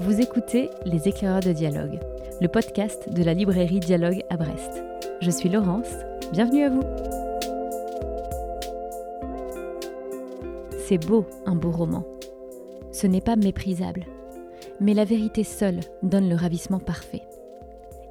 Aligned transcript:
Vous 0.00 0.20
écoutez 0.20 0.70
Les 0.84 1.08
éclaireurs 1.08 1.40
de 1.40 1.52
dialogue, 1.52 1.98
le 2.40 2.48
podcast 2.48 3.12
de 3.12 3.22
la 3.22 3.34
librairie 3.34 3.80
Dialogue 3.80 4.22
à 4.30 4.36
Brest. 4.36 4.82
Je 5.20 5.30
suis 5.30 5.48
Laurence, 5.48 5.88
bienvenue 6.32 6.64
à 6.64 6.70
vous. 6.70 6.82
C'est 10.86 10.98
beau 10.98 11.26
un 11.46 11.54
beau 11.54 11.70
roman. 11.70 12.04
Ce 12.92 13.06
n'est 13.06 13.20
pas 13.20 13.36
méprisable, 13.36 14.06
mais 14.80 14.94
la 14.94 15.04
vérité 15.04 15.44
seule 15.44 15.80
donne 16.02 16.28
le 16.28 16.36
ravissement 16.36 16.80
parfait. 16.80 17.22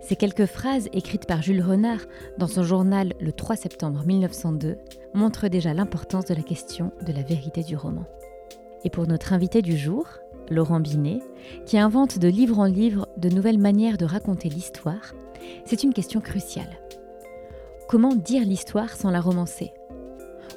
Ces 0.01 0.15
quelques 0.15 0.47
phrases 0.47 0.89
écrites 0.93 1.25
par 1.25 1.41
Jules 1.41 1.61
Renard 1.61 2.01
dans 2.37 2.47
son 2.47 2.63
journal 2.63 3.13
le 3.19 3.31
3 3.31 3.55
septembre 3.55 4.03
1902 4.05 4.77
montrent 5.13 5.47
déjà 5.47 5.73
l'importance 5.73 6.25
de 6.25 6.33
la 6.33 6.41
question 6.41 6.91
de 7.05 7.13
la 7.13 7.21
vérité 7.21 7.63
du 7.63 7.75
roman. 7.75 8.05
Et 8.83 8.89
pour 8.89 9.05
notre 9.07 9.33
invité 9.33 9.61
du 9.61 9.77
jour, 9.77 10.07
Laurent 10.51 10.79
Binet, 10.79 11.21
qui 11.65 11.79
invente 11.79 12.19
de 12.19 12.27
livre 12.27 12.59
en 12.59 12.65
livre 12.65 13.07
de 13.17 13.29
nouvelles 13.29 13.57
manières 13.57 13.97
de 13.97 14.05
raconter 14.05 14.49
l'histoire, 14.49 15.13
c'est 15.65 15.83
une 15.83 15.93
question 15.93 16.21
cruciale. 16.21 16.79
Comment 17.87 18.15
dire 18.15 18.43
l'histoire 18.43 18.89
sans 18.89 19.09
la 19.09 19.21
romancer? 19.21 19.73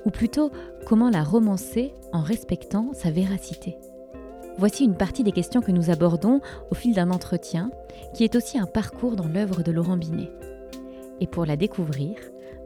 Ou 0.04 0.10
plutôt, 0.10 0.50
comment 0.86 1.08
la 1.08 1.22
romancer 1.22 1.94
en 2.12 2.20
respectant 2.20 2.90
sa 2.92 3.10
véracité? 3.10 3.78
Voici 4.58 4.84
une 4.84 4.96
partie 4.96 5.24
des 5.24 5.32
questions 5.32 5.62
que 5.62 5.72
nous 5.72 5.90
abordons 5.90 6.40
au 6.70 6.74
fil 6.74 6.94
d'un 6.94 7.10
entretien, 7.10 7.70
qui 8.12 8.24
est 8.24 8.36
aussi 8.36 8.58
un 8.58 8.66
parcours 8.66 9.16
dans 9.16 9.26
l'œuvre 9.26 9.62
de 9.62 9.72
Laurent 9.72 9.96
Binet. 9.96 10.30
Et 11.20 11.26
pour 11.26 11.46
la 11.46 11.56
découvrir, 11.56 12.16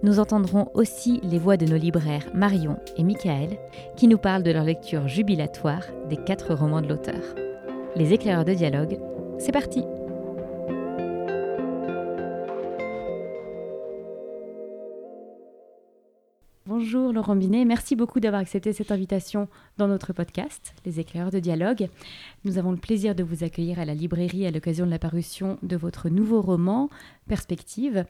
nous 0.03 0.21
entendrons 0.21 0.69
aussi 0.75 1.21
les 1.23 1.39
voix 1.39 1.57
de 1.57 1.67
nos 1.67 1.77
libraires 1.77 2.27
Marion 2.35 2.77
et 2.97 3.05
Michael, 3.05 3.59
qui 3.97 4.09
nous 4.09 4.19
parlent 4.19 4.43
de 4.43 4.51
leur 4.51 4.65
lecture 4.65 5.09
jubilatoire 5.09 5.85
des 6.09 6.17
quatre 6.17 6.55
romans 6.55 6.81
de 6.81 6.89
l'auteur. 6.89 7.21
Les 7.97 8.13
éclaireurs 8.13 8.45
de 8.45 8.55
dialogue, 8.55 8.99
c'est 9.39 9.53
parti 9.53 9.83
Bonjour 16.81 17.13
Laurent 17.13 17.35
Binet, 17.35 17.65
merci 17.65 17.97
beaucoup 17.97 18.21
d'avoir 18.21 18.41
accepté 18.41 18.73
cette 18.73 18.93
invitation 18.93 19.49
dans 19.79 19.89
notre 19.89 20.13
podcast, 20.13 20.75
Les 20.87 21.01
éclaireurs 21.01 21.33
de 21.33 21.41
dialogue. 21.41 21.89
Nous 22.45 22.57
avons 22.57 22.71
le 22.71 22.77
plaisir 22.77 23.17
de 23.17 23.25
vous 23.25 23.43
accueillir 23.43 23.81
à 23.81 23.85
la 23.85 23.95
librairie 23.95 24.47
à 24.47 24.53
l'occasion 24.53 24.87
de 24.87 24.91
la 24.93 25.01
parution 25.01 25.59
de 25.65 25.77
votre 25.77 26.09
nouveau 26.09 26.41
roman, 26.41 26.89
Perspective. 27.27 28.05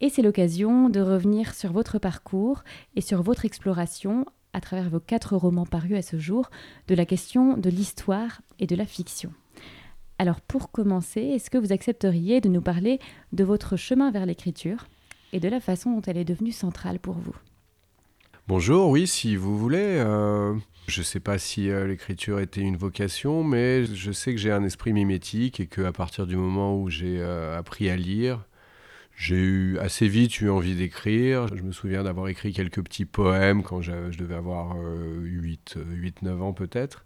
Et 0.00 0.08
c'est 0.08 0.22
l'occasion 0.22 0.88
de 0.88 1.00
revenir 1.00 1.52
sur 1.52 1.72
votre 1.72 1.98
parcours 1.98 2.62
et 2.94 3.00
sur 3.00 3.24
votre 3.24 3.44
exploration 3.44 4.24
à 4.52 4.60
travers 4.60 4.88
vos 4.88 5.00
quatre 5.00 5.36
romans 5.36 5.66
parus 5.66 5.98
à 5.98 6.02
ce 6.02 6.16
jour 6.16 6.48
de 6.86 6.94
la 6.94 7.06
question 7.06 7.56
de 7.56 7.70
l'histoire 7.70 8.40
et 8.60 8.68
de 8.68 8.76
la 8.76 8.86
fiction. 8.86 9.32
Alors 10.20 10.40
pour 10.40 10.70
commencer, 10.70 11.22
est-ce 11.22 11.50
que 11.50 11.58
vous 11.58 11.72
accepteriez 11.72 12.40
de 12.40 12.48
nous 12.48 12.62
parler 12.62 13.00
de 13.32 13.42
votre 13.42 13.76
chemin 13.76 14.12
vers 14.12 14.26
l'écriture 14.26 14.86
et 15.32 15.40
de 15.40 15.48
la 15.48 15.58
façon 15.58 15.90
dont 15.90 16.02
elle 16.02 16.18
est 16.18 16.24
devenue 16.24 16.52
centrale 16.52 17.00
pour 17.00 17.14
vous? 17.14 17.34
Bonjour, 18.48 18.90
oui, 18.90 19.06
si 19.06 19.36
vous 19.36 19.56
voulez. 19.56 19.78
Euh, 19.78 20.54
je 20.88 21.00
ne 21.00 21.04
sais 21.04 21.20
pas 21.20 21.38
si 21.38 21.70
euh, 21.70 21.86
l'écriture 21.86 22.40
était 22.40 22.60
une 22.60 22.76
vocation, 22.76 23.44
mais 23.44 23.84
je 23.84 24.10
sais 24.10 24.32
que 24.32 24.38
j'ai 24.38 24.50
un 24.50 24.64
esprit 24.64 24.92
mimétique 24.92 25.60
et 25.60 25.68
qu'à 25.68 25.92
partir 25.92 26.26
du 26.26 26.34
moment 26.34 26.76
où 26.76 26.90
j'ai 26.90 27.20
euh, 27.20 27.56
appris 27.56 27.88
à 27.88 27.96
lire, 27.96 28.44
j'ai 29.16 29.36
eu 29.36 29.78
assez 29.78 30.08
vite 30.08 30.40
eu 30.40 30.50
envie 30.50 30.74
d'écrire. 30.74 31.46
Je 31.54 31.62
me 31.62 31.70
souviens 31.70 32.02
d'avoir 32.02 32.26
écrit 32.26 32.52
quelques 32.52 32.82
petits 32.82 33.04
poèmes 33.04 33.62
quand 33.62 33.80
je, 33.80 33.92
devais 34.18 34.34
avoir 34.34 34.76
8-9 34.76 36.40
ans 36.40 36.52
peut-être. 36.52 37.04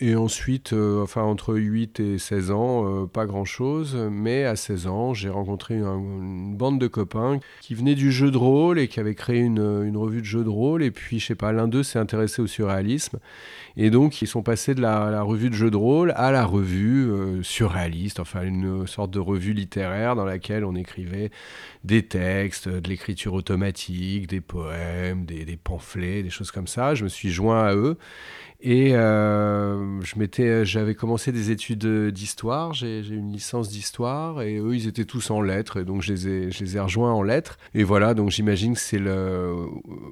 Et 0.00 0.14
ensuite, 0.14 0.74
euh, 0.74 1.02
enfin 1.02 1.22
entre 1.22 1.56
8 1.56 1.98
et 1.98 2.18
16 2.18 2.52
ans, 2.52 3.02
euh, 3.02 3.06
pas 3.06 3.26
grand-chose. 3.26 3.96
Mais 4.10 4.44
à 4.44 4.54
16 4.54 4.86
ans, 4.86 5.12
j'ai 5.12 5.28
rencontré 5.28 5.74
une, 5.74 6.56
bande 6.56 6.80
de 6.80 6.86
copains 6.86 7.40
qui 7.60 7.74
venaient 7.74 7.96
du 7.96 8.12
jeu 8.12 8.30
de 8.30 8.36
rôle 8.36 8.78
et 8.78 8.86
qui 8.86 9.00
avaient 9.00 9.16
créé 9.16 9.40
une, 9.40 9.58
une 9.84 9.96
revue 9.96 10.20
de 10.20 10.26
jeux 10.26 10.44
de 10.44 10.48
rôle. 10.48 10.84
Et 10.84 10.92
puis, 10.92 11.18
je 11.18 11.26
sais 11.26 11.34
pas, 11.34 11.52
l'un 11.52 11.66
d'eux 11.66 11.82
s'est 11.82 11.98
intéressé 11.98 12.40
au 12.40 12.46
surréalisme. 12.46 13.18
Et 13.76 13.90
donc, 13.90 14.22
ils 14.22 14.26
sont 14.26 14.42
passés 14.42 14.74
de 14.74 14.80
la, 14.80 15.22
revue 15.22 15.50
de 15.50 15.54
jeux 15.54 15.70
de 15.70 15.76
rôle 15.76 16.12
à 16.16 16.32
la 16.32 16.44
revue 16.44 17.10
euh, 17.10 17.42
surréaliste, 17.44 18.18
enfin 18.18 18.42
une 18.42 18.88
sorte 18.88 19.12
de 19.12 19.20
revue 19.20 19.52
littéraire 19.52 20.16
dans 20.16 20.24
laquelle 20.24 20.64
on 20.64 20.74
écrivait 20.74 21.30
des 21.84 22.02
textes, 22.02 22.68
de 22.68 22.88
l'écriture 22.88 23.34
automatique, 23.34 24.26
des 24.26 24.40
poèmes, 24.40 25.26
des, 25.26 25.44
des 25.44 25.56
pamphlets, 25.56 26.24
des 26.24 26.30
choses 26.30 26.50
comme 26.50 26.66
ça. 26.66 26.94
Je 26.94 27.04
me 27.04 27.08
suis 27.08 27.30
joint 27.30 27.64
à 27.64 27.74
eux. 27.74 27.96
Et 28.60 28.96
euh, 28.96 30.00
j'avais 30.64 30.96
commencé 30.96 31.30
des 31.30 31.52
études 31.52 31.86
d'histoire, 32.10 32.72
j'ai, 32.72 33.06
une 33.08 33.32
licence 33.32 33.68
d'histoire, 33.68 34.42
et 34.42 34.58
eux, 34.58 34.74
ils 34.74 34.88
étaient 34.88 35.04
tous 35.04 35.30
en 35.30 35.40
lettres, 35.40 35.78
et 35.78 35.84
donc 35.84 36.02
je 36.02 36.12
les 36.12 36.28
ai, 36.28 36.50
je 36.50 36.64
les 36.64 36.76
ai 36.76 36.80
rejoints 36.80 37.12
en 37.12 37.22
lettres. 37.22 37.56
Et 37.74 37.84
voilà, 37.84 38.14
donc 38.14 38.30
j'imagine 38.30 38.74
que 38.74 38.80
c'est 38.80 38.98
le, 38.98 39.64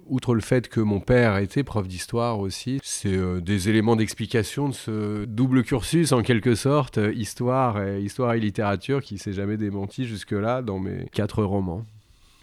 outre 0.06 0.34
le 0.34 0.40
fait 0.40 0.68
que 0.68 0.78
mon 0.78 1.00
père 1.00 1.38
était 1.38 1.64
prof 1.64 1.88
d'histoire 1.88 2.38
aussi, 2.38 2.78
c'est 2.84 3.16
euh, 3.16 3.40
des 3.40 3.68
éléments 3.68 3.96
d'explication 3.96 4.68
de 4.68 4.74
ce 4.74 5.24
double 5.24 5.64
cursus 5.64 6.12
en 6.12 6.22
quelque 6.22 6.54
sorte, 6.54 7.00
histoire 7.14 7.82
et, 7.82 8.00
histoire 8.00 8.34
et 8.34 8.38
littérature, 8.38 9.02
qui 9.02 9.18
s'est 9.18 9.32
jamais 9.32 9.56
démenti 9.56 10.04
jusque-là 10.04 10.62
dans 10.62 10.78
mes 10.78 11.08
quatre 11.10 11.42
romans. 11.42 11.84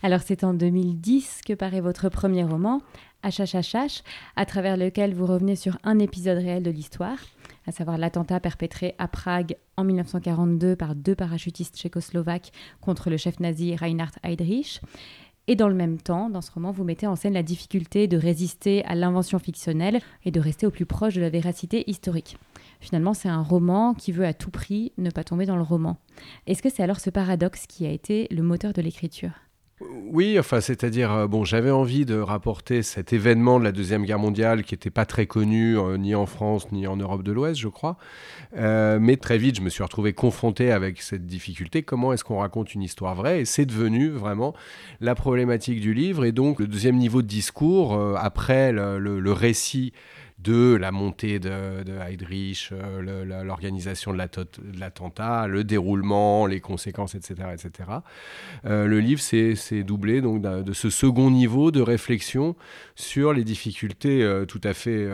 Alors 0.01 0.19
c'est 0.21 0.43
en 0.43 0.53
2010 0.53 1.39
que 1.47 1.53
paraît 1.53 1.79
votre 1.79 2.09
premier 2.09 2.43
roman, 2.43 2.81
HHHH, 3.23 4.03
à 4.35 4.45
travers 4.45 4.77
lequel 4.77 5.13
vous 5.13 5.25
revenez 5.25 5.55
sur 5.55 5.77
un 5.83 5.99
épisode 5.99 6.37
réel 6.37 6.63
de 6.63 6.71
l'histoire, 6.71 7.17
à 7.67 7.71
savoir 7.71 7.97
l'attentat 7.97 8.39
perpétré 8.39 8.95
à 8.97 9.07
Prague 9.07 9.55
en 9.77 9.83
1942 9.83 10.75
par 10.75 10.95
deux 10.95 11.15
parachutistes 11.15 11.77
tchécoslovaques 11.77 12.51
contre 12.81 13.09
le 13.09 13.17
chef 13.17 13.39
nazi 13.39 13.75
Reinhard 13.75 14.13
Heydrich. 14.23 14.81
Et 15.47 15.55
dans 15.55 15.67
le 15.67 15.75
même 15.75 15.97
temps, 15.97 16.29
dans 16.29 16.41
ce 16.41 16.51
roman, 16.51 16.71
vous 16.71 16.85
mettez 16.85 17.05
en 17.05 17.17
scène 17.17 17.33
la 17.33 17.43
difficulté 17.43 18.07
de 18.07 18.15
résister 18.15 18.85
à 18.85 18.95
l'invention 18.95 19.39
fictionnelle 19.39 19.99
et 20.23 20.31
de 20.31 20.39
rester 20.39 20.65
au 20.65 20.71
plus 20.71 20.85
proche 20.85 21.15
de 21.15 21.21
la 21.21 21.29
véracité 21.29 21.89
historique. 21.89 22.37
Finalement, 22.79 23.13
c'est 23.13 23.29
un 23.29 23.41
roman 23.41 23.93
qui 23.93 24.13
veut 24.13 24.25
à 24.25 24.33
tout 24.33 24.51
prix 24.51 24.93
ne 24.97 25.09
pas 25.09 25.25
tomber 25.25 25.45
dans 25.45 25.57
le 25.57 25.61
roman. 25.61 25.97
Est-ce 26.47 26.61
que 26.61 26.69
c'est 26.69 26.83
alors 26.83 27.01
ce 27.01 27.09
paradoxe 27.09 27.65
qui 27.67 27.85
a 27.85 27.91
été 27.91 28.27
le 28.31 28.41
moteur 28.41 28.71
de 28.71 28.81
l'écriture? 28.81 29.31
Oui, 30.13 30.37
enfin, 30.37 30.61
c'est-à-dire, 30.61 31.11
euh, 31.11 31.27
bon, 31.27 31.43
j'avais 31.43 31.71
envie 31.71 32.05
de 32.05 32.19
rapporter 32.19 32.83
cet 32.83 33.13
événement 33.13 33.59
de 33.59 33.63
la 33.63 33.71
Deuxième 33.71 34.05
Guerre 34.05 34.19
mondiale 34.19 34.63
qui 34.63 34.75
n'était 34.75 34.91
pas 34.91 35.05
très 35.05 35.25
connu 35.25 35.75
euh, 35.75 35.97
ni 35.97 36.13
en 36.13 36.27
France 36.27 36.71
ni 36.71 36.85
en 36.85 36.95
Europe 36.95 37.23
de 37.23 37.31
l'Ouest, 37.31 37.59
je 37.59 37.67
crois. 37.67 37.97
Euh, 38.55 38.99
mais 39.01 39.17
très 39.17 39.39
vite, 39.39 39.55
je 39.55 39.61
me 39.61 39.69
suis 39.69 39.81
retrouvé 39.81 40.13
confronté 40.13 40.71
avec 40.71 41.01
cette 41.01 41.25
difficulté. 41.25 41.81
Comment 41.81 42.13
est-ce 42.13 42.23
qu'on 42.23 42.37
raconte 42.37 42.75
une 42.75 42.83
histoire 42.83 43.15
vraie? 43.15 43.41
Et 43.41 43.45
c'est 43.45 43.65
devenu 43.65 44.09
vraiment 44.09 44.53
la 45.01 45.15
problématique 45.15 45.81
du 45.81 45.95
livre. 45.95 46.25
Et 46.25 46.31
donc, 46.31 46.59
le 46.59 46.67
deuxième 46.67 46.97
niveau 46.97 47.23
de 47.23 47.27
discours, 47.27 47.99
après 48.15 48.71
le 48.71 49.31
récit 49.31 49.93
de 50.43 50.75
la 50.75 50.91
montée 50.91 51.39
de, 51.39 51.83
Heydrich, 52.05 52.69
euh, 52.71 53.43
l'organisation 53.43 54.13
de 54.13 54.17
l'attentat, 54.77 55.47
le 55.47 55.63
déroulement, 55.63 56.45
les 56.45 56.59
conséquences, 56.59 57.15
etc. 57.15 57.49
etc. 57.53 57.89
Euh, 58.65 58.87
le 58.87 58.99
livre 58.99 59.21
s'est 59.21 59.83
doublé 59.83 60.21
donc, 60.21 60.41
de 60.41 60.73
ce 60.73 60.89
second 60.89 61.31
niveau 61.31 61.71
de 61.71 61.81
réflexion 61.81 62.55
sur 62.95 63.33
les 63.33 63.43
difficultés 63.43 64.23
euh, 64.23 64.45
tout 64.45 64.61
à 64.63 64.73
fait 64.73 65.07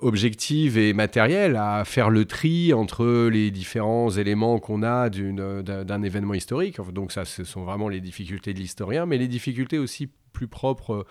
objectives 0.00 0.78
et 0.78 0.92
matérielles 0.92 1.56
à 1.56 1.84
faire 1.84 2.10
le 2.10 2.24
tri 2.24 2.72
entre 2.74 3.28
les 3.28 3.50
différents 3.50 4.10
éléments 4.10 4.58
qu'on 4.58 4.82
a 4.82 5.08
d'un 5.10 6.02
événement 6.02 6.34
historique. 6.34 6.78
Donc 6.92 7.12
ça, 7.12 7.24
ce 7.24 7.44
sont 7.44 7.64
vraiment 7.64 7.88
les 7.88 8.00
difficultés 8.00 8.54
de 8.54 8.58
l'historien, 8.58 9.06
mais 9.06 9.18
les 9.18 9.28
difficultés 9.28 9.78
aussi 9.78 10.08
plus 10.32 10.48
propres 10.48 11.06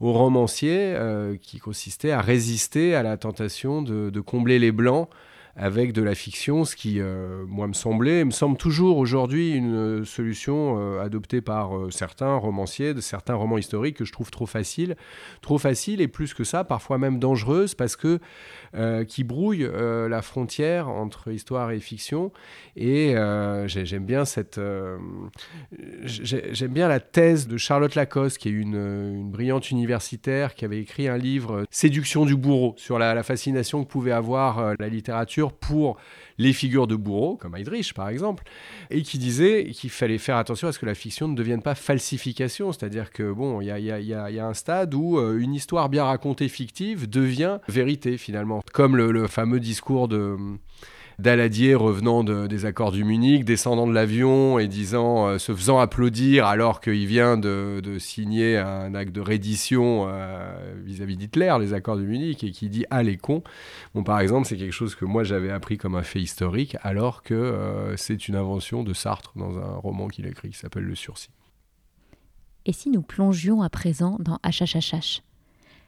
au 0.00 0.12
romancier 0.12 0.76
euh, 0.78 1.36
qui 1.36 1.58
consistait 1.58 2.10
à 2.10 2.20
résister 2.20 2.94
à 2.94 3.02
la 3.02 3.16
tentation 3.16 3.80
de, 3.82 4.20
combler 4.20 4.58
les 4.58 4.72
blancs 4.72 5.08
avec 5.56 5.92
de 5.92 6.02
la 6.02 6.14
fiction, 6.14 6.64
ce 6.64 6.76
qui, 6.76 7.00
euh, 7.00 7.44
moi, 7.46 7.66
me 7.66 7.72
semblait, 7.72 8.24
me 8.24 8.30
semble 8.30 8.56
toujours 8.56 8.98
aujourd'hui 8.98 9.54
une 9.54 10.04
solution 10.04 10.78
euh, 10.78 11.02
adoptée 11.02 11.40
par 11.40 11.72
certains 11.90 12.36
romanciers, 12.36 12.94
de 12.94 13.00
certains 13.00 13.34
romans 13.34 13.58
historiques 13.58 13.96
que 13.96 14.04
je 14.04 14.12
trouve 14.12 14.30
trop 14.30 14.46
facile, 14.46 14.96
trop 15.40 15.58
facile 15.58 16.00
et 16.00 16.08
plus 16.08 16.34
que 16.34 16.44
ça, 16.44 16.64
parfois 16.64 16.98
même 16.98 17.18
dangereuse, 17.18 17.74
parce 17.74 17.96
que 17.96 18.18
euh, 18.74 19.04
qui 19.04 19.22
brouille 19.22 19.64
euh, 19.64 20.08
la 20.08 20.22
frontière 20.22 20.88
entre 20.88 21.30
histoire 21.30 21.72
et 21.72 21.78
fiction. 21.78 22.32
Et 22.74 23.14
euh, 23.16 23.68
j'aime 23.68 24.06
bien 24.06 24.24
cette, 24.24 24.58
j'aime 26.04 26.72
bien 26.72 26.88
la 26.88 26.98
thèse 26.98 27.48
de 27.48 27.58
Charlotte 27.58 27.94
Lacoste, 27.94 28.38
qui 28.38 28.48
est 28.48 28.52
une, 28.52 29.30
brillante 29.30 29.70
universitaire 29.70 30.54
qui 30.54 30.64
avait 30.64 30.78
écrit 30.78 31.06
un 31.06 31.18
livre 31.18 31.64
Séduction 31.70 32.24
du 32.24 32.34
bourreau 32.34 32.74
sur 32.78 32.98
la 32.98 33.22
fascination 33.22 33.84
que 33.84 33.90
pouvait 33.90 34.12
avoir 34.12 34.74
la 34.78 34.88
littérature 34.88 35.41
pour 35.50 35.96
les 36.38 36.52
figures 36.52 36.86
de 36.86 36.94
bourreaux, 36.94 37.36
comme 37.36 37.56
Heydrich 37.56 37.94
par 37.94 38.08
exemple, 38.08 38.44
et 38.90 39.02
qui 39.02 39.18
disait 39.18 39.70
qu'il 39.72 39.90
fallait 39.90 40.18
faire 40.18 40.36
attention 40.36 40.68
à 40.68 40.72
ce 40.72 40.78
que 40.78 40.86
la 40.86 40.94
fiction 40.94 41.28
ne 41.28 41.34
devienne 41.34 41.62
pas 41.62 41.74
falsification, 41.74 42.72
c'est-à-dire 42.72 43.10
que 43.10 43.32
bon, 43.32 43.60
il 43.60 43.66
y 43.66 44.14
a, 44.14 44.46
un 44.46 44.54
stade 44.54 44.94
où 44.94 45.18
euh, 45.18 45.38
une 45.38 45.54
histoire 45.54 45.88
bien 45.88 46.04
racontée 46.04 46.48
fictive 46.48 47.08
devient 47.08 47.58
vérité 47.68 48.16
finalement, 48.18 48.62
comme 48.72 48.96
le, 48.96 49.26
fameux 49.26 49.60
discours 49.60 50.08
de 50.08 50.36
Daladier 51.22 51.76
revenant 51.76 52.24
des 52.24 52.64
accords 52.66 52.90
du 52.90 53.04
Munich, 53.04 53.44
descendant 53.44 53.86
de 53.86 53.92
l'avion 53.92 54.58
et 54.58 54.66
disant, 54.66 55.28
euh, 55.28 55.38
se 55.38 55.54
faisant 55.54 55.78
applaudir 55.78 56.46
alors 56.46 56.80
qu'il 56.80 57.06
vient 57.06 57.38
de, 57.38 57.80
signer 58.00 58.58
un 58.58 58.92
acte 58.96 59.12
de 59.12 59.20
reddition 59.20 60.06
euh, 60.08 60.74
vis-à-vis 60.84 61.16
d'Hitler, 61.16 61.56
les 61.60 61.74
accords 61.74 61.96
du 61.96 62.02
Munich, 62.02 62.42
et 62.42 62.50
qui 62.50 62.68
dit 62.68 62.86
Ah 62.90 63.04
les 63.04 63.18
cons. 63.18 63.44
Par 64.04 64.18
exemple, 64.18 64.48
c'est 64.48 64.56
quelque 64.56 64.72
chose 64.72 64.96
que 64.96 65.04
moi 65.04 65.22
j'avais 65.22 65.52
appris 65.52 65.78
comme 65.78 65.94
un 65.94 66.02
fait 66.02 66.20
historique, 66.20 66.76
alors 66.82 67.22
que 67.22 67.34
euh, 67.34 67.96
c'est 67.96 68.26
une 68.26 68.34
invention 68.34 68.82
de 68.82 68.92
Sartre 68.92 69.32
dans 69.36 69.56
un 69.58 69.76
roman 69.76 70.08
qu'il 70.08 70.26
écrit 70.26 70.50
qui 70.50 70.58
s'appelle 70.58 70.82
Le 70.82 70.96
Sursis. 70.96 71.30
Et 72.66 72.72
si 72.72 72.90
nous 72.90 73.02
plongions 73.02 73.62
à 73.62 73.70
présent 73.70 74.16
dans 74.18 74.40
HHHH 74.44 75.22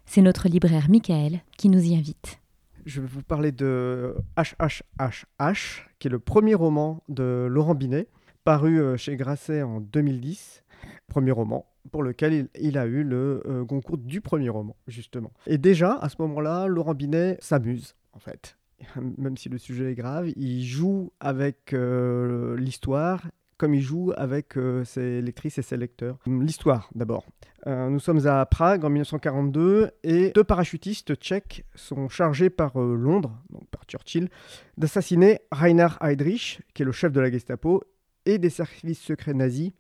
C'est 0.06 0.22
notre 0.22 0.48
libraire 0.48 0.88
Michael 0.88 1.40
qui 1.56 1.69
nous 1.69 1.84
y 1.84 1.96
invite 1.96 2.38
je 2.84 3.00
vais 3.00 3.06
vous 3.06 3.22
parler 3.22 3.52
de 3.52 4.14
HHHH, 4.36 5.88
qui 5.98 6.08
est 6.08 6.10
le 6.10 6.19
premier 6.19 6.54
roman 6.54 7.02
de 7.08 7.46
Laurent 7.50 7.75
Binet, 7.75 8.08
paru 8.44 8.81
euh, 8.81 8.96
chez 8.96 9.16
Grasset 9.16 9.62
en 9.62 9.81
2010. 9.81 10.62
Premier 11.06 11.31
roman 11.31 11.66
pour 11.90 12.02
lequel 12.02 12.48
il, 12.58 12.78
a 12.78 12.86
eu 12.86 13.02
le 13.02 13.42
euh, 13.46 13.64
concours 13.64 13.98
du 13.98 14.20
premier 14.20 14.48
roman, 14.48 14.76
justement. 14.86 15.32
Et 15.46 15.58
déjà, 15.58 15.94
à 15.94 16.08
ce 16.08 16.16
moment-là, 16.20 16.66
Laurent 16.66 16.94
Binet 16.94 17.36
s'amuse, 17.40 17.94
en 18.12 18.19
fait. 18.19 18.56
Même 19.19 19.36
si 19.36 19.48
le 19.48 19.58
sujet 19.58 19.92
est 19.92 19.94
grave, 19.94 20.31
il 20.36 20.64
joue 20.64 21.12
avec 21.20 21.72
euh, 21.72 22.56
l'histoire 22.56 23.22
comme 23.56 23.75
il 23.75 23.83
joue 23.83 24.12
avec 24.17 24.56
euh, 24.56 24.85
ses 24.85 25.21
lectrices 25.23 25.59
et 25.59 25.62
ses 25.62 25.77
lecteurs. 25.77 26.19
L'histoire 26.27 26.89
d'abord. 26.95 27.27
Euh, 27.67 27.89
nous 27.89 28.01
sommes 28.01 28.27
à 28.27 28.45
Prague 28.47 28.85
en 28.85 28.91
1942 28.91 29.91
et 30.03 30.33
deux 30.33 30.45
parachutistes 30.45 31.15
tchèques 31.17 31.65
sont 31.75 32.09
chargés 32.09 32.51
par 32.51 32.81
euh, 32.81 32.95
Londres, 32.95 33.39
donc 33.51 33.67
par 33.71 33.85
Churchill, 33.85 34.29
d'assassiner 34.77 35.41
Reinhard 35.51 35.99
Heydrich, 36.03 36.61
qui 36.75 36.83
est 36.83 36.87
le 36.87 36.93
chef 36.93 37.12
de 37.12 37.21
la 37.21 37.31
Gestapo, 37.31 37.83
et 38.27 38.39
des 38.39 38.51
services 38.51 39.01
secrets 39.01 39.35
nazis, 39.35 39.73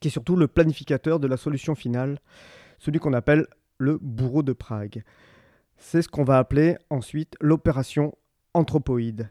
qui 0.00 0.08
est 0.08 0.10
surtout 0.10 0.36
le 0.36 0.46
planificateur 0.46 1.18
de 1.18 1.26
la 1.26 1.36
solution 1.36 1.74
finale, 1.74 2.20
celui 2.78 3.00
qu'on 3.00 3.12
appelle 3.12 3.46
le 3.78 3.98
bourreau 4.00 4.42
de 4.42 4.52
Prague. 4.52 5.02
C'est 5.76 6.02
ce 6.02 6.08
qu'on 6.08 6.24
va 6.24 6.38
appeler 6.38 6.76
ensuite 6.90 7.34
l'opération 7.40 8.14
anthropoïde 8.54 9.30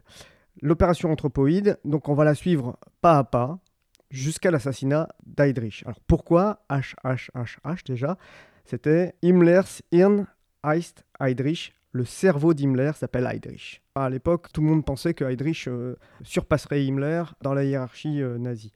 l'opération 0.62 1.12
Anthropoïde, 1.12 1.78
donc 1.86 2.10
on 2.10 2.14
va 2.14 2.24
la 2.24 2.36
suivre 2.36 2.78
pas 3.02 3.18
à 3.18 3.24
pas 3.24 3.60
jusqu'à 4.12 4.52
l'assassinat 4.52 5.10
d'Heydrich. 5.26 5.84
Alors 5.86 6.00
pourquoi 6.08 6.66
HHHH 6.70 7.84
déjà? 7.86 8.18
C'était 8.66 9.16
Himmler's 9.22 9.82
Hirn 9.92 10.28
heißt 10.64 11.04
Heydrich. 11.20 11.74
Le 11.92 12.06
cerveau 12.06 12.54
d'Himmler 12.54 12.92
s'appelle 12.96 13.26
Heydrich. 13.26 13.82
À 13.96 14.10
l'époque, 14.10 14.52
tout 14.54 14.62
le 14.62 14.68
monde 14.68 14.86
pensait 14.86 15.16
que 15.16 15.26
Heydrich 15.26 15.68
euh, 15.68 15.96
surpasserait 16.22 16.86
Himmler 16.86 17.24
dans 17.42 17.56
la 17.56 17.64
hiérarchie 17.64 18.22
euh, 18.22 18.38
nazie. 18.38 18.72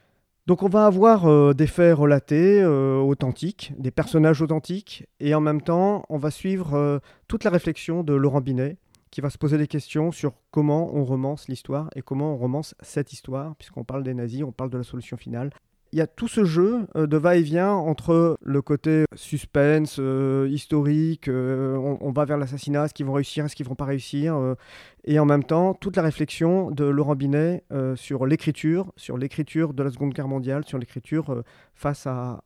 Donc 0.48 0.64
on 0.64 0.68
va 0.68 0.88
avoir 0.88 1.28
euh, 1.28 1.54
des 1.54 1.68
faits 1.68 1.96
relatés, 1.96 2.66
authentiques, 2.66 3.72
des 3.78 3.92
personnages 3.92 4.42
authentiques, 4.42 5.08
et 5.20 5.36
en 5.36 5.42
même 5.42 5.62
temps, 5.62 6.06
on 6.10 6.18
va 6.18 6.32
suivre 6.32 7.00
toute 7.28 7.44
la 7.44 7.52
réflexion 7.52 8.04
de 8.04 8.14
Laurent 8.14 8.42
Binet, 8.42 8.78
qui 9.14 9.22
va 9.22 9.30
se 9.30 9.38
poser 9.38 9.60
des 9.60 9.68
questions 9.68 10.12
sur 10.12 10.34
comment 10.50 10.90
on 10.96 11.06
romance 11.06 11.48
l'histoire 11.48 11.88
et 11.96 12.02
comment 12.02 12.34
on 12.34 12.36
romance 12.36 12.74
cette 12.82 13.14
histoire, 13.14 13.56
puisqu'on 13.58 13.84
parle 13.84 14.04
des 14.04 14.16
nazis, 14.16 14.42
on 14.42 14.52
parle 14.52 14.72
de 14.72 14.78
la 14.80 14.84
solution 14.84 15.18
finale. 15.18 15.52
Il 15.92 16.00
y 16.00 16.02
a 16.02 16.08
tout 16.08 16.28
ce 16.28 16.44
jeu 16.44 16.88
euh, 16.96 17.06
de 17.06 17.18
va-et-vient 17.18 17.74
entre 17.74 18.40
le 18.42 18.62
côté 18.64 19.06
suspense, 19.14 19.98
euh, 20.00 20.48
historique, 20.50 21.28
euh, 21.28 21.78
on, 21.78 22.12
va 22.12 22.26
vers 22.26 22.40
l'assassinat, 22.40 22.86
est-ce 22.86 22.96
qu'ils 22.96 23.06
vont 23.06 23.14
réussir, 23.14 23.46
est-ce 23.46 23.56
qu'ils 23.56 23.68
vont 23.68 23.76
pas 23.76 23.86
réussir, 23.86 24.56
et 25.04 25.20
en 25.20 25.26
même 25.26 25.44
temps 25.44 25.76
toute 25.76 25.96
la 25.96 26.02
réflexion 26.02 26.72
de 26.72 26.86
Laurent 26.86 27.14
Binet 27.14 27.64
sur 27.94 28.26
l'écriture, 28.26 28.92
sur 28.98 29.20
l'écriture 29.20 29.76
de 29.76 29.84
la 29.84 29.92
Seconde 29.92 30.14
Guerre 30.14 30.28
mondiale, 30.28 30.66
sur 30.66 30.80
l'écriture 30.80 31.44
face 31.76 32.08
à 32.08 32.42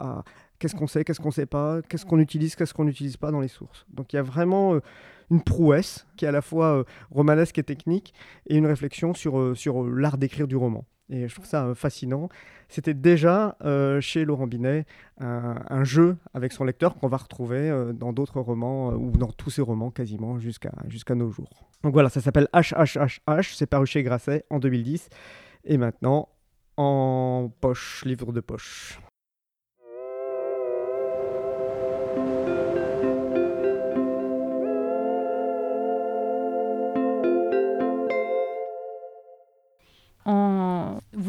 qu'est-ce 0.59 0.75
qu'on 0.75 0.88
sait, 0.88 1.04
qu'est-ce 1.04 1.19
qu'on 1.19 1.30
ne 1.30 1.33
sait 1.33 1.45
pas, 1.45 1.81
qu'est-ce 1.83 2.06
qu'on 2.06 2.19
utilise, 2.19 2.56
qu'est-ce 2.56 2.74
qu'on 2.74 2.86
n'utilise 2.86 3.18
pas 3.18 3.31
dans 3.31 3.42
les 3.42 3.48
sources. 3.48 3.86
Donc 3.94 4.13
il 4.13 4.15
y 4.15 4.19
a 4.19 4.24
vraiment 4.24 4.80
une 5.30 5.42
prouesse 5.42 6.07
qui 6.15 6.25
est 6.25 6.27
à 6.27 6.31
la 6.31 6.42
fois 6.42 6.80
euh, 6.80 6.83
romanesque 7.12 7.57
et 7.57 7.63
technique, 7.63 8.13
et 8.48 8.57
une 8.57 8.65
réflexion 8.65 9.13
sur, 9.13 9.39
euh, 9.39 9.56
sur 9.56 9.83
euh, 9.83 9.94
l'art 9.95 10.18
d'écrire 10.18 10.48
du 10.48 10.56
roman. 10.56 10.86
Et 11.09 11.27
je 11.27 11.33
trouve 11.33 11.45
ça 11.45 11.74
fascinant. 11.74 12.27
C'était 12.68 12.94
déjà 12.94 13.56
chez 14.01 14.25
Laurent 14.25 14.45
Binet 14.45 14.86
un, 15.21 15.86
jeu 15.86 16.18
avec 16.33 16.51
son 16.51 16.65
lecteur 16.65 16.95
qu'on 16.95 17.07
va 17.07 17.15
retrouver 17.15 17.94
dans 17.94 18.12
d'autres 18.12 18.42
romans, 18.42 18.89
ou 18.89 19.12
dans 19.12 19.31
tous 19.31 19.50
ses 19.50 19.62
romans 19.62 19.89
quasiment, 19.89 20.38
jusqu'à 20.38 20.74
jusqu'à 20.89 21.15
nos 21.15 21.31
jours. 21.31 21.69
Donc 21.81 21.94
voilà, 21.94 22.10
ça 22.10 22.19
s'appelle 22.19 22.50
HHHH, 22.53 23.56
c'est 23.56 23.68
paru 23.68 23.86
chez 23.86 24.03
Grasset 24.03 24.44
en 24.50 24.60
2010, 24.60 25.07
et 25.63 25.77
maintenant 25.77 26.27
en 26.75 27.53
poche, 27.62 28.03
livre 28.03 28.33
de 28.33 28.42
poche. 28.42 29.00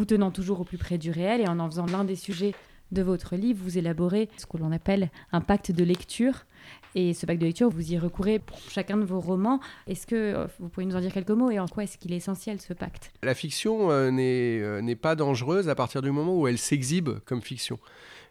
Tenant 0.08 0.32
toujours 0.32 0.60
au 0.60 0.64
plus 0.64 0.78
près 0.78 0.98
du 0.98 1.12
réel 1.12 1.40
et 1.40 1.48
en 1.48 1.60
en 1.60 1.70
faisant 1.70 1.86
l'un 1.86 2.02
des 2.02 2.16
sujets 2.16 2.54
de 2.90 3.02
votre 3.02 3.36
livre, 3.36 3.60
vous 3.62 3.76
élaborez 3.78 4.28
ce 4.38 4.46
que 4.46 4.56
l'on 4.56 4.72
appelle 4.72 5.10
un 5.32 5.40
pacte 5.40 5.70
de 5.70 5.84
lecture. 5.84 6.46
Et 6.94 7.12
ce 7.12 7.26
pacte 7.26 7.40
de 7.40 7.46
lecture, 7.46 7.68
vous 7.68 7.92
y 7.92 7.98
recourez 7.98 8.38
pour 8.38 8.58
chacun 8.58 8.96
de 8.96 9.04
vos 9.04 9.20
romans. 9.20 9.60
Est-ce 9.86 10.06
que 10.06 10.16
euh, 10.16 10.46
vous 10.58 10.68
pouvez 10.68 10.86
nous 10.86 10.96
en 10.96 11.00
dire 11.00 11.12
quelques 11.12 11.30
mots 11.30 11.50
et 11.50 11.58
en 11.58 11.68
quoi 11.68 11.84
est-ce 11.84 11.98
qu'il 11.98 12.12
est 12.12 12.16
essentiel 12.16 12.60
ce 12.60 12.72
pacte? 12.72 13.12
La 13.22 13.34
fiction 13.34 13.90
euh, 13.90 14.10
euh, 14.10 14.80
n'est 14.80 14.96
pas 14.96 15.14
dangereuse 15.14 15.68
à 15.68 15.74
partir 15.74 16.00
du 16.00 16.10
moment 16.10 16.36
où 16.36 16.48
elle 16.48 16.58
s'exhibe 16.58 17.10
comme 17.26 17.42
fiction. 17.42 17.78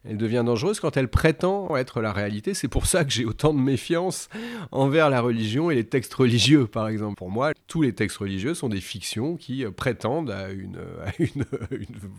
Elle 0.06 0.18
devient 0.18 0.44
dangereuse 0.46 0.80
quand 0.80 0.98
elle 0.98 1.08
prétend 1.08 1.76
être 1.78 2.02
la 2.02 2.12
réalité. 2.12 2.54
C'est 2.54 2.68
pour 2.68 2.86
ça 2.86 3.04
que 3.04 3.12
j'ai 3.12 3.26
autant 3.26 3.54
de 3.54 3.60
méfiance 3.60 4.30
envers 4.72 5.10
la 5.10 5.22
religion 5.22 5.72
et 5.72 5.76
les 5.76 5.86
textes 5.86 6.14
religieux, 6.14 6.68
par 6.68 6.88
exemple. 6.88 7.16
Pour 7.16 7.32
moi, 7.32 7.52
tous 7.68 7.82
les 7.82 7.94
textes 7.94 8.18
religieux 8.18 8.54
sont 8.54 8.70
des 8.70 8.82
fictions 8.82 9.36
qui 9.36 9.66
euh, 9.66 9.72
prétendent 9.72 10.32
à 10.32 10.50
une, 11.20 11.46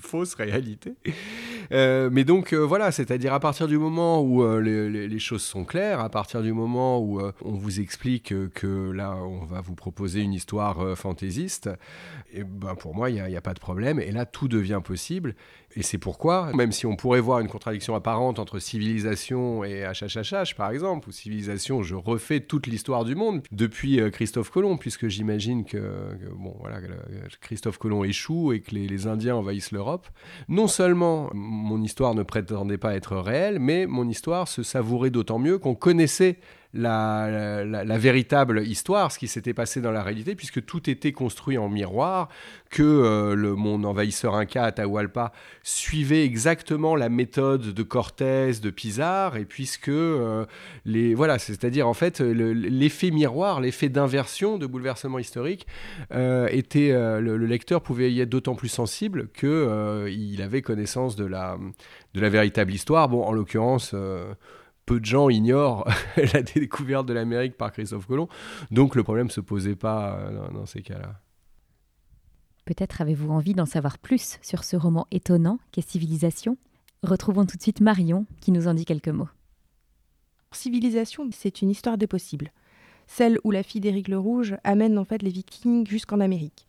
fausse 0.01 0.35
réalité. 0.35 0.95
Euh, 1.73 2.09
mais 2.13 2.25
donc 2.25 2.53
euh, 2.53 2.59
voilà, 2.59 2.93
c'est-à-dire 2.93 3.33
à 3.33 3.41
partir 3.41 3.69
du 3.69 3.79
moment 3.79 4.23
où 4.23 4.45
les, 4.61 5.19
choses 5.19 5.43
sont 5.43 5.65
claires, 5.65 6.01
à 6.01 6.11
partir 6.11 6.43
du 6.43 6.53
moment 6.53 7.01
où 7.01 7.21
on 7.21 7.53
vous 7.53 7.81
explique 7.81 8.33
que 8.55 8.91
là, 8.93 9.17
on 9.17 9.45
va 9.45 9.61
vous 9.61 9.75
proposer 9.75 10.21
une 10.21 10.33
histoire 10.33 10.97
fantaisiste, 10.97 11.69
et 12.33 12.45
ben 12.45 12.77
pour 12.77 12.95
moi, 12.95 13.11
il 13.11 13.23
n'y 13.23 13.37
a, 13.37 13.41
pas 13.41 13.55
de 13.55 13.59
problème. 13.59 13.99
Et 13.99 14.13
là, 14.13 14.27
tout 14.27 14.49
devient 14.49 14.81
possible. 14.83 15.35
Et 15.77 15.83
c'est 15.83 15.99
pourquoi, 15.99 16.53
même 16.55 16.73
si 16.73 16.87
on 16.87 16.97
pourrait 16.97 17.21
voir 17.21 17.41
une 17.41 17.49
contradiction 17.49 17.95
apparente 17.95 18.39
entre 18.39 18.59
civilisation 18.59 19.65
et 19.65 19.85
HHHH, 19.85 20.55
par 20.57 20.71
exemple, 20.71 21.09
ou 21.09 21.13
civilisation, 21.13 21.83
je 21.83 21.95
refais 21.95 22.41
toute 22.41 22.67
l'histoire 22.67 23.05
du 23.05 23.15
monde 23.15 23.43
depuis 23.53 24.01
euh, 24.01 24.11
Christophe 24.11 24.51
Colomb, 24.51 24.77
puisque 24.77 25.09
j'imagine 25.09 25.65
que, 25.65 25.79
bon, 26.37 26.57
voilà, 26.61 26.81
Christophe 27.41 27.79
Colomb 27.79 28.05
échoue 28.05 28.53
et 28.53 28.61
que 28.61 28.75
les, 28.75 28.89
les 28.89 29.07
Indiens 29.07 29.37
envahissent 29.37 29.73
l'Europe. 29.73 30.09
Non 30.49 30.67
seulement 30.67 31.31
mon 31.35 31.83
histoire 31.83 32.15
ne 32.15 32.23
prétendait 32.23 32.79
pas 32.79 32.95
être 32.95 33.17
réelle, 33.17 33.59
mais 33.59 33.87
mon 33.87 34.09
histoire 34.09 34.49
se 34.49 34.63
savourait 34.63 35.11
d'autant 35.11 35.39
mieux 35.39 35.59
qu'on 35.59 35.75
connaissait 35.75 36.39
la, 36.75 37.99
véritable 37.99 38.67
histoire, 38.67 39.11
ce 39.11 39.19
qui 39.19 39.29
s'était 39.29 39.55
passé 39.55 39.81
dans 39.81 39.91
la 39.91 40.03
réalité, 40.03 40.35
puisque 40.35 40.65
tout 40.65 40.89
était 40.91 41.13
construit 41.13 41.57
en 41.57 41.69
miroir, 41.69 42.29
que 42.71 42.83
euh, 42.83 43.35
le, 43.35 43.55
mon 43.55 43.83
envahisseur 43.85 44.35
inca 44.35 44.65
Atahualpa 44.65 45.33
suivait 45.63 46.25
exactement 46.25 46.95
la 46.95 47.09
méthode 47.09 47.73
de 47.73 47.83
Cortés, 47.83 48.53
de 48.63 48.71
Pizarre, 48.71 49.37
et 49.37 49.47
puisque 49.47 49.89
euh, 49.89 50.45
les 50.85 51.15
voilà, 51.15 51.39
c'est-à-dire 51.39 51.89
en 51.89 51.95
fait 51.95 52.21
l'effet 52.21 53.11
miroir, 53.11 53.61
l'effet 53.61 53.89
d'inversion, 53.89 54.59
de 54.59 54.67
bouleversement 54.67 55.19
historique, 55.19 55.67
euh, 56.13 56.49
était 56.51 56.91
le, 56.91 57.37
lecteur 57.39 57.81
pouvait 57.81 58.13
y 58.13 58.21
être 58.21 58.29
d'autant 58.29 58.55
plus 58.55 58.69
sensible 58.69 59.29
que 59.29 60.07
il 60.11 60.43
avait 60.43 60.61
connaissance 60.61 61.17
de 61.17 61.25
la 61.25 61.57
de 62.15 62.21
la 62.21 62.29
véritable 62.29 62.73
histoire. 62.73 63.09
Bon, 63.09 63.23
en 63.23 63.33
l'occurrence 63.33 63.95
peu 64.89 65.01
de 65.01 65.05
gens 65.05 65.29
ignorent 65.29 65.87
la 66.33 66.43
découverte 66.43 67.07
de 67.07 67.13
l'Amérique 67.13 67.59
par 67.59 67.73
Christophe 67.73 68.07
Colomb. 68.07 68.27
Donc 68.71 68.95
le 68.95 69.03
problème 69.03 69.27
ne 69.27 69.33
se 69.33 69.43
posait 69.43 69.77
pas 69.77 70.17
euh, 70.17 70.49
dans, 70.51 70.65
ces 70.65 70.81
cas-là. 70.81 71.21
Peut-être 72.65 73.03
avez-vous 73.03 73.31
envie 73.31 73.53
d'en 73.53 73.67
savoir 73.67 73.99
plus 73.99 74.39
sur 74.41 74.65
ce 74.65 74.77
roman 74.77 75.07
étonnant 75.11 75.59
qu'est 75.73 75.87
Civilisation? 75.87 76.57
Retrouvons 77.03 77.45
tout 77.45 77.59
de 77.59 77.63
suite 77.63 77.83
Marion 77.83 78.25
qui 78.41 78.51
nous 78.51 78.67
en 78.67 78.73
dit 78.73 78.87
quelques 78.87 79.09
mots. 79.09 79.29
Civilisation, 80.53 81.29
c'est 81.33 81.61
une 81.61 81.69
histoire 81.69 81.99
des 81.99 82.07
possibles. 82.07 82.51
Celle 83.07 83.39
où 83.45 83.51
la 83.51 83.63
fille 83.63 83.83
d'Éric 83.83 84.09
le 84.09 84.19
Rouge 84.19 84.57
amène 84.65 84.97
en 84.97 85.05
fait 85.05 85.23
les 85.23 85.31
Vikings 85.31 85.87
jusqu'en 85.87 86.21
Amérique. 86.21 86.67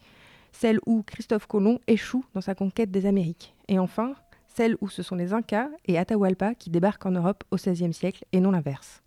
Celle 0.51 0.79
où 0.85 1.03
Christophe 1.03 1.47
Colomb 1.47 1.79
échoue 1.87 2.25
dans 2.33 2.41
sa 2.41 2.53
conquête 2.53 2.91
des 2.91 3.05
Amériques. 3.05 3.55
Et 3.69 3.79
enfin, 3.79 4.15
celle 4.59 4.75
où 4.81 4.89
ce 4.89 5.03
sont 5.03 5.15
les 5.15 5.31
Incas 5.31 5.69
et 5.85 5.97
Atahualpa 5.97 6.53
qui 6.53 6.69
débarquent 6.69 7.05
en 7.05 7.11
Europe 7.11 7.45
au 7.49 7.55
XVIe 7.55 7.93
siècle 7.93 8.25
et 8.33 8.41
non 8.41 8.51
l'inverse. 8.51 9.01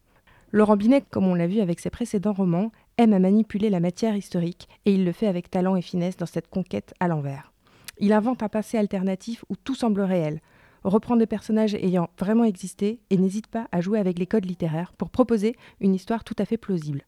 Laurent 0.50 0.78
Binet, 0.78 1.04
comme 1.10 1.26
on 1.26 1.34
l'a 1.34 1.46
vu 1.46 1.60
avec 1.60 1.78
ses 1.78 1.90
précédents 1.90 2.32
romans, 2.32 2.72
aime 2.96 3.12
à 3.12 3.18
manipuler 3.18 3.68
la 3.68 3.78
matière 3.78 4.16
historique 4.16 4.66
et 4.86 4.94
il 4.94 5.04
le 5.04 5.12
fait 5.12 5.26
avec 5.26 5.50
talent 5.50 5.76
et 5.76 5.82
finesse 5.82 6.16
dans 6.16 6.24
cette 6.24 6.48
conquête 6.48 6.94
à 7.00 7.08
l'envers. 7.08 7.52
Il 7.98 8.14
invente 8.14 8.42
un 8.42 8.48
passé 8.48 8.78
alternatif 8.78 9.44
où 9.50 9.56
tout 9.56 9.74
semble 9.74 10.00
réel, 10.00 10.40
reprend 10.84 11.16
des 11.16 11.26
personnages 11.26 11.74
ayant 11.74 12.08
vraiment 12.18 12.44
existé 12.44 13.00
et 13.10 13.18
n'hésite 13.18 13.46
pas 13.46 13.68
à 13.72 13.82
jouer 13.82 13.98
avec 13.98 14.18
les 14.18 14.26
codes 14.26 14.46
littéraires 14.46 14.94
pour 14.94 15.10
proposer 15.10 15.54
une 15.82 15.94
histoire 15.94 16.24
tout 16.24 16.36
à 16.38 16.46
fait 16.46 16.56
plausible. 16.56 17.02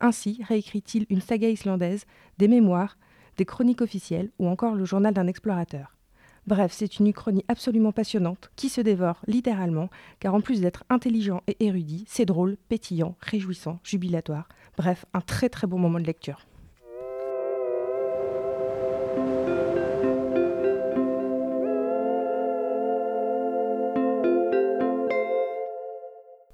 Ainsi 0.00 0.42
réécrit-il 0.46 1.06
une 1.08 1.22
saga 1.22 1.48
islandaise, 1.48 2.04
des 2.36 2.48
mémoires, 2.48 2.98
des 3.38 3.46
chroniques 3.46 3.80
officielles 3.80 4.32
ou 4.38 4.48
encore 4.48 4.74
le 4.74 4.84
journal 4.84 5.14
d'un 5.14 5.28
explorateur. 5.28 5.95
Bref, 6.46 6.72
c'est 6.72 7.00
une 7.00 7.08
uchronie 7.08 7.44
absolument 7.48 7.90
passionnante 7.90 8.50
qui 8.54 8.68
se 8.68 8.80
dévore 8.80 9.20
littéralement, 9.26 9.90
car 10.20 10.32
en 10.34 10.40
plus 10.40 10.60
d'être 10.60 10.84
intelligent 10.88 11.42
et 11.48 11.56
érudit, 11.58 12.04
c'est 12.06 12.24
drôle, 12.24 12.56
pétillant, 12.68 13.16
réjouissant, 13.20 13.80
jubilatoire. 13.82 14.46
Bref, 14.76 15.06
un 15.12 15.20
très 15.20 15.48
très 15.48 15.66
bon 15.66 15.78
moment 15.78 15.98
de 15.98 16.06
lecture. 16.06 16.46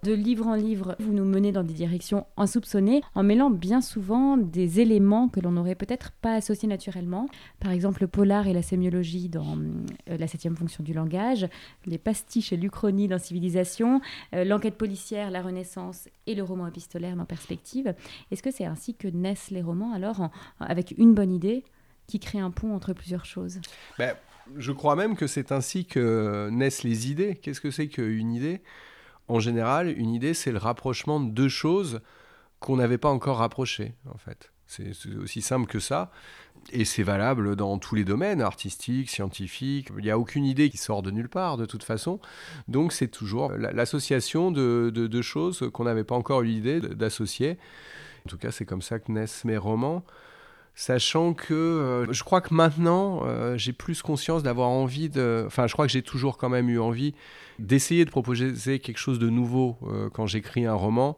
De 0.05 0.13
livre 0.13 0.49
en 0.49 0.57
livre, 0.57 0.97
vous 0.99 1.13
nous 1.13 1.25
menez 1.25 1.53
dans 1.53 1.63
des 1.63 1.75
directions 1.75 2.27
insoupçonnées 2.37 3.03
en 3.15 3.23
mêlant 3.23 3.51
bien 3.51 3.81
souvent 3.81 4.37
des 4.37 4.81
éléments 4.81 5.29
que 5.29 5.39
l'on 5.39 5.53
n'aurait 5.53 5.77
peut-être 5.77 6.11
pas 6.11 6.35
associés 6.35 6.69
naturellement. 6.69 7.29
Par 7.61 7.71
exemple, 7.71 8.03
le 8.03 8.09
polar 8.09 8.49
et 8.49 8.53
la 8.53 8.63
sémiologie 8.63 9.29
dans 9.29 9.57
euh, 9.57 10.17
La 10.19 10.27
septième 10.27 10.57
fonction 10.57 10.83
du 10.83 10.93
langage, 10.93 11.47
les 11.87 11.99
pastiches 11.99 12.53
et 12.53 12.57
l'uchronie 12.57 13.07
dans 13.07 13.21
Civilisation, 13.21 14.01
euh, 14.35 14.43
l'enquête 14.43 14.75
policière, 14.75 15.31
la 15.31 15.41
Renaissance 15.41 16.09
et 16.27 16.35
le 16.35 16.43
roman 16.43 16.67
épistolaire 16.67 17.15
dans 17.15 17.25
Perspective. 17.25 17.95
Est-ce 18.33 18.43
que 18.43 18.51
c'est 18.51 18.67
ainsi 18.67 18.97
que 18.97 19.07
naissent 19.07 19.53
les 19.53 19.63
romans 19.63 19.93
alors, 19.93 20.31
avec 20.59 20.95
une 20.99 21.15
bonne 21.15 21.31
idée 21.31 21.63
qui 22.09 22.19
crée 22.19 22.41
un 22.41 22.51
pont 22.51 22.75
entre 22.75 22.93
plusieurs 22.93 23.25
choses? 23.25 23.61
Ben, 24.01 24.17
Je 24.57 24.73
crois 24.73 24.97
même 24.97 25.15
que 25.15 25.29
c'est 25.29 25.53
ainsi 25.53 25.85
que 25.85 26.49
naissent 26.51 26.83
les 26.83 27.09
idées. 27.09 27.37
Qu'est-ce 27.37 27.61
que 27.61 27.71
c'est 27.71 27.87
qu'une 27.87 28.33
idée? 28.33 28.63
En 29.29 29.41
général, 29.41 29.89
une 29.89 30.11
idée, 30.11 30.35
c'est 30.35 30.53
le 30.53 30.59
rapprochement 30.59 31.21
de 31.21 31.31
deux 31.31 31.49
choses 31.49 32.01
qu'on 32.61 32.77
n'avait 32.77 32.99
pas 32.99 33.11
encore 33.11 33.39
rapprochées, 33.39 33.95
en 34.09 34.19
fait. 34.19 34.53
C'est 34.67 34.93
aussi 35.23 35.43
simple 35.43 35.67
que 35.67 35.81
ça. 35.81 36.11
Et 36.71 36.85
c'est 36.85 37.03
valable 37.03 37.57
dans 37.57 37.79
tous 37.79 37.95
les 37.95 38.05
domaines, 38.05 38.41
artistiques, 38.41 39.11
scientifiques. 39.11 39.89
Il 39.99 40.05
n'y 40.05 40.11
a 40.11 40.19
aucune 40.19 40.45
idée 40.45 40.71
qui 40.71 40.79
sort 40.79 41.03
de 41.03 41.11
nulle 41.11 41.29
part, 41.29 41.57
de 41.57 41.67
toute 41.67 41.83
façon. 41.83 42.21
Donc 42.69 42.93
c'est 42.93 43.09
toujours 43.09 43.53
l'association 43.53 44.51
de, 44.51 44.91
de, 44.95 45.23
choses 45.23 45.69
qu'on 45.73 45.85
n'avait 45.85 46.05
pas 46.05 46.15
encore 46.15 46.43
eu 46.43 46.47
l'idée 46.47 46.81
d'associer. 46.81 47.59
En 48.25 48.31
tout 48.31 48.39
cas, 48.39 48.53
c'est 48.53 48.65
comme 48.65 48.81
ça 48.81 48.99
que 48.99 49.11
naissent 49.11 49.45
mes 49.45 49.57
romans 49.57 50.05
sachant 50.75 51.35
que 51.35 51.55
euh, 51.55 52.13
je 52.13 52.25
crois 52.25 52.41
que 52.41 52.55
maintenant, 52.55 53.23
euh, 53.25 53.57
j'ai 53.57 53.73
plus 53.73 54.03
conscience 54.03 54.43
d'avoir 54.43 54.69
envie 54.69 55.09
de... 55.09 55.45
Enfin, 55.47 55.67
je 55.67 55.73
crois 55.73 55.87
que 55.87 55.93
j'ai 55.93 56.03
toujours 56.03 56.39
quand 56.39 56.49
même 56.49 56.69
eu 56.69 56.79
envie 56.79 57.15
d'essayer 57.59 58.05
de 58.05 58.11
proposer 58.11 58.79
quelque 58.79 58.99
chose 58.99 59.19
de 59.19 59.29
nouveau 59.29 59.77
euh, 59.85 60.09
quand 60.11 60.27
j'écris 60.27 60.67
un 60.67 60.75
roman, 60.75 61.17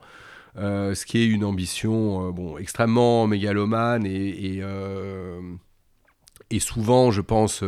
ce 0.57 1.05
qui 1.05 1.19
est 1.19 1.27
une 1.27 1.45
ambition 1.45 2.31
bon, 2.31 2.59
extrêmement 2.59 3.27
mégalomane 3.27 4.07
et, 4.07 4.59
et, 4.59 4.63
et 6.51 6.61
souvent, 6.61 7.11
je 7.11 7.21
pense 7.21 7.65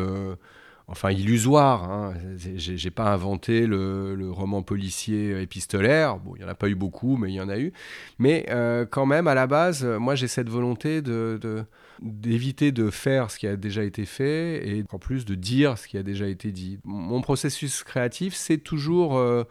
enfin 0.89 1.11
illusoire. 1.11 1.91
Hein. 1.91 2.15
J'ai 2.37 2.91
pas 2.91 3.13
inventé 3.13 3.67
le, 3.67 4.31
roman 4.31 4.63
policier 4.63 5.41
épistolaire. 5.41 6.19
Bon, 6.19 6.35
il 6.37 6.43
y 6.43 6.45
en 6.45 6.49
a 6.49 6.55
pas 6.55 6.69
eu 6.69 6.75
beaucoup, 6.75 7.17
mais 7.17 7.31
il 7.31 7.35
y 7.35 7.41
en 7.41 7.49
a 7.49 7.59
eu. 7.59 7.73
Mais 8.19 8.47
euh, 8.51 8.87
quand 8.87 9.07
même, 9.07 9.27
à 9.27 9.35
la 9.35 9.47
base, 9.47 9.85
moi, 9.85 10.15
j'ai 10.15 10.29
cette 10.29 10.49
volonté 10.49 11.03
d'éviter 12.01 12.73
de, 12.73 12.91
faire 12.91 13.31
ce 13.31 13.39
qui 13.39 13.47
a 13.47 13.57
déjà 13.57 13.83
été 13.83 14.05
fait 14.05 14.69
et 14.69 14.85
en 14.93 14.99
plus 14.99 15.25
de 15.25 15.35
dire 15.35 15.77
ce 15.77 15.89
qui 15.89 15.99
a 15.99 16.03
déjà 16.03 16.29
été 16.29 16.53
dit. 16.53 16.79
Mon 16.85 17.21
processus 17.21 17.83
créatif, 17.83 18.35
c'est 18.35 18.59
toujours 18.59 19.17
euh, 19.17 19.45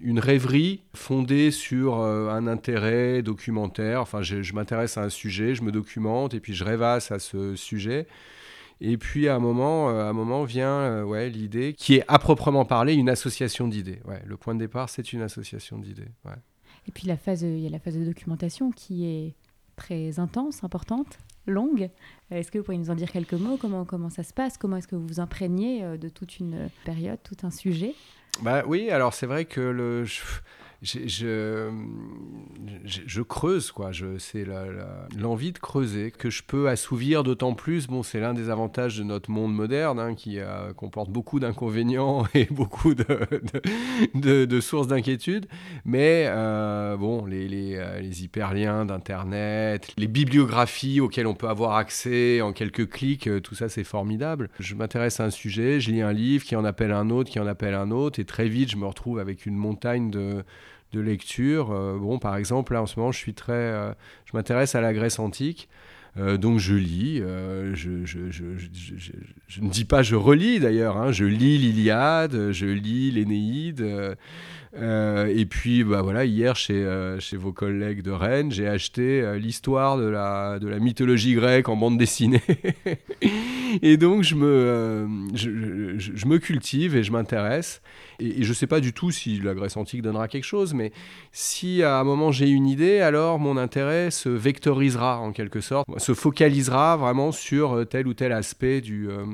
une 0.00 0.18
rêverie 0.18 0.82
fondée 0.94 1.50
sur 1.50 2.00
euh, 2.00 2.30
un 2.30 2.46
intérêt 2.46 3.22
documentaire. 3.22 4.00
Enfin, 4.00 4.22
je, 4.22 4.42
je 4.42 4.54
m'intéresse 4.54 4.96
à 4.96 5.02
un 5.02 5.08
sujet, 5.08 5.54
je 5.54 5.62
me 5.62 5.70
documente 5.70 6.34
et 6.34 6.40
puis 6.40 6.54
je 6.54 6.64
rêvasse 6.64 7.12
à 7.12 7.20
ce 7.20 7.54
sujet. 7.54 8.06
Et 8.80 8.96
puis 8.96 9.28
à 9.28 9.34
un 9.34 9.38
moment, 9.38 9.90
euh, 9.90 10.04
à 10.04 10.08
un 10.08 10.12
moment 10.12 10.44
vient 10.44 10.80
euh, 10.80 11.02
ouais, 11.02 11.28
l'idée 11.28 11.74
qui 11.74 11.96
est 11.96 12.04
à 12.08 12.18
proprement 12.18 12.64
parler 12.64 12.94
une 12.94 13.08
association 13.08 13.68
d'idées. 13.68 14.00
Ouais, 14.06 14.22
le 14.24 14.36
point 14.36 14.54
de 14.54 14.60
départ, 14.60 14.88
c'est 14.88 15.12
une 15.12 15.22
association 15.22 15.78
d'idées. 15.78 16.08
Ouais. 16.24 16.36
Et 16.88 16.92
puis 16.92 17.06
la 17.06 17.16
phase, 17.16 17.42
il 17.42 17.58
y 17.58 17.66
a 17.66 17.70
la 17.70 17.78
phase 17.78 17.96
de 17.96 18.04
documentation 18.04 18.70
qui 18.70 19.06
est 19.06 19.34
très 19.76 20.18
intense, 20.18 20.64
importante, 20.64 21.18
longue. 21.46 21.90
Est-ce 22.30 22.50
que 22.50 22.58
vous 22.58 22.64
pourriez 22.64 22.80
nous 22.80 22.90
en 22.90 22.94
dire 22.94 23.10
quelques 23.10 23.34
mots? 23.34 23.58
Comment, 23.58 23.84
comment 23.84 24.10
ça 24.10 24.22
se 24.22 24.32
passe? 24.32 24.56
Comment 24.56 24.78
est-ce 24.78 24.88
que 24.88 24.96
vous 24.96 25.06
vous 25.06 25.20
imprégnez 25.20 25.84
euh, 25.84 25.96
de 25.96 26.08
toute 26.08 26.38
une 26.38 26.70
période, 26.84 27.18
tout 27.22 27.36
un 27.46 27.50
sujet? 27.50 27.94
Bah 28.42 28.62
oui, 28.66 28.90
alors 28.90 29.12
c'est 29.12 29.26
vrai 29.26 29.44
que 29.44 29.60
le, 29.60 30.04
je, 30.04 30.20
je, 30.82 31.70
creuse, 33.22 33.70
quoi. 33.70 33.90
c'est 34.18 34.46
l'envie 35.16 35.52
de 35.52 35.58
creuser 35.58 36.10
que 36.10 36.30
je 36.30 36.42
peux 36.42 36.68
assouvir 36.68 37.22
d'autant 37.22 37.54
plus. 37.54 37.86
Bon, 37.86 38.02
c'est 38.02 38.20
l'un 38.20 38.34
des 38.34 38.50
avantages 38.50 38.98
de 38.98 39.04
notre 39.04 39.30
monde 39.30 39.54
moderne 39.54 39.98
hein, 39.98 40.14
qui 40.14 40.38
comporte 40.76 41.10
beaucoup 41.10 41.40
d'inconvénients 41.40 42.24
et 42.34 42.46
beaucoup 42.46 42.94
de, 42.94 44.60
sources 44.60 44.88
d'inquiétude. 44.88 45.46
Mais 45.84 46.24
euh, 46.28 46.96
bon, 46.96 47.24
les, 47.26 47.48
les, 47.48 47.76
euh, 47.76 48.00
les 48.00 48.24
hyperliens 48.24 48.84
d'Internet, 48.84 49.92
les 49.96 50.06
bibliographies 50.06 51.00
auxquelles 51.00 51.26
on 51.26 51.34
peut 51.34 51.48
avoir 51.48 51.76
accès 51.76 52.40
en 52.40 52.52
quelques 52.52 52.88
clics, 52.88 53.26
euh, 53.26 53.40
tout 53.40 53.54
ça, 53.54 53.68
c'est 53.68 53.84
formidable. 53.84 54.50
Je 54.58 54.74
m'intéresse 54.74 55.20
à 55.20 55.24
un 55.24 55.30
sujet, 55.30 55.80
je 55.80 55.90
lis 55.90 56.02
un 56.02 56.12
livre 56.12 56.44
qui 56.44 56.56
en 56.56 56.64
appelle 56.64 56.92
un 56.92 57.10
autre, 57.10 57.30
qui 57.30 57.40
en 57.40 57.46
appelle 57.46 57.74
un 57.74 57.90
autre, 57.90 58.20
et 58.20 58.24
très 58.24 58.48
vite, 58.48 58.70
je 58.70 58.76
me 58.76 58.86
retrouve 58.86 59.18
avec 59.18 59.46
une 59.46 59.56
montagne 59.56 60.10
de 60.10 60.44
de 60.92 61.00
lecture. 61.00 61.70
Euh, 61.70 61.98
bon, 61.98 62.18
par 62.18 62.36
exemple, 62.36 62.72
là 62.72 62.82
en 62.82 62.86
ce 62.86 62.98
moment, 62.98 63.12
je 63.12 63.18
suis 63.18 63.34
très, 63.34 63.52
euh, 63.52 63.92
je 64.26 64.36
m'intéresse 64.36 64.74
à 64.74 64.80
la 64.80 64.92
Grèce 64.92 65.18
antique. 65.18 65.68
Euh, 66.16 66.36
donc 66.36 66.58
je 66.58 66.74
lis, 66.74 67.18
je, 67.18 68.04
je, 68.04 68.30
je, 68.30 68.44
je, 69.46 69.60
ne 69.60 69.70
dis 69.70 69.84
pas 69.84 70.02
je 70.02 70.16
relis 70.16 70.58
d'ailleurs, 70.58 70.96
hein, 70.96 71.12
je 71.12 71.24
lis 71.24 71.56
l'Iliade, 71.56 72.50
je 72.50 72.66
lis 72.66 73.12
l'Énéide, 73.12 74.16
et 74.74 75.46
puis 75.46 75.84
bah, 75.84 76.02
voilà, 76.02 76.24
hier 76.24 76.56
chez, 76.56 77.16
chez 77.18 77.36
vos 77.36 77.52
collègues 77.52 78.02
de 78.02 78.10
Rennes, 78.10 78.52
j'ai 78.52 78.68
acheté 78.68 79.38
l'histoire 79.38 79.96
de 79.98 80.06
la, 80.06 80.58
de 80.58 80.68
la 80.68 80.78
mythologie 80.78 81.34
grecque 81.34 81.68
en 81.68 81.76
bande 81.76 81.98
dessinée. 81.98 82.42
et 83.82 83.96
donc 83.96 84.22
je 84.22 84.34
me, 84.34 85.08
je, 85.34 86.26
me 86.26 86.38
cultive 86.38 86.96
et 86.96 87.02
je 87.02 87.12
m'intéresse 87.12 87.82
et, 88.18 88.42
je 88.42 88.48
ne 88.48 88.54
sais 88.54 88.66
pas 88.66 88.80
du 88.80 88.92
tout 88.92 89.10
si 89.10 89.40
la 89.40 89.54
Grèce 89.54 89.76
antique 89.76 90.02
donnera 90.02 90.28
quelque 90.28 90.44
chose, 90.44 90.74
mais 90.74 90.92
si 91.32 91.82
à 91.82 91.98
un 91.98 92.04
moment 92.04 92.32
j'ai 92.32 92.48
une 92.48 92.66
idée, 92.66 93.00
alors 93.00 93.38
mon 93.38 93.56
intérêt 93.56 94.10
se 94.10 94.28
vectorisera 94.28 95.18
en 95.18 95.32
quelque 95.32 95.60
sorte, 95.60 95.86
se 95.98 96.14
focalisera 96.14 96.96
vraiment 96.96 97.32
sur 97.32 97.76
euh, 97.76 97.84
tel 97.84 98.06
ou 98.06 98.14
tel 98.14 98.32
aspect 98.32 98.80
du, 98.80 99.08
euh, 99.08 99.24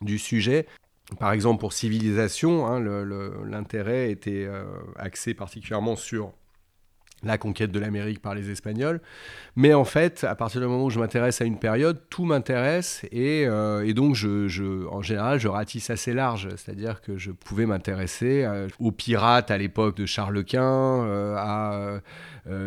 du 0.00 0.18
sujet. 0.18 0.66
Par 1.18 1.32
exemple, 1.32 1.60
pour 1.60 1.72
civilisation, 1.72 2.66
hein, 2.66 2.80
l'intérêt 3.44 4.10
était 4.10 4.44
euh, 4.46 4.64
axé 4.96 5.34
particulièrement 5.34 5.96
sur 5.96 6.32
la 7.24 7.38
conquête 7.38 7.70
de 7.70 7.78
l'Amérique 7.78 8.20
par 8.20 8.34
les 8.34 8.50
Espagnols. 8.50 9.00
Mais 9.54 9.74
en 9.74 9.84
fait, 9.84 10.24
à 10.24 10.34
partir 10.34 10.60
du 10.60 10.66
moment 10.66 10.86
où 10.86 10.90
je 10.90 10.98
m'intéresse 10.98 11.40
à 11.40 11.44
une 11.44 11.58
période, 11.58 12.00
tout 12.10 12.24
m'intéresse 12.24 13.06
et, 13.12 13.44
euh, 13.46 13.92
donc, 13.92 14.16
en 14.90 15.02
général, 15.02 15.38
je 15.38 15.46
ratisse 15.46 15.90
assez 15.90 16.14
large. 16.14 16.48
C'est-à-dire 16.56 17.00
que 17.00 17.18
je 17.18 17.30
pouvais 17.30 17.64
m'intéresser 17.64 18.42
euh, 18.42 18.66
aux 18.80 18.90
pirates 18.90 19.52
à 19.52 19.58
l'époque 19.58 19.96
de 19.96 20.06
Charles 20.06 20.44
Quint, 20.44 22.00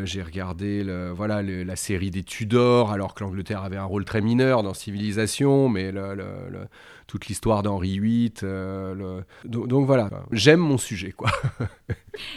j'ai 0.06 0.22
regardé 0.22 0.86
voilà, 1.14 1.42
la 1.42 1.76
série 1.76 2.12
des 2.12 2.24
Tudors, 2.24 2.94
alors 2.94 3.14
que 3.14 3.26
l'Angleterre 3.26 3.64
avait 3.64 3.76
un 3.76 3.84
rôle 3.84 4.06
très 4.06 4.22
mineur 4.22 4.64
dans 4.64 4.74
Civilisation, 4.74 5.68
mais 5.68 5.92
le, 5.92 6.68
toute 7.08 7.28
l'histoire 7.28 7.64
d'Henri 7.64 8.00
VIII. 8.00 8.34
Euh, 8.44 9.22
donc, 9.46 9.86
voilà, 9.86 10.10
j'aime 10.32 10.60
mon 10.60 10.78
sujet. 10.78 11.12
quoi. 11.12 11.30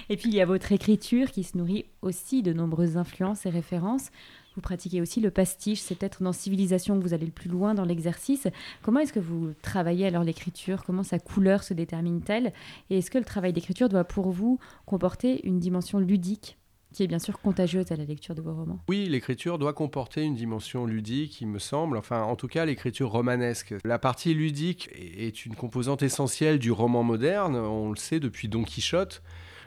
et 0.09 0.17
puis 0.17 0.29
il 0.29 0.35
y 0.35 0.41
a 0.41 0.47
votre 0.47 0.73
écriture 0.73 1.31
qui 1.31 1.45
se 1.45 1.57
nourrit 1.57 1.87
aussi 2.03 2.43
de 2.43 2.53
nombreuses 2.53 2.97
influences 2.97 3.47
et 3.47 3.51
références. 3.51 4.11
Vous 4.55 4.63
pratiquez 4.63 5.01
aussi 5.01 5.21
le 5.21 5.31
pastiche, 5.31 5.79
c'est 5.79 5.95
peut-être 5.95 6.23
dans 6.23 6.33
Civilisation 6.33 6.99
que 6.99 7.03
vous 7.05 7.15
allez 7.15 7.27
le 7.27 7.33
plus 7.33 7.49
loin 7.49 7.75
dans 7.75 7.85
l'exercice. 7.85 8.49
Comment 8.83 8.99
est-ce 8.99 9.13
que 9.13 9.21
vous 9.21 9.53
travaillez 9.63 10.07
alors 10.07 10.25
l'écriture? 10.25 10.85
Comment 10.85 11.05
sa 11.05 11.21
couleur 11.21 11.63
se 11.63 11.75
détermine-t-elle? 11.75 12.53
Et 12.91 12.99
est-ce 12.99 13.11
que 13.11 13.19
le 13.19 13.25
travail 13.25 13.53
d'écriture 13.53 13.89
doit 13.89 14.03
pour 14.05 14.33
vous 14.33 14.59
comporter 14.85 15.47
une 15.47 15.61
dimension 15.61 16.01
ludique? 16.01 16.58
Qui 16.99 17.05
est 17.05 17.07
bien 17.07 17.21
sûr 17.21 17.41
contagieuse 17.41 17.93
à 17.93 17.97
la 17.97 18.05
lecture 18.05 18.35
de 18.35 18.43
vos 18.43 18.53
romans. 18.53 18.81
Oui, 18.89 19.07
l'écriture 19.09 19.57
doit 19.57 19.73
comporter 19.73 20.23
une 20.23 20.35
dimension 20.35 20.85
ludique, 20.85 21.41
il 21.41 21.47
me 21.47 21.61
semble. 21.61 21.97
Enfin, 21.97 22.23
en 22.23 22.35
tout 22.35 22.49
cas, 22.49 22.65
l'écriture 22.65 23.11
romanesque. 23.11 23.73
La 23.85 24.01
partie 24.01 24.35
ludique 24.35 24.91
est 24.97 25.47
une 25.47 25.55
composante 25.55 26.03
essentielle 26.03 26.59
du 26.59 26.73
roman 26.73 27.05
moderne. 27.05 27.55
On 27.55 27.91
le 27.91 27.97
sait 27.97 28.19
depuis 28.19 28.49
Don 28.49 28.65
Quichotte. 28.65 29.23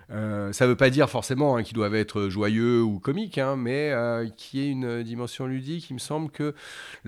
Euh, 0.09 0.51
ça 0.51 0.65
ne 0.65 0.71
veut 0.71 0.75
pas 0.75 0.89
dire 0.89 1.09
forcément 1.09 1.55
hein, 1.55 1.63
qu'ils 1.63 1.75
doivent 1.75 1.95
être 1.95 2.27
joyeux 2.27 2.83
ou 2.83 2.99
comiques, 2.99 3.37
hein, 3.37 3.55
mais 3.55 3.91
euh, 3.91 4.27
qui 4.35 4.59
est 4.59 4.67
une 4.67 5.01
dimension 5.01 5.47
ludique. 5.47 5.89
Il 5.89 5.93
me 5.93 5.99
semble 5.99 6.31
que, 6.31 6.53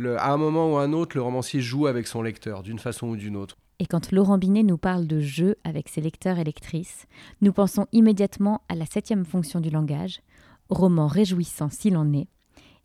à 0.05 0.31
un 0.31 0.37
moment 0.37 0.71
ou 0.71 0.77
à 0.77 0.83
un 0.83 0.93
autre, 0.93 1.17
le 1.17 1.21
romancier 1.21 1.59
joue 1.59 1.85
avec 1.85 2.07
son 2.07 2.21
lecteur, 2.21 2.63
d'une 2.63 2.79
façon 2.79 3.07
ou 3.07 3.17
d'une 3.17 3.35
autre. 3.35 3.57
Et 3.79 3.85
quand 3.85 4.11
Laurent 4.11 4.37
Binet 4.37 4.63
nous 4.63 4.77
parle 4.77 5.07
de 5.07 5.19
jeu 5.19 5.55
avec 5.63 5.89
ses 5.89 6.01
lecteurs 6.01 6.39
et 6.39 6.43
lectrices, 6.43 7.05
nous 7.41 7.53
pensons 7.53 7.87
immédiatement 7.91 8.61
à 8.69 8.75
la 8.75 8.85
septième 8.85 9.25
fonction 9.25 9.59
du 9.59 9.69
langage, 9.69 10.21
roman 10.69 11.07
réjouissant 11.07 11.69
s'il 11.69 11.97
en 11.97 12.13
est, 12.13 12.27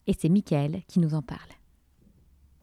et 0.06 0.14
c'est 0.18 0.28
Michael 0.28 0.82
qui 0.88 1.00
nous 1.00 1.14
en 1.14 1.22
parle. 1.22 1.50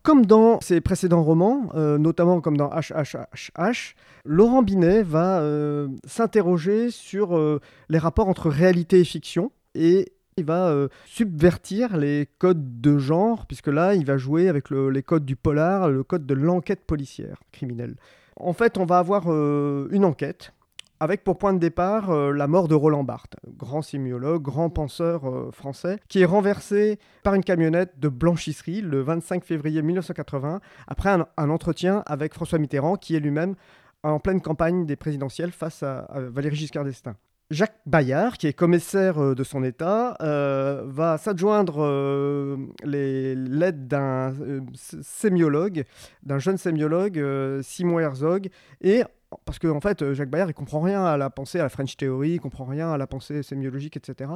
Comme 0.06 0.26
dans 0.26 0.60
ses 0.62 0.82
précédents 0.82 1.24
romans, 1.24 1.70
euh, 1.74 1.98
notamment 1.98 2.40
comme 2.40 2.58
dans 2.58 2.70
HHHH, 2.70 3.96
Laurent 4.24 4.62
Binet 4.62 5.02
va 5.02 5.40
euh, 5.40 5.88
s'interroger 6.06 6.92
sur 6.92 7.36
euh, 7.36 7.60
les 7.90 7.98
rapports 7.98 8.28
entre 8.28 8.50
réalité 8.50 9.00
et 9.00 9.04
fiction 9.04 9.52
et 9.74 10.14
il 10.38 10.46
va 10.46 10.88
subvertir 11.06 11.96
les 11.96 12.28
codes 12.40 12.82
de 12.82 12.98
genre, 12.98 13.46
puisque 13.46 13.68
là, 13.68 13.96
il 13.96 14.06
va 14.06 14.18
jouer 14.18 14.50
avec 14.50 14.70
les 14.70 15.02
codes 15.02 15.26
du 15.26 15.36
polar, 15.36 15.90
le 15.90 16.04
code 16.04 16.26
de 16.26 16.34
l'enquête 16.34 16.86
policière 16.86 17.40
criminelle. 17.52 17.96
En 18.36 18.52
fait, 18.54 18.78
on 18.78 18.86
va 18.86 19.00
avoir 19.00 19.28
une 19.30 20.04
enquête 20.04 20.52
avec 21.00 21.24
pour 21.24 21.38
point 21.38 21.54
de 21.54 21.60
départ 21.60 22.10
euh, 22.10 22.32
la 22.32 22.48
mort 22.48 22.68
de 22.68 22.76
Roland 22.76 23.04
Barthes, 23.04 23.36
grand 23.58 23.82
sémiologue, 23.82 24.42
grand 24.42 24.70
penseur 24.70 25.28
euh, 25.30 25.52
français, 25.52 26.00
qui 26.08 26.22
est 26.22 26.26
renversé 26.26 27.00
par 27.24 27.34
une 27.34 27.44
camionnette 27.44 28.00
de 28.00 28.10
blanchisserie 28.10 28.82
le 28.82 29.02
25 29.02 29.44
février 29.44 29.82
1980, 29.82 30.62
après 30.88 31.10
un, 31.10 31.50
entretien 31.50 32.04
avec 32.06 32.34
François 32.34 32.60
Mitterrand, 32.60 32.96
qui 32.96 33.16
est 33.16 33.20
lui-même 33.20 33.56
en 34.04 34.20
pleine 34.20 34.42
campagne 34.42 34.86
des 34.86 34.96
présidentielles 34.96 35.52
face 35.52 35.84
à, 35.84 36.08
Valéry 36.32 36.56
Giscard 36.56 36.86
d'Estaing. 36.86 37.16
Jacques 37.52 37.80
Bayard, 37.86 38.38
qui 38.38 38.48
est 38.48 38.54
commissaire 38.54 39.20
euh, 39.20 39.36
de 39.36 39.44
son 39.44 39.64
État, 39.64 40.18
va 40.20 41.18
s'adjoindre 41.18 42.68
les 42.84 43.36
l'aide 43.36 43.88
d'un 43.88 44.34
sémiologue, 44.74 45.84
d'un 46.24 46.40
jeune 46.40 46.58
sémiologue, 46.58 47.24
Simon 47.62 48.00
Herzog, 48.00 48.50
et 48.82 49.04
parce 49.44 49.60
qu'en 49.60 49.76
en 49.76 49.82
fait, 49.82 50.14
Jacques 50.14 50.30
Bayard, 50.30 50.50
il 50.50 50.54
comprend 50.54 50.80
rien 50.80 51.04
à 51.04 51.18
la 51.18 51.30
pensée, 51.30 51.60
à 51.60 51.64
la 51.64 51.70
French 51.70 51.98
Theory, 51.98 52.32
il 52.32 52.40
comprend 52.40 52.66
rien 52.66 52.92
à 52.92 52.98
la 52.98 53.08
pensée 53.08 53.44
sémiologique, 53.44 53.98
etc. 53.98 54.32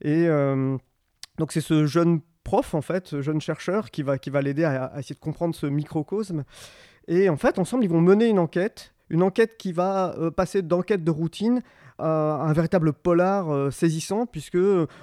Et 0.00 0.26
euh, 0.26 0.76
donc 1.38 1.52
c'est 1.52 1.60
ce 1.60 1.86
jeune 1.86 2.20
prof, 2.42 2.74
en 2.74 2.82
fait, 2.82 3.06
ce 3.06 3.22
jeune 3.22 3.40
chercheur, 3.40 3.90
qui 3.90 4.02
va, 4.02 4.18
qui 4.18 4.30
va 4.30 4.42
l'aider 4.42 4.64
à, 4.64 4.92
essayer 4.98 5.14
de 5.14 5.20
comprendre 5.20 5.54
ce 5.54 5.66
microcosme. 5.66 6.44
Et 7.06 7.28
en 7.28 7.36
fait, 7.36 7.58
ensemble, 7.58 7.84
ils 7.84 7.90
vont 7.90 8.00
mener 8.00 8.28
une 8.28 8.38
enquête, 8.38 8.94
une 9.08 9.22
enquête 9.22 9.56
qui 9.56 9.72
va 9.72 10.14
euh, 10.18 10.30
passer 10.30 10.62
d'enquête 10.62 11.04
de 11.04 11.10
routine 11.10 11.62
un 12.02 12.52
véritable 12.52 12.92
polar 12.92 13.50
euh, 13.50 13.70
saisissant, 13.70 14.26
puisque 14.26 14.58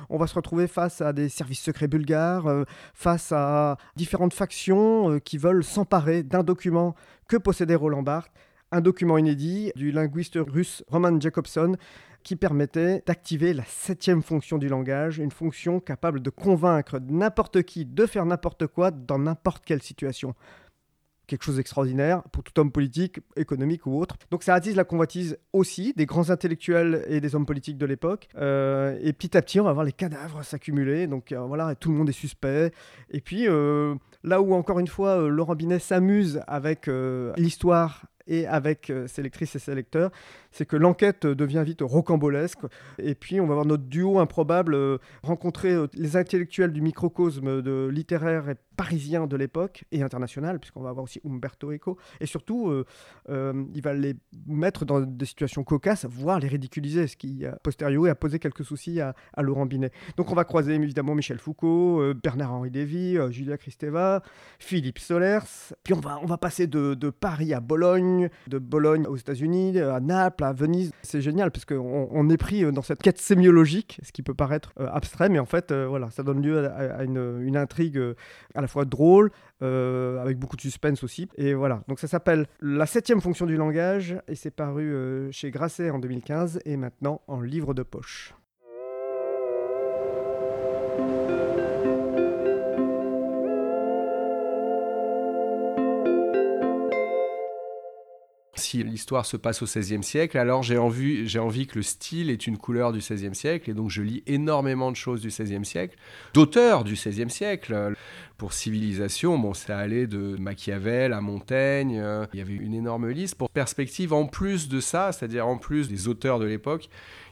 on 0.09 0.17
va 0.17 0.27
se 0.27 0.35
retrouver 0.35 0.67
face 0.67 1.01
à 1.01 1.13
des 1.13 1.29
services 1.29 1.61
secrets 1.61 1.87
bulgares, 1.87 2.65
face 2.93 3.31
à 3.31 3.77
différentes 3.95 4.33
factions 4.33 5.19
qui 5.19 5.37
veulent 5.37 5.63
s'emparer 5.63 6.23
d'un 6.23 6.43
document 6.43 6.95
que 7.27 7.37
possédait 7.37 7.75
Roland 7.75 8.03
Barthes 8.03 8.31
un 8.71 8.81
document 8.81 9.17
inédit 9.17 9.71
du 9.75 9.91
linguiste 9.91 10.37
russe 10.37 10.83
Roman 10.87 11.19
Jacobson 11.19 11.75
qui 12.23 12.35
permettait 12.35 13.01
d'activer 13.05 13.53
la 13.53 13.63
septième 13.63 14.21
fonction 14.21 14.57
du 14.57 14.67
langage, 14.67 15.19
une 15.19 15.31
fonction 15.31 15.79
capable 15.79 16.19
de 16.19 16.29
convaincre 16.29 16.99
n'importe 17.07 17.63
qui 17.63 17.85
de 17.85 18.05
faire 18.05 18.25
n'importe 18.25 18.67
quoi 18.67 18.91
dans 18.91 19.19
n'importe 19.19 19.63
quelle 19.63 19.81
situation. 19.81 20.35
Quelque 21.27 21.43
chose 21.43 21.57
d'extraordinaire 21.57 22.23
pour 22.31 22.43
tout 22.43 22.57
homme 22.59 22.71
politique, 22.71 23.19
économique 23.35 23.85
ou 23.85 23.99
autre. 23.99 24.15
Donc 24.31 24.43
ça 24.43 24.53
attise 24.53 24.75
la 24.75 24.85
convoitise 24.85 25.37
aussi 25.53 25.93
des 25.95 26.05
grands 26.05 26.29
intellectuels 26.29 27.03
et 27.07 27.19
des 27.19 27.35
hommes 27.35 27.45
politiques 27.45 27.77
de 27.77 27.85
l'époque. 27.85 28.29
Euh, 28.37 28.97
et 29.01 29.13
petit 29.13 29.35
à 29.37 29.41
petit, 29.41 29.59
on 29.59 29.65
va 29.65 29.73
voir 29.73 29.85
les 29.85 29.91
cadavres 29.91 30.43
s'accumuler. 30.43 31.07
Donc 31.07 31.31
euh, 31.31 31.39
voilà, 31.41 31.75
tout 31.75 31.91
le 31.91 31.97
monde 31.97 32.09
est 32.09 32.13
suspect. 32.13 32.71
Et 33.11 33.21
puis 33.21 33.47
euh, 33.47 33.95
là 34.23 34.41
où 34.41 34.53
encore 34.53 34.79
une 34.79 34.87
fois, 34.87 35.27
Laurent 35.27 35.55
Binet 35.55 35.79
s'amuse 35.79 36.41
avec 36.47 36.89
l'histoire 37.37 38.05
et 38.27 38.45
avec 38.45 38.91
ses 39.07 39.21
lectrices 39.21 39.55
et 39.55 39.59
ses 39.59 39.75
lecteurs, 39.75 40.11
c'est 40.57 40.65
que 40.65 40.75
l'enquête 40.75 41.25
devient 41.25 41.63
vite 41.65 41.81
rocambolesque. 41.81 42.59
Et 42.97 43.15
puis, 43.15 43.39
on 43.39 43.47
va 43.47 43.53
voir 43.53 43.65
notre 43.65 43.83
duo 43.83 44.19
improbable 44.19 44.75
euh, 44.75 44.97
rencontrer 45.23 45.71
euh, 45.71 45.87
les 45.93 46.17
intellectuels 46.17 46.73
du 46.73 46.81
microcosme 46.81 47.59
littéraire 47.89 48.49
et 48.49 48.55
parisien 48.75 49.25
de 49.25 49.35
l'époque 49.35 49.85
et 49.91 50.03
international, 50.03 50.59
puisqu'on 50.59 50.81
va 50.81 50.89
avoir 50.89 51.03
aussi 51.03 51.19
Umberto 51.25 51.71
Eco. 51.71 51.97
Et 52.19 52.27
surtout, 52.27 52.71
il 53.27 53.81
va 53.81 53.93
les 53.93 54.15
mettre 54.45 54.85
dans 54.85 55.01
des 55.01 55.25
situations 55.25 55.63
cocasses, 55.63 56.05
voire 56.05 56.39
les 56.39 56.47
ridiculiser, 56.47 57.07
ce 57.07 57.17
qui, 57.17 57.43
a 57.43 57.53
posteriori, 57.63 58.09
a 58.11 58.15
posé 58.15 58.37
quelques 58.37 58.63
soucis 58.63 59.01
à, 59.01 59.15
Laurent 59.39 59.65
Binet. 59.65 59.91
Donc, 60.15 60.31
on 60.31 60.35
va 60.35 60.43
croiser 60.43 60.75
évidemment 60.75 61.15
Michel 61.15 61.39
Foucault, 61.39 62.13
Bernard-Henri 62.21 62.69
Lévy, 62.69 63.17
Julia 63.31 63.57
Kristeva, 63.57 64.21
Philippe 64.59 64.99
Solers. 64.99 65.73
Puis, 65.83 65.95
on 65.95 65.99
va, 65.99 66.19
on 66.21 66.27
va 66.27 66.37
passer 66.37 66.67
de, 66.67 66.93
de 66.93 67.09
Paris 67.09 67.55
à 67.55 67.59
Bologne 67.59 68.29
de 68.47 68.59
Bologne 68.59 69.05
aux 69.07 69.15
États-Unis, 69.15 69.79
à 69.79 69.99
Naples, 69.99 70.43
Venise. 70.53 70.91
C'est 71.01 71.21
génial 71.21 71.51
parce 71.51 71.65
qu'on 71.65 72.07
on 72.11 72.29
est 72.29 72.37
pris 72.37 72.63
euh, 72.63 72.71
dans 72.71 72.81
cette 72.81 73.01
quête 73.01 73.17
sémiologique, 73.17 73.99
ce 74.03 74.11
qui 74.11 74.23
peut 74.23 74.33
paraître 74.33 74.73
euh, 74.79 74.87
abstrait, 74.91 75.29
mais 75.29 75.39
en 75.39 75.45
fait, 75.45 75.71
euh, 75.71 75.87
voilà, 75.87 76.09
ça 76.09 76.23
donne 76.23 76.41
lieu 76.41 76.69
à, 76.69 77.03
une, 77.03 77.57
intrigue 77.57 77.99
à 78.53 78.61
la 78.61 78.67
fois 78.67 78.85
drôle, 78.85 79.31
avec 79.61 80.37
beaucoup 80.37 80.55
de 80.55 80.61
suspense 80.61 81.03
aussi. 81.03 81.27
Et 81.37 81.53
voilà, 81.53 81.81
donc 81.87 81.99
ça 81.99 82.07
s'appelle 82.07 82.47
La 82.61 82.85
septième 82.85 83.21
fonction 83.21 83.45
du 83.45 83.55
langage 83.55 84.15
et 84.27 84.35
c'est 84.35 84.51
paru 84.51 85.27
chez 85.31 85.49
Grasset 85.49 85.89
en 85.89 85.97
2015 85.97 86.59
et 86.65 86.77
maintenant 86.77 87.21
en 87.27 87.41
livre 87.41 87.73
de 87.73 87.83
poche. 87.83 88.35
Si 98.67 98.83
l'histoire 98.83 99.25
se 99.25 99.37
passe 99.37 99.61
au 99.61 99.65
XVIe 99.65 100.03
siècle, 100.03 100.37
alors 100.37 100.61
j'ai 100.61 100.77
envie, 100.77 101.67
que 101.67 101.75
le 101.75 101.81
style 101.81 102.29
est 102.29 102.47
une 102.47 102.57
couleur 102.57 102.91
du 102.91 102.99
XVIe 102.99 103.33
siècle, 103.33 103.69
et 103.69 103.73
donc 103.73 103.89
je 103.89 104.01
lis 104.01 104.23
énormément 104.27 104.91
de 104.91 104.95
choses 104.97 105.21
du 105.21 105.29
XVIe 105.29 105.65
siècle, 105.65 105.95
d'auteurs 106.33 106.83
du 106.83 106.93
XVIe 106.93 107.29
siècle. 107.29 107.93
Pour 108.37 108.53
civilisation, 108.53 109.39
bon, 109.39 109.55
ça 109.55 109.79
allait 109.79 110.05
de 110.05 110.35
Machiavel 110.37 111.11
à 111.13 111.21
Montaigne, 111.21 111.99
euh, 111.99 112.27
il 112.33 112.39
y 112.39 112.41
avait 112.41 112.53
une 112.53 112.75
énorme 112.75 113.09
liste. 113.09 113.33
Pour 113.33 113.49
perspective, 113.49 114.13
en 114.13 114.27
plus 114.27 114.69
de 114.69 114.79
ça, 114.79 115.11
c'est-à-dire 115.11 115.47
en 115.47 115.57
plus 115.57 115.87
des 115.87 116.07
auteurs 116.07 116.37
de 116.37 116.45
l'époque, 116.45 116.87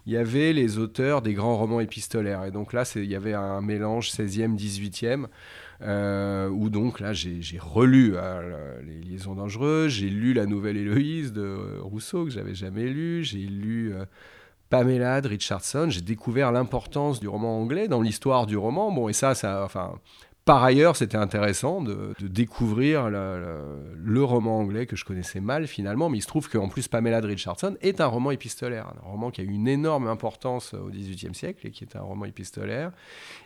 il 0.07 0.13
y 0.13 0.17
avait 0.17 0.51
les 0.51 0.79
auteurs 0.79 1.21
des 1.21 1.33
grands 1.33 1.57
romans 1.57 1.79
épistolaires. 1.79 2.43
Et 2.45 2.51
donc 2.51 2.73
là, 2.73 2.91
il 2.95 3.05
y 3.05 3.15
avait 3.15 3.33
un 3.33 3.61
mélange 3.61 4.09
16e, 4.09 4.55
18e. 4.55 5.27
Euh, 5.81 6.47
où 6.47 6.69
donc 6.69 7.01
là 7.01 7.11
j'ai 7.11 7.41
relu 7.59 8.13
euh, 8.15 8.81
Les 8.81 9.01
Liaisons 9.01 9.35
dangereuses, 9.35 9.91
j'ai 9.91 10.09
lu 10.09 10.33
La 10.33 10.45
Nouvelle 10.45 10.77
Héloïse 10.77 11.33
de 11.33 11.79
Rousseau 11.81 12.23
que 12.23 12.31
j'avais 12.31 12.55
jamais 12.55 12.85
lu, 12.85 13.25
j'ai 13.25 13.39
lu 13.39 13.93
euh, 13.93 14.05
Pamela 14.69 15.19
de 15.19 15.27
Richardson, 15.27 15.88
j'ai 15.89 16.01
découvert 16.01 16.51
l'importance 16.53 17.19
du 17.19 17.27
roman 17.27 17.59
anglais 17.59 17.88
dans 17.88 18.01
l'histoire 18.01 18.45
du 18.45 18.55
roman. 18.57 18.91
Bon, 18.91 19.09
et 19.09 19.13
ça, 19.13 19.35
ça, 19.35 19.63
enfin, 19.65 19.93
par 20.45 20.63
ailleurs, 20.63 20.95
c'était 20.95 21.17
intéressant 21.17 21.81
de, 21.81 22.13
découvrir 22.21 23.10
le, 23.10 24.23
roman 24.23 24.60
anglais 24.60 24.86
que 24.86 24.95
je 24.95 25.03
connaissais 25.03 25.39
mal 25.39 25.65
finalement, 25.65 26.08
mais 26.08 26.19
il 26.19 26.21
se 26.21 26.27
trouve 26.27 26.49
qu'en 26.49 26.69
plus 26.69 26.88
Pamela 26.88 27.19
de 27.19 27.27
Richardson 27.27 27.75
est 27.81 27.99
un 27.99 28.05
roman 28.05 28.29
épistolaire, 28.29 28.93
un 29.03 29.10
roman 29.10 29.31
qui 29.31 29.41
a 29.41 29.43
eu 29.43 29.49
une 29.49 29.67
énorme 29.67 30.08
importance 30.08 30.75
au 30.75 30.89
XVIIIe 30.89 31.34
siècle 31.34 31.65
et 31.65 31.71
qui 31.71 31.84
est 31.84 31.95
un 31.95 32.01
roman 32.01 32.25
épistolaire. 32.25 32.91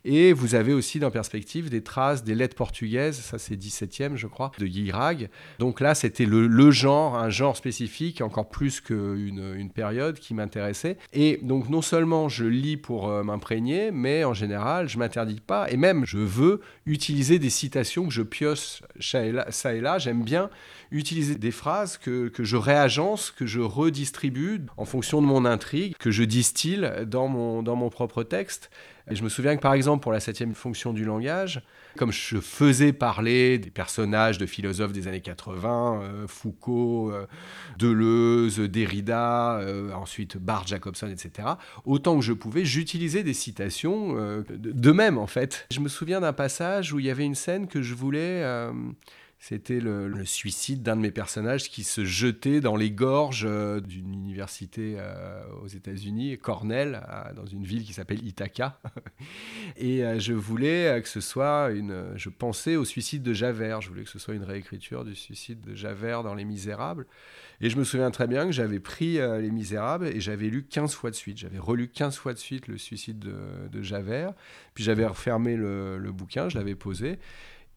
Et 0.04 0.34
vous 0.34 0.56
avez 0.56 0.74
aussi 0.74 1.00
dans 1.00 1.10
perspective 1.10 1.70
des 1.70 1.84
traces 1.84 2.24
des 2.26 2.36
lettres 2.36 2.56
portugaises, 2.56 3.18
ça 3.18 3.38
c'est 3.40 3.56
17e 3.56 4.18
je 4.18 4.28
crois, 4.28 4.52
de 4.60 4.66
Guirag. 4.66 5.30
Donc 5.58 5.80
là 5.80 5.96
c'était 5.96 6.26
le, 6.26 6.72
genre, 6.72 7.16
un 7.18 7.30
genre 7.30 7.56
spécifique, 7.56 8.22
encore 8.22 8.50
plus 8.50 8.82
qu'une 8.82 9.54
une 9.56 9.70
période 9.70 10.20
qui 10.20 10.34
m'intéressait. 10.34 10.98
Et 11.14 11.40
donc 11.44 11.70
non 11.70 11.82
seulement 11.82 12.28
je 12.28 12.44
lis 12.44 12.78
pour 12.78 13.10
euh, 13.10 13.24
m'imprégner, 13.24 13.92
mais 13.92 14.26
en 14.26 14.34
général 14.34 14.90
je 14.90 14.98
m'interdis 14.98 15.40
pas, 15.40 15.70
et 15.72 15.78
même 15.78 16.06
je 16.06 16.18
veux 16.18 16.60
utiliser 16.90 17.40
des 17.40 17.50
citations 17.50 18.08
que 18.08 18.14
je 18.14 18.22
pioche 18.22 18.82
ça 19.00 19.24
et 19.24 19.82
là. 19.82 19.98
J'aime 20.00 20.24
bien 20.24 20.50
utiliser 20.92 21.36
des 21.36 21.52
phrases 21.52 21.98
que, 21.98 22.30
que, 22.30 22.44
je 22.44 22.58
réagence, 22.58 23.32
que 23.32 23.46
je 23.46 23.60
redistribue 23.60 24.62
en 24.76 24.86
fonction 24.86 25.22
de 25.22 25.28
mon 25.28 25.46
intrigue, 25.46 25.96
que 25.98 26.12
je 26.12 26.24
distille 26.24 26.90
dans 27.06 27.28
mon, 27.28 27.62
dans 27.62 27.76
mon 27.76 27.90
propre 27.90 28.24
texte. 28.24 28.72
Je 29.10 29.24
me 29.24 29.30
souviens 29.30 29.56
que 29.56 29.62
par 29.62 29.74
exemple 29.74 30.02
pour 30.02 30.12
la 30.12 30.20
septième 30.20 30.56
fonction 30.56 30.94
du 30.94 31.06
langage, 31.06 31.62
comme 32.00 32.14
je 32.14 32.40
faisais 32.40 32.94
parler 32.94 33.60
des 33.60 33.72
personnages 33.72 34.38
de 34.38 34.46
philosophes 34.46 34.94
des 34.94 35.10
années 35.10 35.20
80, 35.20 36.02
euh, 36.02 36.28
Foucault, 36.28 37.12
euh, 37.12 37.28
Deleuze, 37.78 38.62
Derrida, 38.62 39.60
euh, 39.60 39.92
ensuite 39.92 40.38
Bart 40.38 40.66
Jacobson, 40.66 41.10
etc., 41.10 41.50
autant 41.84 42.18
que 42.18 42.24
je 42.24 42.32
pouvais, 42.32 42.64
j'utilisais 42.64 43.24
des 43.24 43.34
citations 43.34 44.16
de, 44.50 44.92
même 44.94 45.18
en 45.18 45.28
fait. 45.28 45.68
Je 45.72 45.82
me 45.82 45.90
souviens 45.90 46.22
d'un 46.22 46.32
passage 46.32 46.94
où 46.94 47.00
il 47.00 47.06
y 47.06 47.10
avait 47.10 47.26
une 47.26 47.36
scène 47.36 47.68
que 47.68 47.82
je 47.82 47.94
voulais 47.96 48.46
C'était 49.42 49.80
le, 49.80 50.26
suicide 50.26 50.84
d'un 50.84 50.98
de 50.98 51.02
mes 51.02 51.12
personnages 51.12 51.70
qui 51.70 51.86
se 51.86 52.04
jetait 52.04 52.60
dans 52.60 52.76
les 52.76 52.92
gorges 52.92 53.46
euh, 53.48 53.80
d'une 53.80 54.14
université 54.14 54.98
euh, 54.98 55.42
aux 55.64 55.68
États-Unis, 55.68 56.38
Cornell, 56.38 57.02
dans 57.38 57.46
une 57.46 57.64
ville 57.64 57.86
qui 57.86 57.94
s'appelle 57.94 58.22
Ithaca. 58.28 58.82
Et 59.78 60.04
euh, 60.04 60.20
je 60.20 60.34
voulais 60.34 61.02
que 61.02 61.08
ce 61.08 61.22
soit 61.22 61.72
une. 61.72 62.12
Je 62.18 62.28
pensais 62.28 62.76
au 62.76 62.84
suicide 62.84 63.24
de 63.24 63.32
Javert. 63.32 63.80
Je 63.80 63.88
voulais 63.88 64.04
que 64.04 64.10
ce 64.10 64.20
soit 64.20 64.34
une 64.34 64.44
réécriture 64.44 65.06
du 65.06 65.16
suicide 65.16 65.62
de 65.62 65.74
Javert 65.74 66.22
dans 66.24 66.36
Les 66.36 66.46
Misérables. 66.46 67.08
Et 67.62 67.70
je 67.70 67.78
me 67.78 67.86
souviens 67.86 68.12
très 68.12 68.28
bien 68.28 68.46
que 68.46 68.52
j'avais 68.52 68.82
pris 68.82 69.14
Les 69.14 69.52
Misérables 69.52 70.08
et 70.08 70.20
j'avais 70.20 70.48
lu 70.48 70.64
15 70.64 70.94
fois 70.94 71.12
de 71.12 71.16
suite. 71.16 71.38
J'avais 71.38 71.60
relu 71.60 71.88
15 71.88 72.18
fois 72.18 72.34
de 72.34 72.40
suite 72.40 72.68
le 72.68 72.78
suicide 72.78 73.20
de, 73.20 73.82
Javert. 73.82 74.34
Puis 74.74 74.84
j'avais 74.84 75.06
refermé 75.06 75.56
le 75.56 76.12
bouquin, 76.12 76.50
je 76.50 76.58
l'avais 76.58 76.76
posé. 76.76 77.20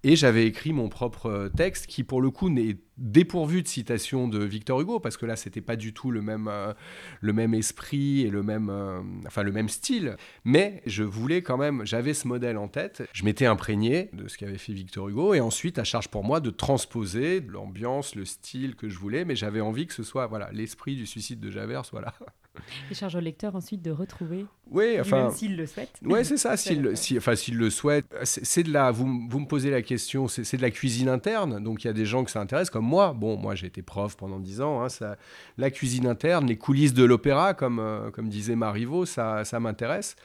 Et 0.05 0.17
j'avais 0.17 0.47
écrit 0.47 0.73
mon 0.73 0.89
propre 0.89 1.27
euh, 1.27 1.49
texte 1.49 1.87
qui, 1.87 2.03
pour 2.03 2.21
le 2.21 2.31
coup, 2.31 2.51
n'est 2.51 2.77
dépourvu 2.97 3.63
de 3.63 3.69
citations 3.69 4.27
de 4.27 4.43
Victor 4.43 4.81
Hugo, 4.81 4.99
parce 4.99 5.17
que 5.17 5.27
là, 5.27 5.37
c'était 5.37 5.61
pas 5.61 5.77
du 5.77 5.95
tout 5.95 6.11
le 6.11 6.23
même, 6.23 6.49
euh, 6.49 6.73
le 7.21 7.33
même 7.33 7.55
esprit 7.55 8.23
et 8.23 8.31
le 8.31 8.43
même, 8.43 8.69
euh, 8.69 9.01
enfin, 9.29 9.45
le 9.45 9.53
même 9.53 9.69
style. 9.69 10.17
Mais 10.45 10.83
je 10.87 11.05
voulais 11.05 11.43
quand 11.43 11.57
même, 11.57 11.87
j'avais 11.87 12.15
ce 12.15 12.27
modèle 12.27 12.59
en 12.59 12.67
tête. 12.67 13.05
Je 13.13 13.25
m'étais 13.25 13.47
imprégné 13.47 14.11
de 14.13 14.27
ce 14.27 14.37
qu'avait 14.39 14.59
fait 14.59 14.73
Victor 14.73 15.09
Hugo, 15.09 15.35
et 15.35 15.41
ensuite, 15.41 15.79
à 15.79 15.85
charge 15.85 16.09
pour 16.09 16.25
moi 16.25 16.41
de 16.41 16.51
transposer 16.51 17.41
l'ambiance, 17.41 18.17
le 18.17 18.25
style 18.25 18.75
que 18.75 18.89
je 18.89 18.99
voulais, 18.99 19.25
mais 19.25 19.37
j'avais 19.37 19.61
envie 19.61 19.87
que 19.87 19.95
ce 19.95 20.03
soit, 20.03 20.27
voilà, 20.27 20.51
l'esprit 20.53 20.97
du 20.97 21.07
suicide 21.07 21.39
de 21.39 21.51
Javert 21.51 21.85
soit 21.85 22.01
là. 22.01 22.15
Et 22.91 22.95
charge 22.95 23.15
au 23.15 23.21
lecteur 23.21 23.57
ensuite 23.57 23.83
de 23.83 23.91
retrouver. 23.91 24.47
Oui, 24.71 24.99
enfin. 25.01 25.31
S'il 25.31 25.57
le 25.57 25.67
souhaite. 25.67 25.99
Oui, 26.03 26.25
c'est 26.25 26.37
ça, 26.37 26.57
s'il 26.59 26.97
si, 26.97 27.17
enfin, 27.17 27.35
le 27.53 27.71
souhaite. 27.71 28.07
C'est 28.23 28.63
de 28.63 28.73
la. 28.73 28.91
Vous, 28.91 29.07
vous, 29.29 29.41
me 29.41 29.47
posez 29.47 29.71
la 29.71 29.83
question, 29.83 30.29
c'est 30.29 30.57
de 30.57 30.63
la 30.63 30.71
cuisine 30.71 31.09
interne. 31.09 31.63
Donc 31.63 31.85
il 31.85 31.87
y 31.87 31.91
a 31.91 31.95
des 31.95 32.05
gens 32.05 32.25
que 32.25 32.31
ça 32.31 32.41
intéresse, 32.41 32.71
comme 32.71 32.85
moi. 32.85 33.13
Bon, 33.13 33.37
moi 33.37 33.55
j'ai 33.55 33.67
été 33.67 33.83
prof 33.83 34.17
pendant 34.17 34.39
10 34.39 34.61
ans. 34.61 34.83
Hein, 34.83 34.89
ça, 34.89 35.17
la 35.57 35.71
cuisine 35.71 36.07
interne, 36.07 36.47
les 36.47 36.57
coulisses 36.57 36.95
de 36.95 37.05
l'opéra, 37.05 37.55
comme, 37.55 37.79
euh, 37.79 38.11
comme 38.11 38.29
disait 38.29 38.57
Marivaux, 38.57 39.07
ça, 39.07 39.45
ça 39.45 39.61
m'intéresse. 39.61 40.17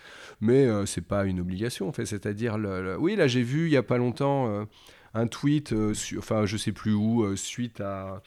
Mais 0.42 0.66
ce 0.66 0.70
euh, 0.70 0.86
c'est 0.86 1.02
pas 1.02 1.26
une 1.26 1.40
obligation, 1.40 1.88
en 1.88 1.92
fait. 1.94 2.06
C'est-à-dire, 2.06 2.58
le, 2.58 2.98
oui, 3.00 3.16
là 3.16 3.28
j'ai 3.28 3.44
vu 3.44 3.68
il 3.68 3.72
y 3.72 3.78
a 3.78 3.84
pas 3.84 3.98
longtemps 3.98 4.48
euh, 4.50 4.66
un 5.14 5.28
tweet, 5.28 5.74
enfin 6.18 6.46
je 6.46 6.58
sais 6.58 6.72
plus 6.72 6.94
où, 6.94 7.36
suite 7.36 7.82
à 7.82 8.22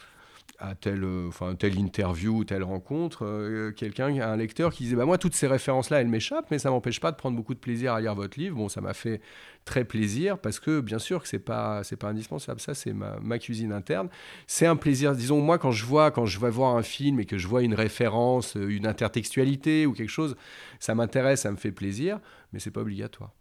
à 0.61 0.75
telle, 0.75 1.05
euh, 1.05 1.29
enfin, 1.29 1.55
telle 1.55 1.79
interview, 1.79 2.45
telle 2.45 2.63
rencontre, 2.63 3.25
euh, 3.25 3.73
quelqu'un, 3.73 4.09
un 4.21 4.37
lecteur 4.37 4.73
qui 4.73 4.85
disait 4.85 4.97
bah, 4.97 5.07
Moi, 5.07 5.17
toutes 5.17 5.35
ces 5.35 5.47
références-là, 5.47 6.03
elles 6.03 6.09
m'échappent, 6.09 6.51
mais 6.51 6.59
ça 6.59 6.69
ne 6.69 6.75
m'empêche 6.75 7.01
pas 7.01 7.11
de 7.11 7.17
prendre 7.17 7.37
beaucoup 7.37 7.55
de 7.55 7.59
plaisir 7.59 7.95
à 7.95 8.01
lire 8.01 8.15
votre 8.15 8.39
livre. 8.39 8.57
Bon, 8.57 8.69
ça 8.69 8.83
m'a 8.83 8.93
fait 8.93 9.23
très 9.65 9.85
plaisir 9.85 10.39
parce 10.39 10.61
que, 10.61 10.81
bien 10.81 10.99
sûr, 10.99 11.23
que 11.23 11.29
ce 11.29 11.37
n'est 11.37 11.43
pas, 11.43 11.83
pas 11.99 12.09
indispensable. 12.09 12.61
Ça, 12.61 12.75
c'est 12.75 12.93
ma, 12.93 13.39
cuisine 13.39 13.73
interne. 13.73 14.11
C'est 14.47 14.67
un 14.67 14.77
plaisir. 14.77 15.15
Disons, 15.15 15.41
moi, 15.41 15.59
quand 15.59 15.73
je, 15.73 15.87
vois, 15.87 16.11
quand 16.11 16.27
je 16.27 16.39
vais 16.39 16.51
voir 16.51 16.77
un 16.77 16.83
film 16.83 17.21
et 17.21 17.25
que 17.25 17.39
je 17.39 17.49
vois 17.49 17.63
une 17.63 17.75
référence, 17.75 18.55
une 18.55 18.87
intertextualité 18.87 19.87
ou 19.87 19.95
quelque 19.95 20.11
chose, 20.11 20.37
ça 20.79 20.95
m'intéresse, 20.95 21.41
ça 21.43 21.51
me 21.51 21.57
fait 21.57 21.73
plaisir, 21.73 22.21
mais 22.53 22.59
ce 22.59 22.69
n'est 22.69 22.73
pas 22.73 22.83
obligatoire. 22.83 23.33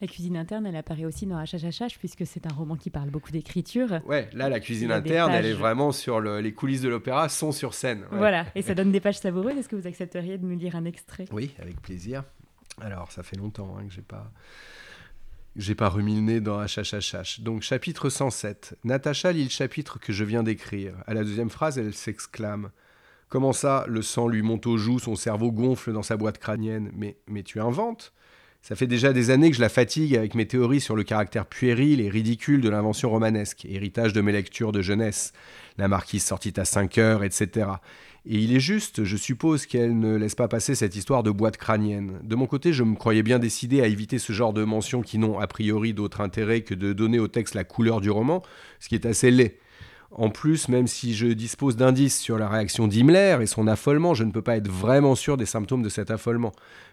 La 0.00 0.06
cuisine 0.06 0.36
interne, 0.36 0.66
elle 0.66 0.76
apparaît 0.76 1.04
aussi 1.04 1.26
dans 1.26 1.42
HHH, 1.42 1.98
puisque 1.98 2.26
c'est 2.26 2.46
un 2.46 2.54
roman 2.54 2.76
qui 2.76 2.90
parle 2.90 3.10
beaucoup 3.10 3.32
d'écriture. 3.32 4.00
Ouais, 4.06 4.28
là, 4.32 4.48
la 4.48 4.60
cuisine 4.60 4.92
interne, 4.92 5.32
elle 5.32 5.46
est 5.46 5.52
vraiment 5.52 5.92
sur 5.92 6.20
les 6.20 6.52
coulisses 6.52 6.82
de 6.82 6.88
l'opéra, 6.88 7.28
sont 7.28 7.52
sur 7.52 7.74
scène. 7.74 8.04
Voilà, 8.10 8.46
et 8.54 8.62
ça 8.62 8.74
donne 8.74 8.92
des 8.92 9.00
pages 9.00 9.18
savoureuses. 9.18 9.56
Est-ce 9.56 9.68
que 9.68 9.76
vous 9.76 9.86
accepteriez 9.86 10.38
de 10.38 10.44
me 10.44 10.54
lire 10.54 10.76
un 10.76 10.84
extrait? 10.84 11.26
Oui, 11.32 11.54
avec 11.60 11.80
plaisir. 11.80 12.24
Alors, 12.80 13.10
ça 13.10 13.22
fait 13.22 13.36
longtemps 13.36 13.76
hein, 13.78 13.86
que 13.86 13.92
j'ai 13.92 14.02
pas 14.02 14.30
j'ai 15.56 15.74
pas 15.74 15.88
ruminé 15.88 16.40
dans 16.40 16.62
HHHH. 16.62 17.40
Donc, 17.40 17.62
chapitre 17.62 18.10
107. 18.10 18.76
Natacha 18.84 19.32
lit 19.32 19.44
le 19.44 19.50
chapitre 19.50 19.98
que 19.98 20.12
je 20.12 20.22
viens 20.22 20.42
d'écrire. 20.42 20.94
À 21.06 21.14
la 21.14 21.24
deuxième 21.24 21.48
phrase, 21.48 21.78
elle 21.78 21.94
s'exclame. 21.94 22.70
Comment 23.28 23.52
ça, 23.52 23.84
le 23.88 24.02
sang 24.02 24.28
lui 24.28 24.42
monte 24.42 24.66
aux 24.66 24.76
joues, 24.76 24.98
son 24.98 25.16
cerveau 25.16 25.50
gonfle 25.50 25.92
dans 25.92 26.02
sa 26.02 26.16
boîte 26.16 26.38
crânienne? 26.38 26.90
Mais, 26.94 27.16
mais 27.26 27.42
tu 27.42 27.60
inventes? 27.60 28.12
Ça 28.66 28.74
fait 28.74 28.88
déjà 28.88 29.12
des 29.12 29.30
années 29.30 29.50
que 29.50 29.56
je 29.56 29.60
la 29.60 29.68
fatigue 29.68 30.16
avec 30.16 30.34
mes 30.34 30.44
théories 30.44 30.80
sur 30.80 30.96
le 30.96 31.04
caractère 31.04 31.46
puéril 31.46 32.00
et 32.00 32.08
ridicule 32.08 32.60
de 32.60 32.68
l'invention 32.68 33.08
romanesque, 33.10 33.64
héritage 33.64 34.12
de 34.12 34.20
mes 34.20 34.32
lectures 34.32 34.72
de 34.72 34.82
jeunesse, 34.82 35.32
la 35.78 35.86
marquise 35.86 36.24
sortit 36.24 36.52
à 36.56 36.64
5 36.64 36.98
heures, 36.98 37.22
etc. 37.22 37.68
Et 38.28 38.38
il 38.38 38.56
est 38.56 38.58
juste, 38.58 39.04
je 39.04 39.16
suppose, 39.16 39.66
qu'elle 39.66 39.96
ne 39.96 40.16
laisse 40.16 40.34
pas 40.34 40.48
passer 40.48 40.74
cette 40.74 40.96
histoire 40.96 41.22
de 41.22 41.30
boîte 41.30 41.58
crânienne. 41.58 42.18
De 42.24 42.34
mon 42.34 42.48
côté, 42.48 42.72
je 42.72 42.82
me 42.82 42.96
croyais 42.96 43.22
bien 43.22 43.38
décidé 43.38 43.82
à 43.82 43.86
éviter 43.86 44.18
ce 44.18 44.32
genre 44.32 44.52
de 44.52 44.64
mentions 44.64 45.02
qui 45.02 45.18
n'ont 45.18 45.38
a 45.38 45.46
priori 45.46 45.94
d'autre 45.94 46.20
intérêt 46.20 46.62
que 46.62 46.74
de 46.74 46.92
donner 46.92 47.20
au 47.20 47.28
texte 47.28 47.54
la 47.54 47.62
couleur 47.62 48.00
du 48.00 48.10
roman, 48.10 48.42
ce 48.80 48.88
qui 48.88 48.96
est 48.96 49.06
assez 49.06 49.30
laid. 49.30 49.60
En 50.10 50.30
plus, 50.30 50.68
même 50.68 50.86
si 50.86 51.14
je 51.14 51.26
dispose 51.26 51.76
d'indices 51.76 52.18
sur 52.18 52.38
la 52.38 52.48
réaction 52.48 52.86
d'Himmler 52.86 53.38
et 53.40 53.46
son 53.46 53.66
affolement, 53.66 54.14
je 54.14 54.24
ne 54.24 54.30
peux 54.30 54.42
pas 54.42 54.56
être 54.56 54.70
vraiment 54.70 55.14
sûr 55.14 55.36
des 55.36 55.46
symptômes 55.46 55.82
de 55.82 55.88
cet 55.88 56.10
affolement. 56.10 56.52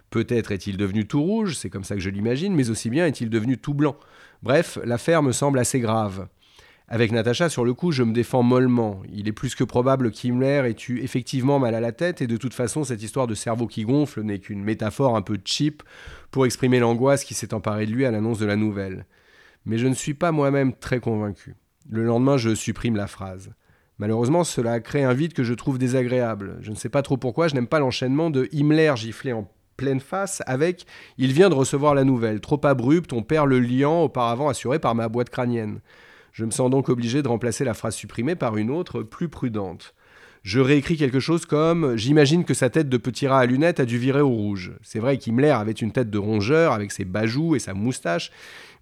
Peut-être 0.10 0.52
est-il 0.52 0.78
devenu 0.78 1.08
tout 1.08 1.22
rouge, 1.22 1.56
c'est 1.56 1.70
comme 1.70 1.84
ça 1.84 1.96
que 1.96 2.02
je 2.02 2.10
l'imagine, 2.10 2.54
mais 2.56 2.70
aussi 2.70 2.90
bien 2.90 3.06
est-il 3.06 3.30
devenu 3.30 3.58
tout 3.58 3.74
blanc. 3.74 3.96
Bref, 4.42 4.78
l'affaire 4.84 5.24
me 5.24 5.32
semble 5.32 5.60
assez 5.60 5.80
grave. 5.80 6.28
Avec 6.88 7.12
Natacha, 7.12 7.50
sur 7.50 7.64
le 7.64 7.74
coup, 7.74 7.92
je 7.92 8.04
me 8.04 8.14
défends 8.14 8.44
mollement. 8.44 9.02
Il 9.12 9.28
est 9.28 9.32
plus 9.32 9.56
que 9.56 9.64
probable 9.64 10.12
qu'Himmler 10.12 10.64
ait 10.68 10.92
eu 10.92 11.00
effectivement 11.00 11.58
mal 11.58 11.76
à 11.76 11.80
la 11.80 11.92
tête, 11.92 12.22
et 12.22 12.28
de 12.28 12.38
toute 12.38 12.54
façon, 12.54 12.84
cette 12.84 13.02
histoire 13.02 13.26
de 13.26 13.36
cerveau 13.36 13.68
qui 13.68 13.84
gonfle 13.84 14.22
n'est 14.22 14.40
qu'une 14.40 14.64
métaphore 14.64 15.16
un 15.16 15.22
peu 15.22 15.40
cheap 15.44 15.82
pour 16.30 16.46
exprimer 16.46 16.80
l'angoisse 16.80 17.24
qui 17.24 17.36
s'est 17.36 17.54
emparée 17.54 17.86
de 17.86 17.92
lui 17.92 18.06
à 18.06 18.12
l'annonce 18.12 18.40
de 18.40 18.46
la 18.46 18.58
nouvelle. 18.58 19.06
Mais 19.66 19.78
je 19.78 19.88
ne 19.88 19.94
suis 19.94 20.14
pas 20.14 20.32
moi-même 20.32 20.74
très 20.74 21.00
convaincu. 21.00 21.56
Le 21.90 22.04
lendemain, 22.04 22.38
je 22.38 22.56
supprime 22.56 22.96
la 22.96 23.08
phrase. 23.08 23.52
Malheureusement, 24.00 24.44
cela 24.44 24.80
crée 24.80 25.04
un 25.04 25.14
vide 25.14 25.34
que 25.34 25.44
je 25.44 25.54
trouve 25.54 25.78
désagréable. 25.78 26.58
Je 26.62 26.72
ne 26.72 26.76
sais 26.76 26.90
pas 26.90 27.02
trop 27.02 27.18
pourquoi, 27.18 27.48
je 27.48 27.56
n'aime 27.56 27.68
pas 27.68 27.80
l'enchaînement 27.80 28.30
de 28.30 28.50
Himmler 28.52 28.94
giflé 28.96 29.34
en 29.34 29.50
pleine 29.78 30.00
face 30.00 30.42
avec 30.46 30.86
Il 31.18 31.34
vient 31.34 31.50
de 31.50 31.56
recevoir 31.56 31.96
la 31.96 32.04
nouvelle, 32.04 32.40
trop 32.40 32.60
abrupte, 32.64 33.14
on 33.14 33.24
perd 33.24 33.48
le 33.48 33.60
lien 33.60 33.90
auparavant 33.90 34.50
assuré 34.50 34.80
par 34.80 34.96
ma 34.96 35.10
boîte 35.10 35.30
crânienne. 35.30 35.80
Je 36.32 36.46
me 36.46 36.52
sens 36.52 36.70
donc 36.70 36.90
obligé 36.90 37.22
de 37.22 37.28
remplacer 37.28 37.64
la 37.64 37.74
phrase 37.74 37.96
supprimée 37.96 38.36
par 38.36 38.58
une 38.58 38.72
autre, 38.72 39.04
plus 39.04 39.30
prudente. 39.30 39.94
Je 40.42 40.60
réécris 40.60 40.98
quelque 40.98 41.20
chose 41.20 41.46
comme 41.46 41.96
J'imagine 41.96 42.44
que 42.44 42.54
sa 42.54 42.70
tête 42.70 42.90
de 42.90 42.98
petit 42.98 43.28
rat 43.28 43.40
à 43.40 43.46
lunettes 43.46 43.80
a 43.80 43.86
dû 43.86 43.98
virer 43.98 44.22
au 44.22 44.30
rouge. 44.30 44.74
C'est 44.82 45.00
vrai 45.00 45.18
qu'Himmler 45.18 45.52
avait 45.52 45.72
une 45.72 45.92
tête 45.92 46.10
de 46.10 46.18
rongeur 46.18 46.74
avec 46.74 46.92
ses 46.92 47.06
bajoux 47.06 47.56
et 47.56 47.60
sa 47.60 47.74
moustache, 47.74 48.32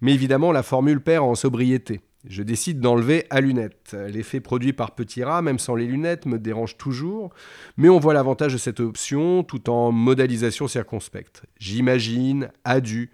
mais 0.00 0.12
évidemment 0.12 0.50
la 0.50 0.62
formule 0.62 1.00
perd 1.00 1.24
en 1.24 1.34
sobriété. 1.34 2.00
Je 2.24 2.42
décide 2.42 2.80
d'enlever 2.80 3.26
à 3.30 3.40
lunettes. 3.40 3.96
L'effet 4.08 4.40
produit 4.40 4.72
par 4.72 4.94
petit 4.94 5.24
rat, 5.24 5.42
même 5.42 5.58
sans 5.58 5.74
les 5.74 5.86
lunettes, 5.86 6.26
me 6.26 6.38
dérange 6.38 6.76
toujours, 6.76 7.34
mais 7.76 7.88
on 7.88 7.98
voit 7.98 8.14
l'avantage 8.14 8.52
de 8.52 8.58
cette 8.58 8.78
option 8.78 9.42
tout 9.42 9.68
en 9.68 9.90
modalisation 9.90 10.68
circonspecte. 10.68 11.42
J'imagine, 11.58 12.50
a 12.64 12.80
dû. 12.80 13.10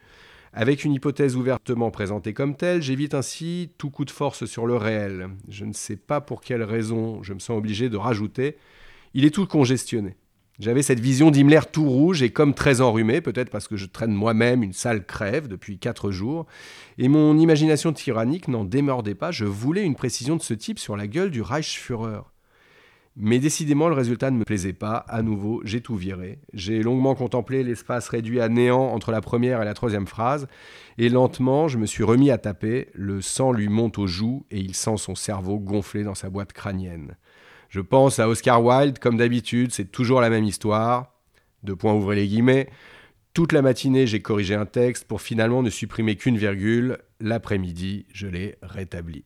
Avec 0.52 0.84
une 0.84 0.92
hypothèse 0.92 1.36
ouvertement 1.36 1.90
présentée 1.90 2.34
comme 2.34 2.56
telle, 2.56 2.82
j'évite 2.82 3.14
ainsi 3.14 3.70
tout 3.78 3.90
coup 3.90 4.04
de 4.04 4.10
force 4.10 4.44
sur 4.44 4.66
le 4.66 4.76
réel. 4.76 5.28
Je 5.48 5.64
ne 5.64 5.72
sais 5.72 5.96
pas 5.96 6.20
pour 6.20 6.40
quelle 6.40 6.62
raison 6.62 7.22
je 7.22 7.32
me 7.32 7.38
sens 7.38 7.56
obligé 7.56 7.88
de 7.88 7.96
rajouter. 7.96 8.56
Il 9.14 9.24
est 9.24 9.30
tout 9.30 9.46
congestionné. 9.46 10.16
J'avais 10.58 10.82
cette 10.82 10.98
vision 10.98 11.30
d'Himmler 11.30 11.60
tout 11.70 11.88
rouge 11.88 12.22
et 12.22 12.30
comme 12.30 12.52
très 12.52 12.80
enrhumé, 12.80 13.20
peut-être 13.20 13.50
parce 13.50 13.68
que 13.68 13.76
je 13.76 13.86
traîne 13.86 14.12
moi-même 14.12 14.64
une 14.64 14.72
sale 14.72 15.06
crève 15.06 15.46
depuis 15.46 15.78
quatre 15.78 16.10
jours, 16.10 16.46
et 16.98 17.06
mon 17.06 17.38
imagination 17.38 17.92
tyrannique 17.92 18.48
n'en 18.48 18.64
démordait 18.64 19.14
pas, 19.14 19.30
je 19.30 19.44
voulais 19.44 19.84
une 19.84 19.94
précision 19.94 20.34
de 20.34 20.42
ce 20.42 20.54
type 20.54 20.80
sur 20.80 20.96
la 20.96 21.06
gueule 21.06 21.30
du 21.30 21.42
Reichsführer. 21.42 22.22
Mais 23.20 23.40
décidément, 23.40 23.88
le 23.88 23.96
résultat 23.96 24.30
ne 24.30 24.38
me 24.38 24.44
plaisait 24.44 24.72
pas. 24.72 24.98
À 25.08 25.22
nouveau, 25.22 25.60
j'ai 25.64 25.80
tout 25.80 25.96
viré. 25.96 26.38
J'ai 26.54 26.84
longuement 26.84 27.16
contemplé 27.16 27.64
l'espace 27.64 28.08
réduit 28.08 28.40
à 28.40 28.48
néant 28.48 28.92
entre 28.92 29.10
la 29.10 29.20
première 29.20 29.60
et 29.60 29.64
la 29.64 29.74
troisième 29.74 30.06
phrase, 30.06 30.46
et 30.98 31.08
lentement, 31.08 31.66
je 31.66 31.78
me 31.78 31.86
suis 31.86 32.04
remis 32.04 32.30
à 32.30 32.38
taper. 32.38 32.88
Le 32.94 33.20
sang 33.20 33.50
lui 33.50 33.68
monte 33.68 33.98
aux 33.98 34.06
joues 34.06 34.46
et 34.52 34.58
il 34.58 34.74
sent 34.74 34.98
son 34.98 35.16
cerveau 35.16 35.58
gonfler 35.58 36.04
dans 36.04 36.14
sa 36.14 36.30
boîte 36.30 36.52
crânienne. 36.52 37.16
Je 37.68 37.80
pense 37.80 38.18
à 38.18 38.28
Oscar 38.28 38.64
Wilde, 38.64 38.98
comme 38.98 39.16
d'habitude, 39.16 39.72
c'est 39.72 39.90
toujours 39.90 40.20
la 40.20 40.30
même 40.30 40.44
histoire. 40.44 41.12
Deux 41.62 41.76
points 41.76 41.92
ouvrez 41.92 42.16
les 42.16 42.26
guillemets. 42.26 42.68
Toute 43.34 43.52
la 43.52 43.62
matinée, 43.62 44.06
j'ai 44.06 44.20
corrigé 44.20 44.54
un 44.54 44.66
texte 44.66 45.04
pour 45.04 45.20
finalement 45.20 45.62
ne 45.62 45.70
supprimer 45.70 46.16
qu'une 46.16 46.38
virgule. 46.38 46.98
L'après-midi, 47.20 48.06
je 48.12 48.26
l'ai 48.26 48.56
rétabli. 48.62 49.24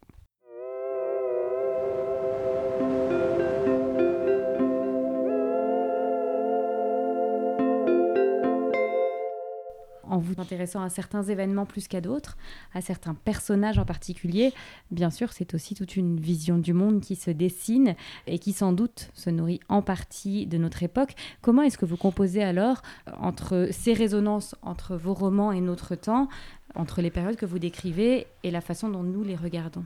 Vous 10.33 10.41
intéressant 10.41 10.83
à 10.83 10.89
certains 10.89 11.23
événements 11.23 11.67
plus 11.67 11.89
qu'à 11.89 12.01
d'autres, 12.01 12.37
à 12.75 12.81
certains 12.81 13.15
personnages 13.15 13.79
en 13.79 13.85
particulier. 13.85 14.53
Bien 14.91 15.11
sûr, 15.11 15.33
c'est 15.33 15.55
aussi 15.55 15.75
toute 15.75 15.97
une 15.97 16.19
vision 16.19 16.59
du 16.59 16.73
monde 16.73 17.01
qui 17.01 17.17
se 17.17 17.31
dessine 17.31 17.95
et 18.27 18.39
qui 18.39 18.53
sans 18.53 18.73
doute 18.73 19.11
se 19.15 19.31
nourrit 19.31 19.61
en 19.69 19.83
partie 19.83 20.47
de 20.47 20.59
notre 20.59 20.83
époque. 20.83 21.15
Comment 21.41 21.63
est-ce 21.63 21.79
que 21.79 21.87
vous 21.87 21.97
composez 21.97 22.43
alors 22.43 22.83
entre 23.19 23.69
ces 23.71 23.93
résonances 23.93 24.55
entre 24.63 24.97
vos 24.97 25.15
romans 25.15 25.53
et 25.53 25.61
notre 25.61 25.95
temps, 25.95 26.29
entre 26.75 27.03
les 27.03 27.11
périodes 27.11 27.37
que 27.37 27.47
vous 27.47 27.59
décrivez 27.59 28.27
et 28.43 28.51
la 28.51 28.61
façon 28.61 28.89
dont 28.89 29.03
nous 29.03 29.25
les 29.25 29.37
regardons? 29.37 29.85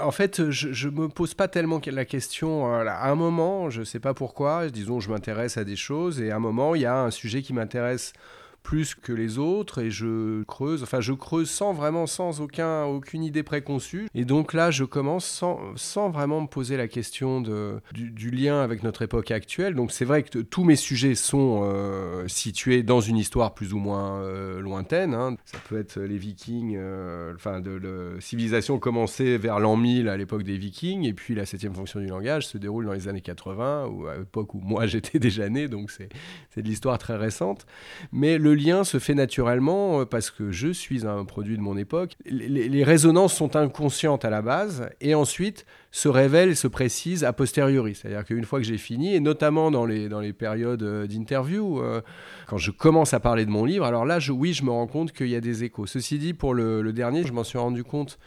En 0.00 0.10
fait, 0.10 0.50
je 0.50 0.88
ne 0.88 0.92
me 0.92 1.08
pose 1.08 1.34
pas 1.34 1.48
tellement 1.48 1.80
la 1.84 2.04
question. 2.04 2.74
Euh, 2.74 2.86
à 2.86 3.10
un 3.10 3.14
moment, 3.14 3.70
je 3.70 3.80
ne 3.80 3.84
sais 3.84 4.00
pas 4.00 4.14
pourquoi, 4.14 4.68
disons, 4.68 5.00
je 5.00 5.10
m'intéresse 5.10 5.56
à 5.56 5.64
des 5.64 5.76
choses, 5.76 6.20
et 6.20 6.30
à 6.30 6.36
un 6.36 6.40
moment, 6.40 6.74
il 6.74 6.82
y 6.82 6.86
a 6.86 7.02
un 7.02 7.10
sujet 7.10 7.42
qui 7.42 7.52
m'intéresse 7.52 8.12
plus 8.62 8.94
que 8.94 9.12
les 9.12 9.38
autres 9.38 9.80
et 9.80 9.90
je 9.90 10.42
creuse, 10.44 10.82
enfin 10.82 11.00
je 11.00 11.12
creuse 11.12 11.50
sans 11.50 11.72
vraiment, 11.72 12.06
sans 12.06 12.40
aucun, 12.40 12.84
aucune 12.84 13.24
idée 13.24 13.42
préconçue. 13.42 14.08
Et 14.14 14.24
donc 14.24 14.52
là, 14.52 14.70
je 14.70 14.84
commence 14.84 15.24
sans, 15.24 15.60
sans 15.76 16.10
vraiment 16.10 16.40
me 16.40 16.46
poser 16.46 16.76
la 16.76 16.88
question 16.88 17.40
de, 17.40 17.80
du, 17.92 18.30
lien 18.30 18.62
avec 18.62 18.82
notre 18.82 19.02
époque 19.02 19.30
actuelle. 19.30 19.74
Donc 19.74 19.92
c'est 19.92 20.04
vrai 20.04 20.22
que 20.22 20.38
tous 20.38 20.64
mes 20.64 20.76
sujets 20.76 21.14
sont 21.14 21.62
euh, 21.64 22.26
situés 22.28 22.82
dans 22.82 23.00
une 23.00 23.16
histoire 23.16 23.54
plus 23.54 23.72
ou 23.74 23.78
moins 23.78 24.20
euh, 24.22 24.60
lointaine. 24.60 25.14
Hein. 25.14 25.36
Ça 25.44 25.58
peut 25.68 25.78
être 25.78 26.00
les 26.00 26.16
Vikings, 26.16 26.76
euh, 26.78 27.34
enfin 27.34 27.60
de 27.60 27.72
la 27.72 28.20
civilisation 28.20 28.78
commencée 28.78 29.36
vers 29.38 29.58
l'an 29.58 29.76
1000 29.76 30.08
à 30.08 30.16
l'époque 30.16 30.44
des 30.44 30.56
Vikings, 30.56 31.04
et 31.04 31.12
puis 31.12 31.34
la 31.34 31.46
septième 31.46 31.74
fonction 31.74 32.00
du 32.00 32.06
langage 32.06 32.46
se 32.46 32.58
déroule 32.58 32.86
dans 32.86 32.92
les 32.92 33.08
années 33.08 33.20
80, 33.20 33.86
ou 33.86 34.06
à 34.06 34.16
l'époque 34.18 34.54
où 34.54 34.60
moi 34.60 34.86
j'étais 34.92 35.18
déjà 35.18 35.48
né, 35.48 35.68
donc 35.68 35.90
c'est 35.90 36.08
de 36.56 36.68
l'histoire 36.68 36.98
très 36.98 37.16
récente. 37.16 37.66
Mais 38.12 38.38
le 38.38 38.51
le 38.52 38.62
lien 38.62 38.84
se 38.84 38.98
fait 38.98 39.14
naturellement 39.14 40.00
euh, 40.00 40.04
parce 40.04 40.30
que 40.30 40.50
je 40.50 40.68
suis 40.68 41.06
un 41.06 41.24
produit 41.24 41.56
de 41.56 41.62
mon 41.62 41.76
époque. 41.76 42.12
Les, 42.26 42.84
résonances 42.84 43.34
sont 43.34 43.56
inconscientes 43.56 44.24
à 44.24 44.30
la 44.30 44.42
base 44.42 44.90
et 45.00 45.14
ensuite 45.14 45.64
se 45.90 46.08
révèlent 46.08 46.56
se 46.56 46.68
précisent 46.68 47.24
a 47.24 47.32
posteriori. 47.32 47.94
C'est-à-dire 47.94 48.24
qu'une 48.24 48.44
fois 48.44 48.58
que 48.58 48.66
j'ai 48.66 48.78
fini, 48.78 49.14
et 49.14 49.20
notamment 49.20 49.70
dans 49.70 49.86
les, 49.86 50.08
dans 50.08 50.20
les 50.20 50.32
périodes 50.32 50.82
euh, 50.82 51.06
d'interview, 51.06 51.80
euh, 51.80 52.02
quand 52.46 52.58
je 52.58 52.70
commence 52.70 53.14
à 53.14 53.20
parler 53.20 53.46
de 53.46 53.50
mon 53.50 53.64
livre, 53.64 53.86
alors 53.86 54.04
là, 54.04 54.18
je, 54.18 54.32
oui, 54.32 54.52
je 54.52 54.64
me 54.64 54.70
rends 54.70 54.86
compte 54.86 55.12
qu'il 55.12 55.28
y 55.28 55.36
a 55.36 55.40
des 55.40 55.64
échos. 55.64 55.86
Ceci 55.86 56.18
dit, 56.18 56.34
pour 56.34 56.52
le 56.52 56.92
dernier, 56.92 57.24
je 57.24 57.32
m'en 57.32 57.44
suis 57.44 57.58
rendu 57.58 57.84
compte 57.84 58.18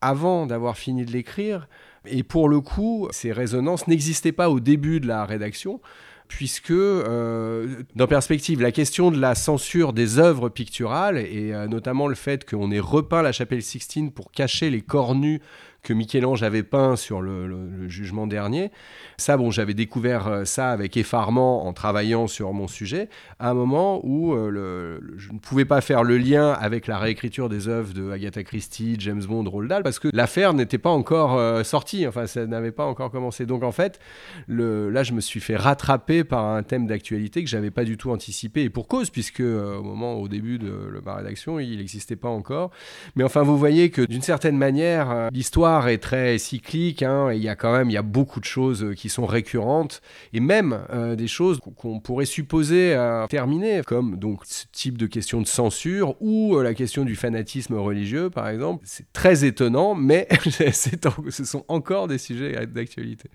avant 0.00 0.46
d'avoir 0.46 0.76
fini 0.76 1.04
de 1.04 1.12
l'écrire. 1.12 1.66
Et 2.04 2.22
pour 2.22 2.48
le 2.48 2.60
coup, 2.60 3.08
ces 3.10 3.32
résonances 3.32 3.88
n'existaient 3.88 4.32
pas 4.32 4.50
au 4.50 4.60
début 4.60 5.00
de 5.00 5.06
la 5.06 5.24
rédaction 5.24 5.80
puisque, 6.28 6.70
euh, 6.70 7.82
dans 7.96 8.06
perspective, 8.06 8.60
la 8.60 8.70
question 8.70 9.10
de 9.10 9.18
la 9.18 9.34
censure 9.34 9.92
des 9.92 10.18
œuvres 10.18 10.48
picturales, 10.48 11.18
et 11.18 11.52
euh, 11.52 11.66
notamment 11.66 12.06
le 12.06 12.14
fait 12.14 12.48
qu'on 12.48 12.70
ait 12.70 12.78
repeint 12.78 13.22
la 13.22 13.32
chapelle 13.32 13.62
Sixtine 13.62 14.12
pour 14.12 14.30
cacher 14.30 14.70
les 14.70 14.82
corps 14.82 15.14
nus 15.14 15.40
que 15.88 15.94
Michel-Ange 15.94 16.42
avait 16.42 16.64
peint 16.64 16.96
sur 16.96 17.22
le, 17.22 17.88
jugement 17.88 18.26
dernier. 18.26 18.70
Ça, 19.16 19.38
bon, 19.38 19.50
j'avais 19.50 19.72
découvert 19.72 20.28
euh, 20.28 20.44
ça 20.44 20.68
avec 20.70 20.98
effarement 20.98 21.66
en 21.66 21.72
travaillant 21.72 22.26
sur 22.26 22.52
mon 22.52 22.68
sujet, 22.68 23.08
à 23.38 23.48
un 23.48 23.54
moment 23.54 24.00
où 24.04 24.34
euh, 24.34 25.00
je 25.16 25.32
ne 25.32 25.38
pouvais 25.38 25.64
pas 25.64 25.80
faire 25.80 26.04
le 26.04 26.18
lien 26.18 26.52
avec 26.52 26.86
la 26.86 26.98
réécriture 26.98 27.48
des 27.48 27.68
œuvres 27.68 27.94
de 27.94 28.10
Agatha 28.10 28.42
Christie, 28.44 28.96
James 28.98 29.22
Bond, 29.24 29.48
Roald 29.48 29.70
Dahl, 29.70 29.82
parce 29.82 29.98
que 29.98 30.08
l'affaire 30.12 30.52
n'était 30.52 30.76
pas 30.76 30.90
encore 30.90 31.38
euh, 31.38 31.64
sortie, 31.64 32.06
enfin, 32.06 32.26
ça 32.26 32.46
n'avait 32.46 32.70
pas 32.70 32.84
encore 32.84 33.10
commencé. 33.10 33.46
Donc, 33.46 33.62
en 33.62 33.72
fait, 33.72 33.98
là, 34.46 35.02
je 35.02 35.14
me 35.14 35.22
suis 35.22 35.40
fait 35.40 35.56
rattraper 35.56 36.22
par 36.22 36.44
un 36.44 36.62
thème 36.62 36.86
d'actualité 36.86 37.42
que 37.42 37.48
j'avais 37.48 37.70
pas 37.70 37.84
du 37.84 37.96
tout 37.96 38.10
anticipé, 38.10 38.64
et 38.64 38.70
pour 38.70 38.88
cause, 38.88 39.08
puisque 39.08 39.40
au 39.40 39.82
moment, 39.82 40.16
au 40.16 40.28
début 40.28 40.58
de 40.58 41.00
ma 41.02 41.14
rédaction, 41.14 41.58
il 41.58 41.78
n'existait 41.78 42.16
pas 42.16 42.28
encore. 42.28 42.72
Mais 43.16 43.24
enfin, 43.24 43.42
vous 43.42 43.56
voyez 43.56 43.88
que 43.88 44.02
d'une 44.02 44.20
certaine 44.20 44.58
manière, 44.58 45.30
l'histoire 45.32 45.77
est 45.86 45.98
très 45.98 46.38
cyclique, 46.38 47.02
hein, 47.02 47.30
et 47.30 47.36
il 47.36 47.42
y 47.42 47.48
a 47.48 47.54
quand 47.54 47.72
même 47.72 47.90
il 47.90 47.92
y 47.92 47.98
a 47.98 48.02
beaucoup 48.02 48.40
de 48.40 48.44
choses 48.44 48.82
euh, 48.82 48.94
qui 48.94 49.08
sont 49.08 49.26
récurrentes, 49.26 50.00
et 50.32 50.40
même 50.40 50.80
euh, 50.90 51.14
des 51.14 51.28
choses 51.28 51.60
qu'on 51.76 52.00
pourrait 52.00 52.24
supposer 52.24 52.94
à 52.94 53.26
terminer, 53.30 53.82
comme 53.86 54.16
donc 54.18 54.44
ce 54.44 54.64
type 54.72 54.98
de 54.98 55.06
question 55.06 55.40
de 55.40 55.46
censure 55.46 56.16
ou 56.20 56.56
euh, 56.56 56.62
la 56.62 56.74
question 56.74 57.04
du 57.04 57.14
fanatisme 57.14 57.74
religieux, 57.74 58.30
par 58.30 58.48
exemple. 58.48 58.82
C'est 58.86 59.12
très 59.12 59.44
étonnant, 59.44 59.94
mais 59.94 60.26
ce 60.50 61.44
sont 61.44 61.64
encore 61.68 62.08
des 62.08 62.18
sujets 62.18 62.66
d'actualité. 62.66 63.30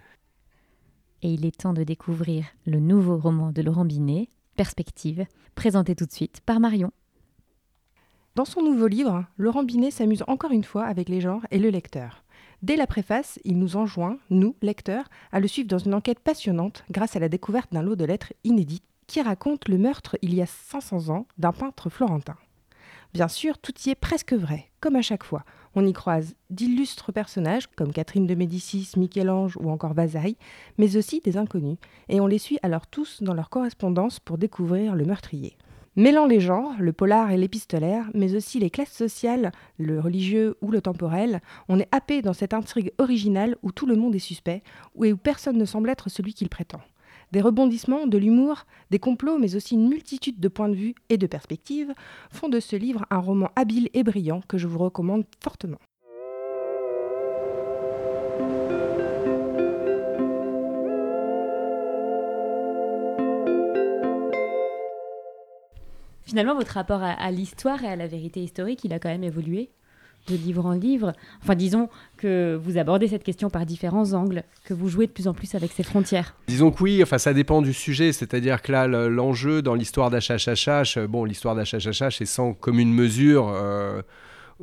Et 1.22 1.30
il 1.30 1.46
est 1.46 1.56
temps 1.56 1.74
de 1.74 1.84
découvrir 1.84 2.46
le 2.66 2.82
nouveau 2.82 3.18
roman 3.18 3.52
de 3.52 3.62
Laurent 3.62 3.86
Binet, 3.86 4.28
Perspective, 4.58 5.26
présenté 5.56 5.96
tout 5.96 6.06
de 6.06 6.12
suite 6.12 6.42
par 6.46 6.60
Marion. 6.60 6.92
Dans 8.36 8.46
son 8.46 8.64
nouveau 8.64 8.88
livre, 8.88 9.26
Laurent 9.38 9.64
Binet 9.64 9.92
s'amuse 9.92 10.24
encore 10.28 10.52
une 10.52 10.64
fois 10.64 10.86
avec 10.86 11.08
les 11.08 11.22
genres 11.22 11.46
et 11.52 11.60
le 11.60 11.70
lecteur. 11.70 12.23
Dès 12.64 12.78
la 12.78 12.88
préface, 12.88 13.40
il 13.44 13.60
nous 13.60 13.76
enjoint, 13.76 14.18
nous, 14.30 14.56
lecteurs, 14.62 15.10
à 15.34 15.42
le 15.42 15.50
suivre 15.50 15.68
dans 15.68 15.80
une 15.80 15.94
enquête 15.94 16.22
passionnante 16.22 16.86
grâce 16.90 17.18
à 17.18 17.20
la 17.20 17.28
découverte 17.28 17.74
d'un 17.74 17.82
lot 17.82 17.98
de 17.98 18.06
lettres 18.06 18.32
inédites 18.46 18.86
qui 19.06 19.22
raconte 19.22 19.68
le 19.68 19.78
meurtre 19.78 20.18
il 20.22 20.34
y 20.34 20.42
a 20.42 20.46
500 20.46 21.14
ans 21.14 21.28
d'un 21.38 21.52
peintre 21.52 21.90
florentin. 21.90 22.38
Bien 23.14 23.28
sûr, 23.28 23.58
tout 23.58 23.74
y 23.86 23.90
est 23.90 23.96
presque 23.96 24.32
vrai, 24.32 24.70
comme 24.80 24.96
à 24.96 25.02
chaque 25.02 25.26
fois. 25.26 25.44
On 25.76 25.86
y 25.86 25.92
croise 25.92 26.36
d'illustres 26.52 27.12
personnages 27.12 27.68
comme 27.68 27.92
Catherine 27.92 28.28
de 28.28 28.34
Médicis, 28.34 28.92
Michel-Ange 28.96 29.58
ou 29.58 29.70
encore 29.70 29.94
Vazaille, 29.94 30.38
mais 30.78 30.96
aussi 30.96 31.20
des 31.20 31.36
inconnus, 31.36 31.78
et 32.08 32.22
on 32.22 32.28
les 32.28 32.40
suit 32.40 32.60
alors 32.64 32.88
tous 32.88 33.22
dans 33.22 33.34
leur 33.34 33.50
correspondance 33.50 34.22
pour 34.22 34.38
découvrir 34.38 34.96
le 34.96 35.04
meurtrier. 35.04 35.58
Mêlant 35.96 36.26
les 36.26 36.40
genres, 36.40 36.74
le 36.80 36.92
polar 36.92 37.30
et 37.30 37.38
l'épistolaire, 37.38 38.10
mais 38.16 38.36
aussi 38.36 38.60
les 38.60 38.72
classes 38.72 38.94
sociales, 38.94 39.52
le 39.78 40.00
religieux 40.00 40.56
ou 40.62 40.72
le 40.72 40.82
temporel, 40.82 41.40
on 41.70 41.80
est 41.80 41.88
happé 41.92 42.24
dans 42.24 42.34
cette 42.34 42.56
intrigue 42.56 42.92
originale 42.98 43.58
où 43.62 43.72
tout 43.72 43.86
le 43.86 43.96
monde 43.96 44.16
est 44.16 44.20
suspect, 44.20 44.64
et 45.04 45.14
où 45.14 45.18
personne 45.18 45.58
ne 45.58 45.66
semble 45.66 45.92
être 45.92 46.10
celui 46.10 46.34
qu'il 46.34 46.50
prétend. 46.50 46.82
Des 47.32 47.42
rebondissements, 47.42 48.08
de 48.08 48.18
l'humour, 48.18 48.66
des 48.90 48.98
complots, 48.98 49.38
mais 49.38 49.56
aussi 49.56 49.76
une 49.76 49.88
multitude 49.88 50.40
de 50.40 50.48
points 50.48 50.70
de 50.70 50.76
vue 50.76 50.96
et 51.10 51.18
de 51.18 51.28
perspectives 51.28 51.94
font 52.32 52.50
de 52.50 52.60
ce 52.60 52.76
livre 52.76 53.06
un 53.12 53.20
roman 53.20 53.52
habile 53.56 53.90
et 53.94 54.04
brillant 54.04 54.42
que 54.48 54.58
je 54.58 54.68
vous 54.68 54.80
recommande 54.80 55.26
fortement. 55.44 55.80
Finalement, 66.34 66.56
votre 66.56 66.74
rapport 66.74 67.04
à, 67.04 67.30
l'histoire 67.30 67.84
et 67.84 67.88
à 67.88 67.96
la 67.96 68.08
vérité 68.08 68.42
historique, 68.42 68.84
il 68.84 68.92
a 68.92 68.98
quand 68.98 69.10
même 69.10 69.24
évolué 69.24 69.70
de 70.28 70.36
livre 70.36 70.66
en 70.66 70.72
livre. 70.72 71.14
Enfin, 71.44 71.54
disons 71.54 71.90
que 72.18 72.60
vous 72.60 72.80
abordez 72.80 73.08
cette 73.08 73.24
question 73.24 73.52
par 73.52 73.68
différents 73.68 74.14
angles, 74.14 74.42
que 74.66 74.74
vous 74.74 74.90
jouez 74.90 75.06
de 75.06 75.12
plus 75.12 75.28
en 75.28 75.36
plus 75.36 75.54
avec 75.54 75.72
ces 75.72 75.84
frontières. 75.84 76.34
Disons 76.48 76.72
que 76.72 76.82
oui, 76.82 77.04
enfin, 77.04 77.20
ça 77.20 77.34
dépend 77.34 77.62
du 77.62 77.72
sujet. 77.72 78.14
C'est-à-dire 78.14 78.64
que 78.64 78.72
là, 78.72 78.88
l'enjeu 78.88 79.62
dans 79.62 79.76
l'histoire 79.76 80.10
d'HHHH, 80.10 81.06
bon, 81.08 81.24
l'histoire 81.24 81.54
d'HHHH 81.56 82.22
est 82.22 82.26
sans 82.26 82.54
commune 82.54 82.92
mesure. 82.92 83.52
Euh, 83.54 84.02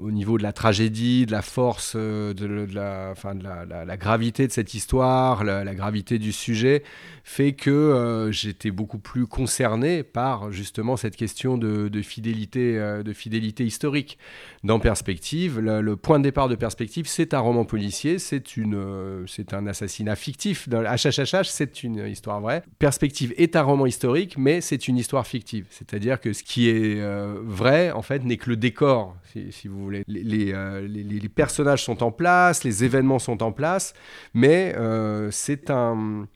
au 0.03 0.11
niveau 0.11 0.39
de 0.39 0.43
la 0.43 0.53
tragédie, 0.53 1.27
de 1.27 1.33
la 1.33 1.43
force, 1.43 1.95
euh, 1.97 2.33
de, 2.33 2.47
la, 2.73 3.09
enfin, 3.13 3.35
de 3.35 3.45
la, 3.45 3.97
gravité 3.97 4.47
de 4.47 4.53
cette 4.53 4.75
histoire, 4.75 5.45
la, 5.45 5.75
gravité 5.75 6.19
du 6.19 6.33
sujet, 6.33 6.83
fait 7.25 7.53
que 7.53 7.71
euh, 7.71 8.33
j'étais 8.33 8.71
beaucoup 8.71 8.99
plus 8.99 9.27
concerné 9.27 10.03
par 10.03 10.53
justement 10.53 10.97
cette 10.97 11.17
question 11.17 11.59
de, 11.59 12.03
fidélité, 12.03 12.79
euh, 12.79 13.03
de 13.03 13.13
fidélité 13.13 13.65
historique. 13.65 14.19
Dans 14.65 14.79
Perspective, 14.79 15.59
le, 15.59 15.97
point 15.97 16.19
de 16.19 16.25
départ 16.25 16.49
de 16.49 16.55
Perspective, 16.55 17.07
c'est 17.07 17.35
un 17.35 17.41
roman 17.41 17.65
policier, 17.65 18.19
c'est 18.19 18.57
une, 18.57 19.25
c'est 19.27 19.55
un 19.55 19.67
assassinat 19.67 20.17
fictif. 20.17 20.69
Dans 20.69 20.83
HHHH, 20.83 21.45
c'est 21.45 21.83
une 21.83 22.07
histoire 22.07 22.41
vraie. 22.41 22.63
Perspective 22.79 23.35
est 23.37 23.57
un 23.57 23.63
roman 23.63 23.87
historique, 23.87 24.37
mais 24.39 24.61
c'est 24.61 24.89
une 24.89 24.97
histoire 24.97 25.27
fictive. 25.27 25.67
C'est-à-dire 25.71 26.21
que 26.21 26.33
ce 26.33 26.43
qui 26.43 26.69
est 26.69 27.01
vrai, 27.43 27.91
en 27.91 28.03
fait, 28.03 28.25
n'est 28.25 28.37
que 28.37 28.51
le 28.51 28.57
décor, 28.57 29.17
si 29.51 29.69
vous 29.69 29.83
voulez 29.83 29.90
euh, 29.95 30.87
les, 30.89 31.29
personnages 31.29 31.85
sont 31.85 32.03
en 32.03 32.11
place, 32.11 32.65
les 32.65 32.85
événements 32.85 33.19
sont 33.19 33.43
en 33.43 33.53
place, 33.53 33.95
mais 34.35 34.75
euh, 34.77 35.31
c'est 35.31 35.71
un... 35.71 36.27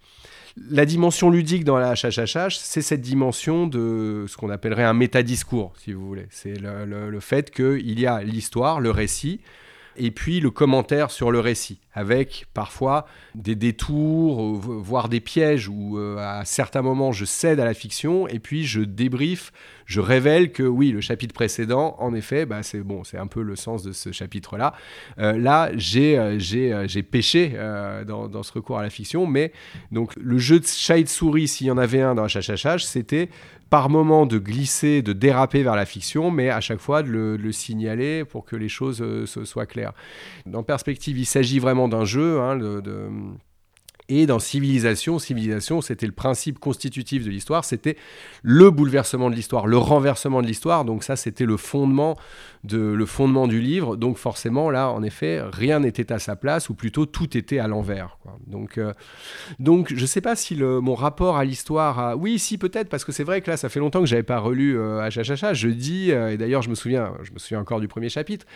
La 0.71 0.87
dimension 0.87 1.31
ludique 1.31 1.65
dans 1.65 1.79
la 1.79 1.95
HHHH, 1.95 2.59
c'est 2.59 2.83
cette 2.83 3.01
dimension 3.01 3.67
de 3.67 4.25
ce 4.29 4.37
qu'on 4.37 4.51
appellerait 4.51 4.85
un 4.85 4.95
métadiscours, 4.95 5.73
si 5.77 5.93
vous 5.93 6.07
voulez. 6.07 6.27
C'est 6.31 6.55
le, 6.55 6.85
le, 6.85 7.11
le 7.11 7.21
fait 7.21 7.51
qu'il 7.51 7.99
y 7.99 8.07
a 8.07 8.23
l'histoire, 8.23 8.79
le 8.79 8.93
récit, 8.93 9.41
et 9.97 10.13
puis 10.13 10.39
le 10.39 10.53
commentaire 10.53 11.11
sur 11.11 11.33
le 11.33 11.41
récit, 11.41 11.81
avec 11.95 12.47
parfois 12.55 13.07
des 13.35 13.55
détours, 13.55 14.55
voire 14.55 15.09
des 15.09 15.21
pièges, 15.21 15.69
où 15.69 15.99
euh, 15.99 16.19
à 16.19 16.45
certains 16.45 16.83
moments 16.83 17.13
je 17.13 17.25
cède 17.25 17.61
à 17.61 17.65
la 17.65 17.75
fiction, 17.75 18.27
et 18.29 18.41
puis 18.41 18.65
je 18.65 18.81
débriefe, 18.81 19.53
je 19.87 20.01
révèle 20.01 20.51
que 20.51 20.63
oui, 20.63 20.91
le 20.91 21.01
chapitre 21.01 21.35
précédent, 21.35 21.97
en 21.99 22.15
effet, 22.15 22.47
bah, 22.47 22.63
c'est 22.63 22.81
bon, 22.81 23.05
c'est 23.05 23.19
un 23.19 23.27
peu 23.27 23.43
le 23.43 23.55
sens 23.55 23.83
de 23.83 23.93
ce 23.93 24.13
chapitre-là. 24.13 24.75
Euh, 25.19 25.39
là, 25.39 25.71
j'ai 25.75 26.19
euh, 26.19 26.39
j'ai 26.39 27.03
péché 27.03 27.57
dans, 28.07 28.43
ce 28.43 28.53
recours 28.53 28.79
à 28.79 28.83
la 28.83 28.91
fiction, 28.91 29.27
mais 29.27 29.53
donc 29.93 30.15
le 30.17 30.39
jeu 30.39 30.59
de 30.59 30.67
chat 30.67 30.99
et 30.99 31.05
de 31.05 31.09
souris, 31.09 31.49
s'il 31.49 31.69
y 31.69 31.71
en 31.71 31.79
avait 31.79 32.01
un 32.01 32.15
dans 32.15 32.27
HHHH, 32.27 32.85
c'était 32.85 33.29
par 33.75 33.91
moment 33.91 34.25
de 34.25 34.39
glisser, 34.39 35.03
de 35.03 35.13
déraper 35.13 35.65
vers 35.65 35.75
la 35.75 35.85
fiction, 35.85 36.31
mais 36.31 36.49
à 36.49 36.61
chaque 36.61 36.79
fois 36.79 37.03
de 37.03 37.09
le, 37.11 37.51
signaler 37.51 38.25
pour 38.25 38.45
que 38.45 38.55
les 38.55 38.69
choses 38.69 39.03
euh, 39.03 39.27
soient 39.27 39.67
claires. 39.67 39.93
Dans 40.47 40.63
perspective, 40.63 41.19
il 41.19 41.25
s'agit 41.25 41.59
vraiment 41.59 41.84
d'un 41.89 42.05
jeu. 42.05 42.41
Hein, 42.41 42.59
Et 44.09 44.27
dans 44.27 44.39
civilisation, 44.39 45.19
civilisation, 45.19 45.81
c'était 45.81 46.07
le 46.07 46.13
principe 46.13 46.59
constitutif 46.59 47.25
de 47.25 47.31
l'histoire, 47.31 47.65
c'était 47.65 47.97
le 48.43 48.71
bouleversement 48.71 49.31
de 49.31 49.35
l'histoire, 49.35 49.67
le 49.67 49.79
renversement 49.79 50.43
de 50.43 50.47
l'histoire. 50.47 50.85
Donc 50.85 51.05
ça, 51.05 51.17
c'était 51.17 51.47
le 51.47 51.57
fondement 51.57 52.17
de 52.65 52.79
le 52.79 53.07
fondement 53.07 53.47
du 53.47 53.61
livre. 53.61 53.97
Donc 53.97 54.17
forcément, 54.17 54.71
là, 54.71 54.91
en 54.91 55.03
effet, 55.03 55.41
rien 55.53 55.81
n'était 55.81 56.13
à 56.13 56.19
sa 56.19 56.35
place, 56.35 56.69
ou 56.71 56.75
plutôt 56.75 57.07
tout 57.07 57.37
était 57.37 57.59
à 57.59 57.69
l'envers. 57.69 58.19
Donc, 58.47 58.79
euh, 58.79 58.93
donc, 59.59 59.93
je 59.95 60.01
ne 60.01 60.07
sais 60.07 60.21
pas 60.21 60.35
si 60.35 60.57
mon 60.57 60.95
rapport 60.95 61.37
à 61.37 61.45
l'histoire, 61.45 61.99
a... 61.99 62.17
oui, 62.17 62.39
si 62.39 62.59
peut-être, 62.59 62.89
parce 62.89 63.05
que 63.05 63.13
c'est 63.13 63.25
vrai 63.25 63.41
que 63.41 63.51
là, 63.51 63.57
ça 63.57 63.69
fait 63.69 63.81
longtemps 63.81 64.01
que 64.01 64.07
j'avais 64.07 64.23
pas 64.23 64.39
relu 64.39 64.79
euh. 64.79 65.09
Je 65.11 65.69
dis, 65.69 66.11
euh, 66.11 66.33
et 66.33 66.37
d'ailleurs, 66.37 66.63
je 66.63 66.71
me 66.71 66.75
souviens, 66.75 67.13
je 67.23 67.33
me 67.33 67.39
souviens 67.39 67.61
encore 67.61 67.81
du 67.81 67.89
premier 67.89 68.09
chapitre. 68.09 68.47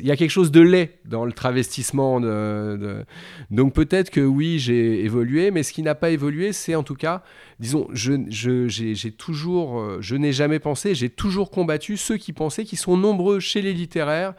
Il 0.00 0.06
y 0.06 0.10
a 0.10 0.16
quelque 0.16 0.30
chose 0.30 0.50
de 0.50 0.60
laid 0.60 0.98
dans 1.04 1.24
le 1.24 1.32
travestissement. 1.32 2.20
De, 2.20 3.04
Donc 3.50 3.74
peut-être 3.74 4.10
que 4.10 4.20
oui, 4.20 4.58
j'ai 4.58 5.04
évolué, 5.04 5.50
mais 5.50 5.62
ce 5.62 5.72
qui 5.72 5.82
n'a 5.82 5.94
pas 5.94 6.10
évolué, 6.10 6.52
c'est 6.52 6.74
en 6.74 6.82
tout 6.82 6.94
cas, 6.94 7.22
disons, 7.58 7.88
je, 7.92 8.12
je, 8.28 9.08
toujours, 9.08 9.80
euh, 9.80 9.98
je 10.00 10.16
n'ai 10.16 10.32
jamais 10.32 10.58
pensé, 10.58 10.94
j'ai 10.94 11.10
toujours 11.10 11.50
combattu 11.50 11.96
ceux 11.96 12.16
qui 12.16 12.32
pensaient, 12.32 12.64
qui 12.64 12.76
sont 12.76 12.96
nombreux 12.96 13.40
chez 13.50 13.62
les 13.62 13.72
littéraires, 13.72 14.34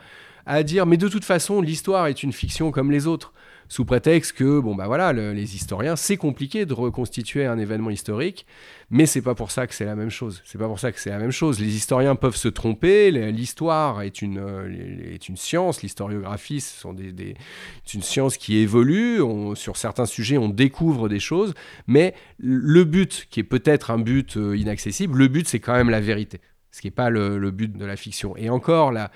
à 0.45 0.63
dire, 0.63 0.85
mais 0.85 0.97
de 0.97 1.07
toute 1.07 1.25
façon, 1.25 1.61
l'histoire 1.61 2.07
est 2.07 2.23
une 2.23 2.33
fiction 2.33 2.71
comme 2.71 2.91
les 2.91 3.07
autres. 3.07 3.33
Sous 3.71 3.85
prétexte 3.85 4.33
que 4.33 4.59
bon 4.59 4.75
bah 4.75 4.85
voilà 4.85 5.13
les 5.13 5.55
historiens 5.55 5.95
c'est 5.95 6.17
compliqué 6.17 6.65
de 6.65 6.73
reconstituer 6.73 7.45
un 7.45 7.57
événement 7.57 7.89
historique 7.89 8.45
mais 8.89 9.05
c'est 9.05 9.21
pas 9.21 9.33
pour 9.33 9.49
ça 9.49 9.65
que 9.65 9.73
c'est 9.73 9.85
la 9.85 9.95
même 9.95 10.09
chose. 10.09 10.41
C'est 10.43 10.57
pas 10.57 10.67
pour 10.67 10.77
ça 10.77 10.91
que 10.91 10.99
c'est 10.99 11.09
la 11.09 11.19
même 11.19 11.31
chose. 11.31 11.61
Les 11.61 11.73
historiens 11.77 12.17
peuvent 12.17 12.35
se 12.35 12.49
tromper 12.49 13.11
l'histoire 13.31 14.01
est 14.01 14.21
une 14.21 14.39
euh, 14.39 15.13
est 15.13 15.29
une 15.29 15.37
science 15.37 15.83
l'historiographie 15.83 16.59
sont 16.59 16.91
des, 16.91 17.13
des 17.13 17.35
c'est 17.85 17.93
une 17.93 18.03
science 18.03 18.35
qui 18.35 18.57
évolue 18.57 19.21
sur 19.55 19.77
certains 19.77 20.05
sujets 20.05 20.37
on 20.37 20.49
découvre 20.49 21.07
des 21.07 21.21
choses 21.21 21.53
mais 21.87 22.13
le 22.39 22.83
but 22.83 23.25
qui 23.29 23.39
est 23.39 23.43
peut-être 23.43 23.89
un 23.89 23.99
but 23.99 24.35
euh, 24.35 24.57
inaccessible 24.57 25.17
le 25.17 25.29
but 25.29 25.47
c'est 25.47 25.61
quand 25.61 25.75
même 25.75 25.89
la 25.89 26.01
vérité 26.01 26.41
ce 26.71 26.81
qui 26.81 26.87
n'est 26.87 26.91
pas 26.91 27.09
le, 27.09 27.51
but 27.51 27.75
de 27.75 27.85
la 27.85 27.95
fiction. 27.95 28.35
Et 28.37 28.49
encore, 28.49 28.91
là, 28.91 29.11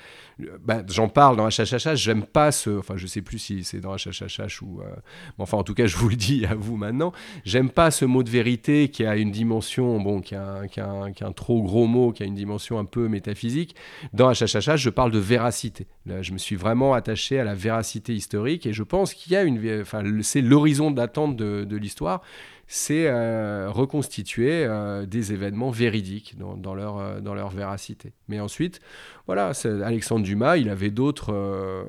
bah, 0.64 0.82
j'en 0.90 1.08
parle 1.08 1.38
dans 1.38 1.48
HHH, 1.48 1.96
j'aime 1.96 2.24
pas 2.24 2.52
ce... 2.52 2.70
Enfin, 2.70 2.96
je 2.98 3.08
sais 3.08 3.22
plus 3.22 3.40
si 3.40 3.64
c'est 3.64 3.80
dans 3.80 3.96
HHH 3.96 4.62
ou... 4.62 4.82
Euh, 4.82 4.96
enfin, 5.38 5.58
en 5.58 5.64
tout 5.64 5.74
cas, 5.74 5.88
je 5.88 5.96
vous 5.96 6.10
le 6.10 6.16
dis 6.16 6.46
à 6.46 6.56
vous 6.56 6.76
maintenant. 6.76 7.14
J'aime 7.46 7.70
pas 7.70 7.92
ce 7.92 8.06
mot 8.06 8.24
de 8.24 8.30
vérité 8.30 8.90
qui 8.90 9.06
a 9.06 9.16
une 9.16 9.32
dimension, 9.32 10.00
bon, 10.02 10.22
qui 10.22 10.36
a, 10.36 10.56
un, 10.56 10.68
qui, 10.68 10.82
a 10.82 11.12
qui 11.16 11.24
a 11.24 11.28
un, 11.28 11.32
trop 11.32 11.62
gros 11.62 11.88
mot, 11.88 12.12
qui 12.12 12.24
a 12.24 12.26
une 12.26 12.36
dimension 12.36 12.80
un 12.80 12.86
peu 12.86 13.08
métaphysique. 13.08 13.76
Dans 14.14 14.32
HHH, 14.32 14.76
je 14.76 14.90
parle 14.90 15.12
de 15.12 15.20
véracité. 15.20 15.88
Là, 16.06 16.22
je 16.22 16.34
me 16.34 16.38
suis 16.38 16.56
vraiment 16.56 16.94
attaché 16.94 17.40
à 17.40 17.44
la 17.44 17.56
véracité 17.56 18.14
historique 18.14 18.66
et 18.66 18.74
je 18.74 18.84
pense 18.84 19.14
qu'il 19.14 19.32
y 19.32 19.36
a 19.36 19.44
une... 19.44 19.82
Enfin, 19.82 20.04
c'est 20.22 20.42
l'horizon 20.42 20.92
d'attente 20.92 21.36
de, 21.36 21.64
de 21.64 21.78
l'histoire 21.78 22.22
c'est 22.68 23.08
euh, 23.08 23.70
reconstituer 23.70 24.66
euh, 24.66 25.06
des 25.06 25.34
événements 25.34 25.70
véridiques 25.70 26.36
dans, 26.38 26.74
leur, 26.74 27.22
dans 27.22 27.36
leur 27.36 27.50
véracité. 27.50 28.14
Mais 28.28 28.40
ensuite, 28.40 28.82
voilà, 29.28 29.52
Alexandre 29.84 30.25
Dumas, 30.26 30.58
il 30.58 30.70
avait 30.70 30.90
d'autres... 30.90 31.86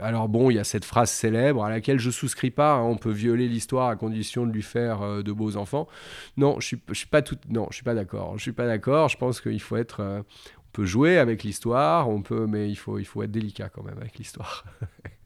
alors 0.00 0.28
bon, 0.28 0.50
il 0.50 0.54
y 0.54 0.58
a 0.58 0.64
cette 0.64 0.84
phrase 0.84 1.10
célèbre 1.10 1.64
à 1.64 1.70
laquelle 1.70 1.98
je 1.98 2.10
souscris 2.10 2.50
pas, 2.50 2.74
hein, 2.74 2.82
on 2.82 2.96
peut 2.96 3.10
violer 3.10 3.48
l'histoire 3.48 3.88
à 3.88 3.96
condition 3.96 4.46
de 4.46 4.52
lui 4.52 4.62
faire 4.62 5.22
de 5.22 5.32
beaux 5.32 5.56
enfants. 5.56 5.88
Non, 6.36 6.60
je 6.60 6.66
suis, 6.68 6.82
suis 6.92 7.08
pas 7.08 7.22
tout... 7.22 7.38
Non, 7.48 7.66
je 7.70 7.76
suis 7.76 7.84
pas 7.84 7.94
d'accord. 7.94 8.34
Je 8.36 8.42
suis 8.42 8.52
pas 8.52 8.66
d'accord, 8.66 9.08
je 9.08 9.16
pense 9.16 9.40
qu'il 9.40 9.60
faut 9.60 9.76
être... 9.76 10.02
on 10.02 10.70
peut 10.72 10.84
jouer 10.84 11.18
avec 11.18 11.42
l'histoire, 11.42 12.08
on 12.08 12.22
peut, 12.22 12.46
mais 12.46 12.70
il 12.70 12.76
faut, 12.76 12.98
il 12.98 13.04
faut 13.04 13.22
être 13.22 13.32
délicat 13.32 13.68
quand 13.68 13.82
même 13.82 13.98
avec 13.98 14.18
l'histoire. 14.18 14.64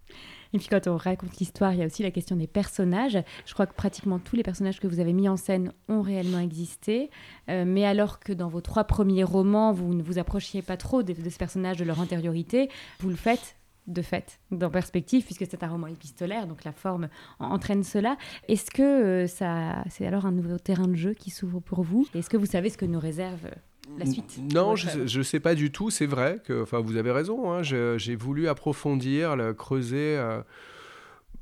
Et 0.53 0.59
puis 0.59 0.69
quand 0.69 0.87
on 0.87 0.97
raconte 0.97 1.37
l'histoire, 1.39 1.73
il 1.73 1.81
y 1.81 1.83
a 1.83 1.87
aussi 1.87 2.03
la 2.03 2.11
question 2.11 2.37
des 2.37 2.47
personnages. 2.47 3.19
Je 3.47 3.55
crois 3.55 3.67
que 3.67 3.75
pratiquement 3.75 4.19
tous 4.19 4.37
les 4.37 4.43
personnages 4.43 4.81
que 4.81 4.87
vous 4.87 5.01
avez 5.01 5.13
mis 5.13 5.29
en 5.29 5.37
scène 5.37 5.73
ont 5.89 6.03
réellement 6.03 6.41
existé. 6.41 7.11
Euh, 7.49 7.65
mais 7.67 7.85
alors 7.85 8.21
que 8.21 8.33
dans 8.33 8.49
vos 8.49 8.61
trois 8.61 8.85
premiers 8.85 9.25
romans, 9.25 9.73
vous 9.73 9.95
ne 9.95 10.03
vous 10.03 10.19
approchiez 10.19 10.63
pas 10.63 10.77
trop 10.77 11.03
de, 11.03 11.15
ces 11.15 11.39
personnages, 11.39 11.77
de 11.77 11.85
leur 11.85 12.01
intériorité, 12.01 12.71
vous 13.01 13.11
le 13.11 13.17
faites 13.17 13.57
de 13.87 14.03
fait, 14.03 14.39
dans 14.51 14.69
perspective, 14.69 15.25
puisque 15.25 15.47
c'est 15.49 15.63
un 15.63 15.69
roman 15.69 15.87
épistolaire, 15.87 16.47
donc 16.47 16.65
la 16.65 16.73
forme 16.73 17.09
entraîne 17.39 17.83
cela. 17.83 18.19
Est-ce 18.47 18.71
que 18.71 18.83
euh, 18.83 19.27
ça, 19.27 19.83
c'est 19.89 20.07
alors 20.07 20.27
un 20.27 20.33
nouveau 20.33 20.59
terrain 20.59 20.89
de 20.89 20.95
jeu 20.95 21.15
qui 21.15 21.31
s'ouvre 21.31 21.61
pour 21.61 21.83
vous? 21.83 22.07
Est-ce 22.15 22.29
que 22.29 22.37
vous 22.37 22.47
savez 22.47 22.69
ce 22.69 22.77
que 22.77 22.85
nous 22.85 23.01
réserve 23.01 23.49
la 23.97 24.07
suite 24.07 24.39
Non, 24.53 24.77
je 24.77 25.19
ne 25.19 25.23
sais 25.23 25.41
pas 25.41 25.55
du 25.55 25.71
tout. 25.71 25.91
C'est 25.91 26.07
vrai 26.07 26.41
que, 26.45 26.63
enfin, 26.63 26.81
vous 26.81 26.97
avez 26.97 27.11
raison. 27.11 27.53
Hein, 27.53 27.63
j'ai 27.63 28.17
voulu 28.17 28.49
approfondir, 28.49 29.37
creuser 29.57 30.17
euh, 30.19 30.43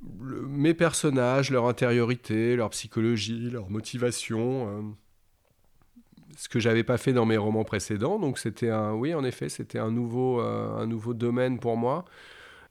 mes 0.02 0.74
personnages, 0.74 1.50
leur 1.50 1.66
intériorité, 1.66 2.56
leur 2.56 2.70
psychologie, 2.70 3.50
leur 3.50 3.70
motivation. 3.70 4.68
Euh, 4.68 4.82
ce 6.36 6.50
que 6.50 6.60
j'avais 6.60 6.84
pas 6.84 6.98
fait 6.98 7.14
dans 7.14 7.24
mes 7.24 7.38
romans 7.38 7.64
précédents. 7.64 8.18
Donc 8.18 8.38
c'était 8.38 8.70
un, 8.70 8.92
oui, 8.92 9.14
en 9.14 9.24
effet, 9.24 9.48
c'était 9.48 9.78
un 9.78 9.90
nouveau, 9.90 10.40
euh, 10.40 10.76
un 10.76 10.86
nouveau 10.86 11.14
domaine 11.14 11.58
pour 11.58 11.76
moi. 11.76 12.04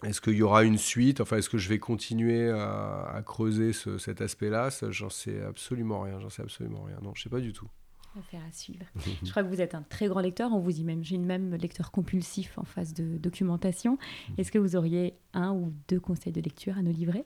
Est-ce 0.03 0.21
qu'il 0.21 0.33
y 0.33 0.43
aura 0.43 0.63
une 0.63 0.77
suite? 0.77 1.19
Enfin, 1.19 1.37
est-ce 1.37 1.49
que 1.49 1.57
je 1.57 1.67
vais 1.69 1.79
continuer 1.79 2.49
à, 2.51 3.21
creuser 3.25 3.71
cet 3.73 4.21
aspect-là? 4.21 4.69
J'en 4.89 5.09
sais 5.09 5.41
absolument 5.41 6.01
rien. 6.01 6.19
J'en 6.19 6.29
sais 6.29 6.43
absolument 6.43 6.83
rien. 6.83 6.97
Non, 7.01 7.13
je 7.15 7.23
sais 7.23 7.29
pas 7.29 7.39
du 7.39 7.53
tout. 7.53 7.69
Affaire 8.17 8.41
à 8.47 8.51
suivre. 8.51 8.85
Je 9.23 9.29
crois 9.29 9.43
que 9.43 9.49
vous 9.49 9.59
êtes 9.59 9.75
un 9.75 9.81
très 9.81 10.07
grand 10.07 10.21
lecteur. 10.21 10.53
On 10.53 10.59
vous 10.59 10.79
imagine 10.79 11.25
même 11.25 11.53
lecteur 11.55 11.91
compulsif 11.91 12.57
en 12.57 12.63
phase 12.63 12.93
de 12.93 13.17
documentation. 13.17 13.97
Est-ce 14.37 14.51
que 14.51 14.57
vous 14.57 14.77
auriez 14.77 15.15
un 15.33 15.51
ou 15.51 15.73
deux 15.89 15.99
conseils 15.99 16.31
de 16.31 16.39
lecture 16.39 16.77
à 16.77 16.81
nous 16.81 16.93
livrer? 16.93 17.25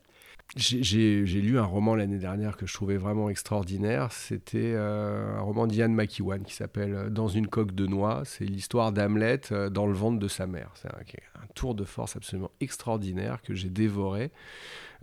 J'ai 0.56 1.23
lu 1.23 1.60
un 1.60 1.63
roman 1.63 1.93
l'année 1.93 2.17
dernière 2.17 2.58
que 2.58 2.65
je 2.65 2.73
trouvais 2.73 2.97
vraiment 2.97 3.30
extraordinaire. 3.30 4.12
C'était 4.12 4.73
euh, 4.73 5.38
un 5.38 5.41
roman 5.41 5.67
d'Ian 5.67 5.89
McEwan 5.89 6.43
qui 6.43 6.56
s'appelle 6.56 7.10
Dans 7.12 7.28
une 7.28 7.47
coque 7.47 7.75
de 7.75 7.86
noix. 7.86 8.23
C'est 8.25 8.45
l'histoire 8.45 8.91
d'Hamlet 8.91 9.41
euh, 9.52 9.69
dans 9.69 9.86
le 9.86 9.93
ventre 9.93 10.17
de 10.17 10.28
sa 10.28 10.47
mère. 10.47 10.71
C'est 10.73 10.88
un, 10.88 10.97
un, 11.43 11.47
tour 11.54 11.75
de 11.75 11.84
force 11.84 12.15
absolument 12.15 12.49
extraordinaire 12.62 13.43
que 13.43 13.54
j'ai 13.54 13.69
dévoré. 13.69 14.32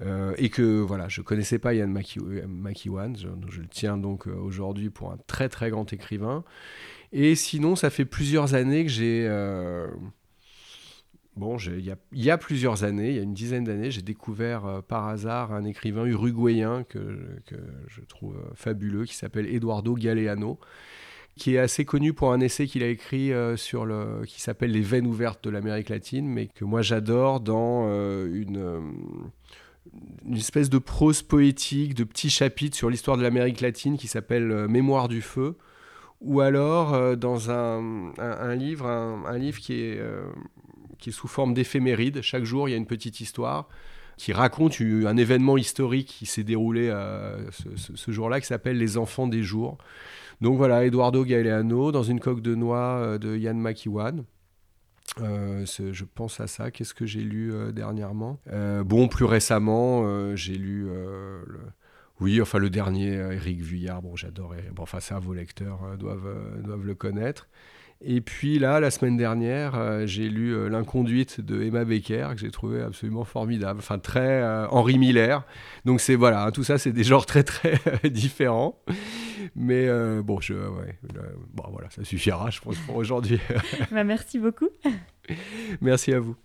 Euh, 0.01 0.35
et 0.37 0.51
que 0.51 0.81
voilà, 0.81 1.09
je 1.09 1.23
connaissais 1.23 1.59
pas 1.59 1.73
Ian 1.73 1.89
McEwan, 1.89 3.17
je, 3.17 3.29
je, 3.49 3.61
le 3.61 3.69
tiens 3.69 3.97
donc 3.97 4.29
euh, 4.29 4.35
aujourd'hui 4.35 4.91
pour 4.91 5.11
un 5.11 5.19
très 5.27 5.49
très 5.49 5.71
grand 5.71 5.91
écrivain. 5.93 6.45
Et 7.13 7.35
sinon, 7.35 7.77
ça 7.77 7.89
fait 7.89 8.05
plusieurs 8.05 8.55
années 8.55 8.85
que 8.85 8.91
j'ai 8.91 9.27
euh, 9.27 9.87
Bon, 11.37 11.59
il 11.59 11.95
y, 12.13 12.31
a 12.31 12.39
plusieurs 12.39 12.85
années, 12.85 13.11
il 13.11 13.17
y 13.17 13.19
a 13.19 13.23
une 13.23 13.35
dizaine 13.35 13.65
d'années, 13.65 13.91
j'ai 13.91 14.01
découvert 14.01 14.83
par 14.89 15.07
hasard 15.07 15.53
un 15.53 15.65
écrivain 15.65 16.07
uruguayen 16.07 16.83
que, 16.85 17.21
que 17.45 17.57
je 17.89 18.01
trouve 18.01 18.39
fabuleux, 18.55 19.05
qui 19.05 19.15
s'appelle 19.15 19.47
Eduardo 19.55 19.95
Galeano, 19.97 20.59
qui 21.37 21.57
est 21.57 21.59
assez 21.59 21.85
connu 21.85 22.15
pour 22.15 22.33
un 22.33 22.41
essai 22.41 22.67
qu'il 22.67 22.83
a 22.83 22.89
écrit 22.89 23.33
sur 23.57 23.85
le, 23.85 24.23
qui 24.25 24.41
s'appelle 24.41 24.71
Les 24.71 24.81
veines 24.81 25.07
ouvertes 25.07 25.45
de 25.45 25.51
l'Amérique 25.51 25.91
latine, 25.91 26.27
mais 26.27 26.47
que 26.47 26.65
moi 26.65 26.81
j'adore 26.81 27.41
dans 27.41 27.87
une 28.25 28.81
une 30.27 30.37
espèce 30.37 30.71
de 30.71 30.79
prose 30.79 31.23
poétique, 31.23 31.95
de 31.95 32.05
petits 32.05 32.31
chapitres 32.31 32.77
sur 32.77 32.91
l'histoire 32.91 33.17
de 33.17 33.23
l'Amérique 33.23 33.61
latine 33.61 33.97
qui 33.97 34.09
s'appelle 34.09 34.51
euh, 34.51 34.69
Mémoire 34.69 35.09
du 35.09 35.23
feu, 35.23 35.57
ou 36.21 36.41
alors 36.41 36.95
euh, 36.95 37.15
dans 37.17 37.51
un, 37.51 37.81
livre, 38.55 38.87
un, 38.87 39.39
livre 39.39 39.59
qui 39.61 39.75
est, 39.75 39.99
euh, 39.99 40.27
qui 40.99 41.11
est 41.11 41.13
sous 41.13 41.29
forme 41.29 41.55
d'éphéméride. 41.55 42.23
Chaque 42.23 42.45
jour, 42.45 42.69
il 42.69 42.73
y 42.73 42.75
a 42.75 42.79
une 42.79 42.87
petite 42.87 43.21
histoire 43.21 43.69
qui 44.17 44.33
raconte 44.33 44.81
un 44.81 45.17
événement 45.19 45.59
historique 45.59 46.09
qui 46.09 46.25
s'est 46.25 46.43
déroulé 46.43 46.91
ce, 47.51 48.11
jour-là, 48.11 48.41
qui 48.41 48.47
s'appelle 48.47 48.79
Les 48.79 48.97
Enfants 48.97 49.27
des 49.27 49.43
jours. 49.43 49.77
Donc 50.41 50.57
voilà, 50.57 50.87
Eduardo 50.87 51.23
Galeano, 51.23 51.93
dans 51.93 52.03
une 52.03 52.19
coque 52.19 52.41
de 52.41 52.55
noix 52.55 53.19
de 53.19 53.37
Yann 53.37 53.61
McEwan. 53.61 54.25
Euh, 55.21 55.65
je 55.67 56.05
pense 56.05 56.41
à 56.41 56.47
ça. 56.47 56.71
Qu'est-ce 56.71 56.95
que 56.95 57.07
j'ai 57.07 57.21
lu 57.23 57.53
euh, 57.53 57.73
dernièrement? 57.73 58.39
Euh, 58.53 58.85
Bon, 58.85 59.09
plus 59.09 59.25
récemment, 59.25 60.35
j'ai 60.37 60.57
lu 60.57 60.85
le... 60.87 61.61
Oui, 62.19 62.41
enfin 62.41 62.59
le 62.59 62.71
dernier, 62.71 63.13
Eric 63.13 63.61
Vuillard. 63.61 64.01
Bon, 64.03 64.17
j'adore. 64.17 64.55
Bon, 64.73 64.83
enfin, 64.83 65.01
ça, 65.01 65.19
vos 65.19 65.35
lecteurs 65.35 65.99
doivent, 65.99 66.63
doivent 66.63 66.87
le 66.87 66.95
connaître. 66.95 67.49
Et 68.03 68.21
puis 68.21 68.59
là, 68.59 68.79
la 68.81 68.91
semaine 68.91 69.17
dernière, 69.17 70.07
j'ai 70.07 70.29
lu 70.29 70.69
L'inconduite 70.69 71.41
de 71.41 71.63
Emma 71.63 71.85
Becker, 71.85 72.29
que 72.35 72.41
j'ai 72.41 72.51
trouvé 72.51 72.83
absolument 72.83 73.25
formidable. 73.25 73.79
Enfin, 73.79 73.99
très 73.99 74.45
Henri 74.71 74.99
Miller. 74.99 75.45
Donc, 75.85 76.01
c'est 76.01 76.15
voilà, 76.15 76.45
hein, 76.45 76.51
tout 76.51 76.65
ça, 76.65 76.79
c'est 76.79 76.93
des 76.93 77.05
genres 77.05 77.27
très, 77.27 77.43
très 77.43 77.81
différents. 78.11 78.79
Mais 79.55 79.87
euh, 79.89 80.23
bon, 80.23 80.41
je, 80.41 80.55
ouais, 80.55 80.99
bon, 81.55 81.65
voilà, 81.71 81.89
ça 81.91 82.05
suffira, 82.05 82.51
je 82.51 82.61
pense, 82.61 82.77
pour 82.79 82.97
aujourd'hui. 82.97 83.41
bah, 83.91 84.05
merci 84.05 84.39
beaucoup. 84.39 84.69
Merci 85.81 86.13
à 86.13 86.21
vous. 86.21 86.37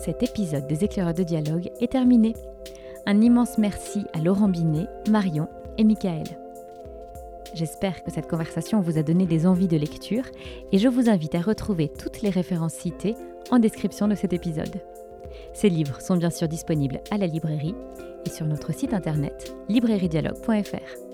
Cet 0.00 0.22
épisode 0.22 0.66
des 0.66 0.82
éclaireurs 0.82 1.12
de 1.12 1.22
dialogue 1.22 1.70
est 1.78 1.92
terminé. 1.92 2.34
Un 3.04 3.20
immense 3.20 3.58
merci 3.58 4.06
à 4.14 4.20
Laurent 4.20 4.48
Binet, 4.48 4.86
Marion 5.10 5.46
et 5.76 5.84
Michael. 5.84 6.24
J'espère 7.52 8.02
que 8.02 8.10
cette 8.10 8.26
conversation 8.26 8.80
vous 8.80 8.96
a 8.96 9.02
donné 9.02 9.26
des 9.26 9.46
envies 9.46 9.68
de 9.68 9.76
lecture 9.76 10.24
et 10.72 10.78
je 10.78 10.88
vous 10.88 11.10
invite 11.10 11.34
à 11.34 11.42
retrouver 11.42 11.88
toutes 11.90 12.22
les 12.22 12.30
références 12.30 12.72
citées 12.72 13.14
en 13.50 13.58
description 13.58 14.08
de 14.08 14.14
cet 14.14 14.32
épisode. 14.32 14.80
Ces 15.52 15.68
livres 15.68 16.00
sont 16.00 16.16
bien 16.16 16.30
sûr 16.30 16.48
disponibles 16.48 17.00
à 17.10 17.18
la 17.18 17.26
librairie 17.26 17.74
et 18.24 18.30
sur 18.30 18.46
notre 18.46 18.72
site 18.72 18.94
internet 18.94 19.54
librairiedialogue.fr. 19.68 21.09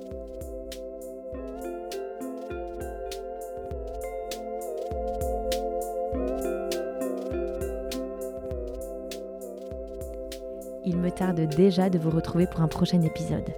Déjà 11.45 11.91
de 11.91 11.99
vous 11.99 12.09
retrouver 12.09 12.47
pour 12.47 12.63
un 12.63 12.69
prochain 12.69 13.03
épisode. 13.03 13.51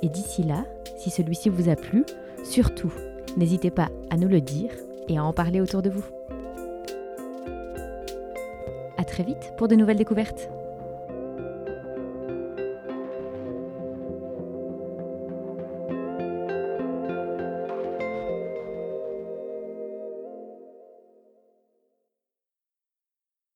Et 0.00 0.08
d'ici 0.08 0.44
là, 0.44 0.64
si 0.96 1.10
celui-ci 1.10 1.48
vous 1.48 1.68
a 1.68 1.74
plu, 1.74 2.04
surtout, 2.44 2.92
n'hésitez 3.36 3.70
pas 3.70 3.88
à 4.10 4.16
nous 4.16 4.28
le 4.28 4.40
dire 4.40 4.70
et 5.08 5.18
à 5.18 5.24
en 5.24 5.32
parler 5.32 5.60
autour 5.60 5.82
de 5.82 5.90
vous. 5.90 6.04
À 8.96 9.04
très 9.04 9.24
vite 9.24 9.52
pour 9.56 9.66
de 9.66 9.74
nouvelles 9.74 9.96
découvertes. 9.96 10.48